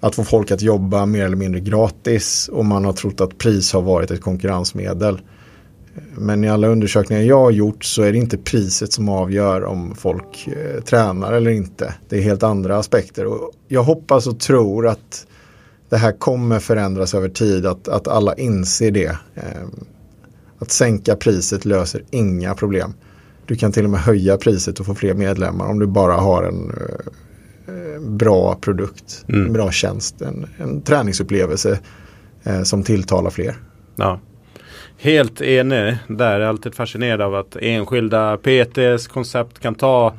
Att 0.00 0.14
få 0.14 0.24
folk 0.24 0.50
att 0.50 0.62
jobba 0.62 1.06
mer 1.06 1.24
eller 1.24 1.36
mindre 1.36 1.60
gratis 1.60 2.50
och 2.52 2.64
man 2.64 2.84
har 2.84 2.92
trott 2.92 3.20
att 3.20 3.38
pris 3.38 3.72
har 3.72 3.82
varit 3.82 4.10
ett 4.10 4.20
konkurrensmedel. 4.20 5.20
Men 6.16 6.44
i 6.44 6.48
alla 6.48 6.66
undersökningar 6.66 7.22
jag 7.22 7.40
har 7.40 7.50
gjort 7.50 7.84
så 7.84 8.02
är 8.02 8.12
det 8.12 8.18
inte 8.18 8.38
priset 8.38 8.92
som 8.92 9.08
avgör 9.08 9.64
om 9.64 9.94
folk 9.94 10.48
eh, 10.48 10.80
tränar 10.80 11.32
eller 11.32 11.50
inte. 11.50 11.94
Det 12.08 12.18
är 12.18 12.22
helt 12.22 12.42
andra 12.42 12.78
aspekter. 12.78 13.26
Och 13.26 13.50
jag 13.68 13.82
hoppas 13.82 14.26
och 14.26 14.40
tror 14.40 14.86
att 14.86 15.26
det 15.88 15.96
här 15.96 16.12
kommer 16.12 16.58
förändras 16.58 17.14
över 17.14 17.28
tid, 17.28 17.66
att, 17.66 17.88
att 17.88 18.08
alla 18.08 18.34
inser 18.34 18.90
det. 18.90 19.18
Eh, 19.34 19.68
att 20.58 20.70
sänka 20.70 21.16
priset 21.16 21.64
löser 21.64 22.04
inga 22.10 22.54
problem. 22.54 22.94
Du 23.46 23.56
kan 23.56 23.72
till 23.72 23.84
och 23.84 23.90
med 23.90 24.00
höja 24.00 24.36
priset 24.36 24.80
och 24.80 24.86
få 24.86 24.94
fler 24.94 25.14
medlemmar 25.14 25.66
om 25.66 25.78
du 25.78 25.86
bara 25.86 26.12
har 26.14 26.42
en 26.42 26.72
eh, 27.68 28.00
bra 28.00 28.54
produkt, 28.54 29.24
mm. 29.28 29.46
en 29.46 29.52
bra 29.52 29.70
tjänst, 29.70 30.22
en, 30.22 30.46
en 30.58 30.82
träningsupplevelse 30.82 31.80
eh, 32.42 32.62
som 32.62 32.82
tilltalar 32.82 33.30
fler. 33.30 33.56
Ja. 33.96 34.20
Helt 34.98 35.40
enig 35.40 35.96
där. 36.08 36.32
Jag 36.32 36.42
är 36.42 36.46
alltid 36.46 36.74
fascinerad 36.74 37.20
av 37.20 37.34
att 37.34 37.56
enskilda 37.60 38.36
PTs 38.36 39.06
koncept 39.06 39.58
kan 39.60 39.74
ta 39.74 40.14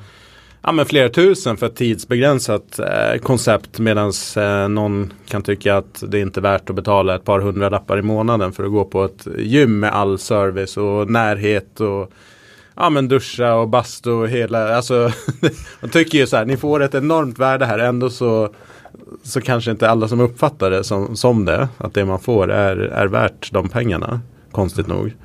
ja, 0.62 0.72
men 0.72 0.86
flera 0.86 1.10
tusen 1.10 1.58
för 1.58 1.66
ett 1.66 1.76
tidsbegränsat 1.76 2.80
eh, 2.80 3.20
koncept. 3.22 3.80
Medan 3.80 4.12
eh, 4.38 4.68
någon 4.68 5.14
kan 5.28 5.42
tycka 5.42 5.78
att 5.78 6.04
det 6.08 6.20
inte 6.20 6.40
är 6.40 6.42
värt 6.42 6.70
att 6.70 6.76
betala 6.76 7.16
ett 7.16 7.24
par 7.24 7.40
hundra 7.40 7.70
lappar 7.70 7.98
i 7.98 8.02
månaden 8.02 8.52
för 8.52 8.64
att 8.64 8.72
gå 8.72 8.86
på 8.86 9.06
ett 9.06 9.28
gym 9.38 9.80
med 9.80 9.94
all 9.94 10.20
service 10.20 10.78
och 10.78 11.10
närhet 11.10 11.80
och 11.80 12.12
ja 12.76 12.90
men 12.90 13.08
duscha 13.08 13.54
och 13.54 13.70
bastu 13.70 14.12
och 14.12 14.30
hela, 14.30 14.76
alltså 14.76 15.12
man 15.82 15.90
tycker 15.90 16.18
ju 16.18 16.28
så 16.28 16.38
här, 16.38 16.46
ni 16.46 16.58
får 16.58 16.84
ett 16.84 16.96
enormt 16.96 17.40
värde 17.40 17.66
här. 17.66 17.80
Ändå 17.80 18.10
så 18.10 18.54
så 19.24 19.42
kanske 19.42 19.72
inte 19.72 19.90
alla 19.90 20.08
som 20.08 20.20
uppfattar 20.20 20.72
det 20.72 20.84
som, 20.84 21.16
som 21.16 21.46
det, 21.46 21.68
att 21.78 21.94
det 21.94 22.06
man 22.06 22.20
får 22.20 22.52
är, 22.52 22.78
är 22.78 23.08
värt 23.08 23.52
de 23.52 23.70
pengarna 23.70 24.22
konstigt 24.56 24.88
nog. 24.88 25.16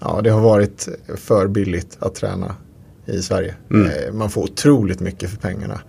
Ja, 0.00 0.20
det 0.24 0.30
har 0.30 0.40
varit 0.40 0.88
för 1.16 1.48
billigt 1.48 1.96
att 2.00 2.14
träna 2.14 2.54
i 3.08 3.22
Sverige. 3.22 3.54
Mm. 3.70 3.86
Eh, 3.86 4.12
man 4.12 4.30
får 4.30 4.42
otroligt 4.42 5.00
mycket 5.00 5.30
för 5.30 5.36
pengarna. 5.36 5.80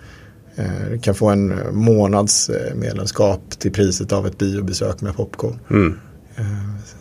Eh, 0.55 0.65
du 0.91 0.99
kan 0.99 1.15
få 1.15 1.29
en 1.29 1.59
månads 1.71 2.49
eh, 2.49 2.75
medlemskap 2.75 3.41
till 3.59 3.71
priset 3.71 4.11
av 4.11 4.27
ett 4.27 4.37
biobesök 4.37 5.01
med 5.01 5.15
popcorn. 5.15 5.59
Mm. 5.69 5.95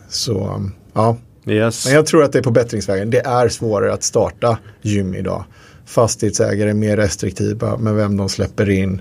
Så 0.08 0.64
ja, 0.92 1.16
yes. 1.46 1.86
men 1.86 1.94
jag 1.94 2.06
tror 2.06 2.24
att 2.24 2.32
det 2.32 2.38
är 2.38 2.42
på 2.42 2.50
bättringsvägen. 2.50 3.10
Det 3.10 3.26
är 3.26 3.48
svårare 3.48 3.92
att 3.92 4.02
starta 4.02 4.58
gym 4.82 5.14
idag. 5.14 5.44
Fastighetsägare 5.86 6.70
är 6.70 6.74
mer 6.74 6.96
restriktiva 6.96 7.76
med 7.76 7.94
vem 7.94 8.16
de 8.16 8.28
släpper 8.28 8.70
in. 8.70 9.00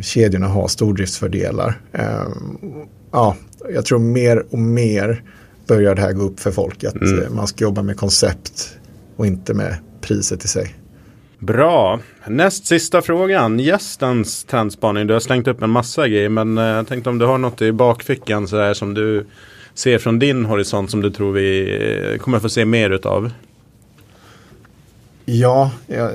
kedjorna 0.00 0.46
har 0.46 0.68
stordriftsfördelar. 0.68 1.80
ja, 3.10 3.36
jag 3.72 3.84
tror 3.84 3.98
mer 3.98 4.44
och 4.50 4.58
mer 4.58 5.22
börjar 5.66 5.94
det 5.94 6.02
här 6.02 6.12
gå 6.12 6.22
upp 6.22 6.40
för 6.40 6.50
folk. 6.50 6.84
Att 6.84 6.94
mm. 6.94 7.22
Eh, 7.22 7.30
man 7.30 7.46
ska 7.46 7.64
jobba 7.64 7.82
med 7.82 7.96
koncept 7.96 8.78
och 9.16 9.26
inte 9.26 9.54
med 9.54 9.76
priset 10.00 10.44
i 10.44 10.48
sig. 10.48 10.74
Bra. 11.38 12.00
Näst 12.26 12.66
sista 12.66 13.02
frågan. 13.02 13.58
Gästens 13.58 14.44
trendspaning. 14.44 15.06
Du 15.06 15.12
har 15.12 15.20
slängt 15.20 15.48
upp 15.48 15.62
en 15.62 15.70
massa 15.70 16.08
grejer. 16.08 16.28
Men 16.28 16.58
eh, 16.58 16.64
jag 16.64 16.88
tänkte 16.88 17.10
om 17.10 17.18
du 17.18 17.26
har 17.26 17.38
något 17.38 17.62
i 17.62 17.72
bakfickan 17.72 18.48
så 18.48 18.56
där, 18.56 18.74
som 18.74 18.94
du 18.94 19.26
ser 19.74 19.98
från 19.98 20.18
din 20.18 20.44
horisont 20.44 20.90
som 20.90 21.00
du 21.00 21.10
tror 21.10 21.32
vi 21.32 21.78
eh, 22.12 22.18
kommer 22.18 22.38
få 22.38 22.48
se 22.48 22.64
mer 22.64 22.90
utav. 22.90 23.30
Ja, 25.24 25.70
jag, 25.86 26.10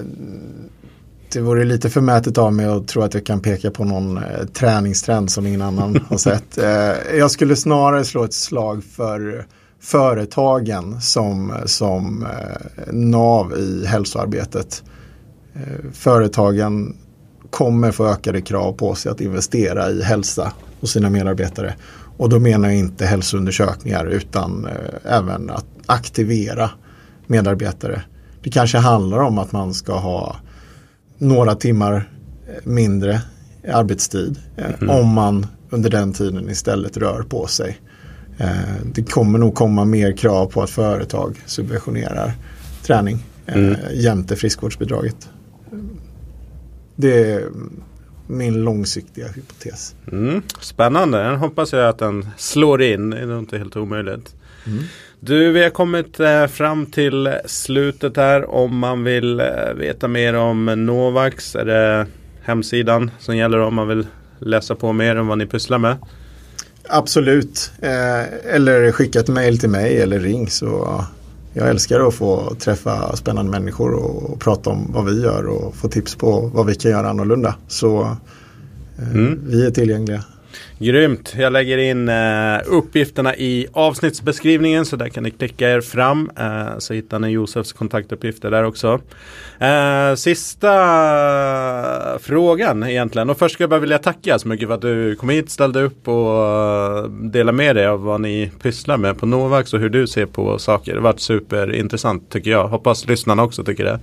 det 1.32 1.42
vore 1.42 1.66
lite 1.66 1.90
förmätet 1.90 2.38
av 2.38 2.54
mig 2.54 2.66
att 2.66 2.88
tro 2.88 3.02
att 3.02 3.14
jag 3.14 3.26
kan 3.26 3.42
peka 3.42 3.72
på 3.72 3.84
någon 3.84 4.18
eh, 4.18 4.46
träningstrend 4.54 5.32
som 5.32 5.48
ingen 5.48 5.62
annan 5.62 6.06
har 6.10 6.18
sett. 6.18 6.58
Eh, 6.58 7.18
jag 7.18 7.32
skulle 7.32 7.56
snarare 7.56 8.06
slå 8.06 8.24
ett 8.24 8.34
slag 8.34 8.84
för 8.84 9.46
företagen 9.82 11.02
som, 11.02 11.54
som 11.66 12.26
eh, 12.26 12.94
nav 12.94 13.54
i 13.54 13.86
hälsoarbetet. 13.86 14.84
Eh, 15.54 15.92
företagen 15.94 16.98
kommer 17.50 17.92
få 17.92 18.08
ökade 18.08 18.42
krav 18.42 18.74
på 18.74 18.96
sig 18.96 19.12
att 19.12 19.22
investera 19.22 19.90
i 19.90 20.02
hälsa 20.02 20.54
hos 20.80 20.92
sina 20.92 21.10
medarbetare. 21.10 21.76
Och 22.18 22.30
då 22.30 22.40
menar 22.40 22.70
jag 22.70 22.78
inte 22.78 23.06
hälsoundersökningar 23.06 24.06
utan 24.06 24.66
eh, 24.66 25.14
även 25.18 25.50
att 25.50 25.66
aktivera 25.86 26.70
medarbetare. 27.28 28.02
Det 28.44 28.50
kanske 28.50 28.78
handlar 28.78 29.20
om 29.20 29.38
att 29.38 29.52
man 29.52 29.74
ska 29.74 29.94
ha 29.94 30.36
några 31.20 31.56
timmar 31.56 32.10
mindre 32.64 33.22
arbetstid 33.68 34.40
mm. 34.58 34.90
om 34.90 35.08
man 35.08 35.48
under 35.70 35.90
den 35.90 36.14
tiden 36.14 36.50
istället 36.50 36.98
rör 36.98 37.24
på 37.24 37.48
sig. 37.48 37.80
Eh, 38.38 38.50
det 38.94 39.04
kommer 39.04 39.40
nog 39.40 39.56
komma 39.56 39.86
mer 39.86 40.18
krav 40.18 40.46
på 40.46 40.62
att 40.62 40.70
företag 40.70 41.36
subventionerar 41.46 42.34
träning 42.84 43.26
eh, 43.46 43.56
mm. 43.56 43.76
jämte 43.94 44.36
friskvårdsbidraget. 44.36 45.30
Det 46.96 47.32
är 47.32 47.50
min 48.28 48.64
långsiktiga 48.64 49.28
hypotes. 49.28 49.96
Mm. 50.12 50.42
Spännande, 50.62 51.24
jag 51.24 51.38
hoppas 51.38 51.74
jag 51.74 51.90
att 51.90 51.98
den 51.98 52.30
slår 52.38 52.82
in. 52.82 53.10
Det 53.10 53.18
är 53.18 53.40
inte 53.40 53.58
helt 53.58 53.76
omöjligt. 53.76 54.36
Mm. 54.66 54.84
Du, 55.22 55.52
vi 55.52 55.64
har 55.64 55.70
kommit 55.70 56.20
eh, 56.20 56.48
fram 56.48 56.86
till 56.86 57.34
slutet 57.46 58.18
här. 58.18 58.50
Om 58.50 58.78
man 58.78 59.04
vill 59.04 59.40
eh, 59.40 59.46
veta 59.76 60.08
mer 60.08 60.34
om 60.34 60.66
Novax 60.66 61.56
är 61.56 61.66
det 61.66 62.08
hemsidan 62.42 63.12
som 63.20 63.38
gäller 63.38 63.60
om 63.60 63.76
man 63.76 63.88
vill 63.88 64.08
läsa 64.40 64.76
på 64.76 64.94
mer 64.94 65.16
om 65.16 65.28
vad 65.28 65.38
ni 65.38 65.46
pysslar 65.46 65.78
med? 65.78 65.98
Absolut. 66.90 67.72
Eh, 67.82 68.54
eller 68.56 68.92
skicka 68.92 69.20
ett 69.20 69.28
mail 69.28 69.60
till 69.60 69.70
mig 69.70 70.02
eller 70.02 70.20
ring. 70.20 70.50
Så 70.50 71.04
jag 71.54 71.70
älskar 71.70 72.08
att 72.08 72.16
få 72.16 72.56
träffa 72.56 73.16
spännande 73.16 73.52
människor 73.52 73.94
och, 73.94 74.40
prata 74.40 74.70
om 74.70 74.92
vad 74.94 75.06
vi 75.06 75.22
gör 75.22 75.46
och 75.46 75.76
få 75.76 75.88
tips 75.88 76.16
på 76.16 76.52
vad 76.54 76.66
vi 76.66 76.76
kan 76.76 76.92
göra 76.92 77.10
annorlunda. 77.10 77.56
Så 77.68 78.18
mm. 79.14 79.40
vi 79.48 79.66
är 79.66 79.72
tillgängliga. 79.72 80.24
Grymt! 80.80 81.36
Jag 81.38 81.54
lägger 81.54 81.78
in 81.78 82.10
eh, 82.10 82.58
uppgifterna 82.66 83.36
i 83.36 83.68
avsnittsbeskrivningen 83.74 84.86
så 84.86 84.96
där 84.96 85.10
kan 85.10 85.24
ni 85.24 85.32
klicka 85.32 85.70
er 85.70 85.82
fram. 85.82 86.32
Eh, 86.38 86.78
så 86.78 86.94
hittar 86.94 87.20
ni 87.20 87.30
Josefs 87.30 87.74
kontaktuppgifter 87.74 88.52
där 88.52 88.64
också. 88.64 89.00
Eh, 89.60 90.16
sista 90.16 90.70
frågan 92.20 92.84
egentligen. 92.84 93.30
Och 93.30 93.38
först 93.38 93.54
skulle 93.54 93.64
jag 93.64 93.70
bara 93.70 93.80
vilja 93.80 93.98
tacka 93.98 94.40
så 94.40 94.48
mycket 94.48 94.68
för 94.68 94.76
att 94.76 94.82
du 94.82 95.16
kom 95.16 95.30
hit, 95.30 95.50
ställde 95.50 95.82
upp 95.82 96.08
och 96.08 96.46
eh, 96.46 97.04
delade 97.04 97.58
med 97.58 97.76
dig 97.76 97.88
av 97.88 98.04
vad 98.04 98.22
ni 98.22 98.52
pysslar 98.62 98.98
med 98.98 99.18
på 99.18 99.26
Novax 99.26 99.74
och 99.74 99.80
hur 99.80 99.90
du 99.90 100.08
ser 100.08 100.26
på 100.26 100.60
saker. 100.60 100.92
Det 100.92 100.98
har 100.98 101.04
varit 101.04 101.20
superintressant 101.20 102.30
tycker 102.30 102.52
jag. 102.52 102.68
Hoppas 102.68 103.08
lyssnarna 103.08 103.44
också 103.44 103.64
tycker 103.64 103.84
det. 103.86 104.00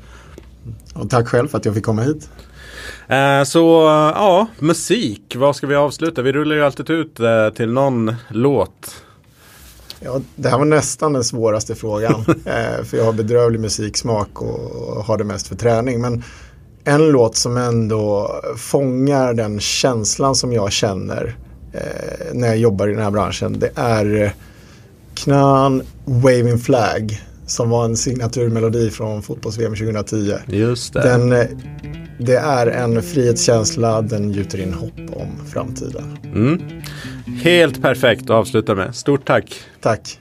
Och 0.95 1.11
tack 1.11 1.29
själv 1.29 1.49
för 1.49 1.59
att 1.59 1.65
jag 1.65 1.75
fick 1.75 1.85
komma 1.85 2.03
hit. 2.03 2.29
Eh, 3.09 3.45
så 3.45 3.61
ja, 4.15 4.47
musik. 4.59 5.37
Vad 5.37 5.57
ska 5.57 5.67
vi 5.67 5.75
avsluta? 5.75 6.23
Vi 6.23 6.33
rullar 6.33 6.57
ju 6.57 6.65
alltid 6.65 6.91
ut 6.91 7.21
eh, 7.21 7.49
till 7.51 7.73
någon 7.73 8.15
låt. 8.29 9.03
Ja, 10.01 10.21
det 10.37 10.49
här 10.49 10.59
var 10.59 10.65
nästan 10.65 11.13
den 11.13 11.25
svåraste 11.25 11.75
frågan. 11.75 12.25
Eh, 12.47 12.85
för 12.85 12.97
jag 12.97 13.05
har 13.05 13.13
bedrövlig 13.13 13.61
musiksmak 13.61 14.43
och 14.43 15.05
har 15.05 15.19
det 15.19 15.25
mest 15.25 15.49
för 15.49 15.57
träning. 15.57 16.01
Men 16.01 16.23
en 16.85 17.09
låt 17.09 17.37
som 17.37 17.57
ändå 17.57 18.31
fångar 18.57 19.35
den 19.35 19.61
känslan 19.61 20.35
som 20.35 20.53
jag 20.53 20.73
känner 20.73 21.37
när 22.33 22.49
jag 22.49 22.59
jobbar 22.59 22.89
i 22.89 22.93
den 22.93 23.03
här 23.03 23.11
branschen. 23.11 23.59
Det 23.59 23.71
är 23.75 24.35
Knan 25.15 25.83
Waving 26.05 26.59
Flag 26.59 27.23
som 27.47 27.71
var 27.71 27.85
en 27.85 27.97
signaturmelodi 27.97 28.91
från 28.91 29.23
fotbolls-VM 29.23 29.75
2010. 29.75 30.35
Just 30.47 30.93
det. 30.93 31.03
Den, 31.03 31.33
eh, 31.33 31.47
det 32.19 32.37
är 32.37 32.67
en 32.67 33.03
frihetskänsla, 33.03 34.03
den 34.03 34.33
gjuter 34.33 34.61
in 34.61 34.73
hopp 34.73 35.01
om 35.13 35.47
framtiden. 35.53 36.19
Mm. 36.25 36.63
Helt 37.43 37.83
perfekt 37.83 38.23
att 38.23 38.31
avsluta 38.31 38.75
med. 38.75 38.95
Stort 38.95 39.25
tack. 39.25 39.61
Tack. 39.81 40.19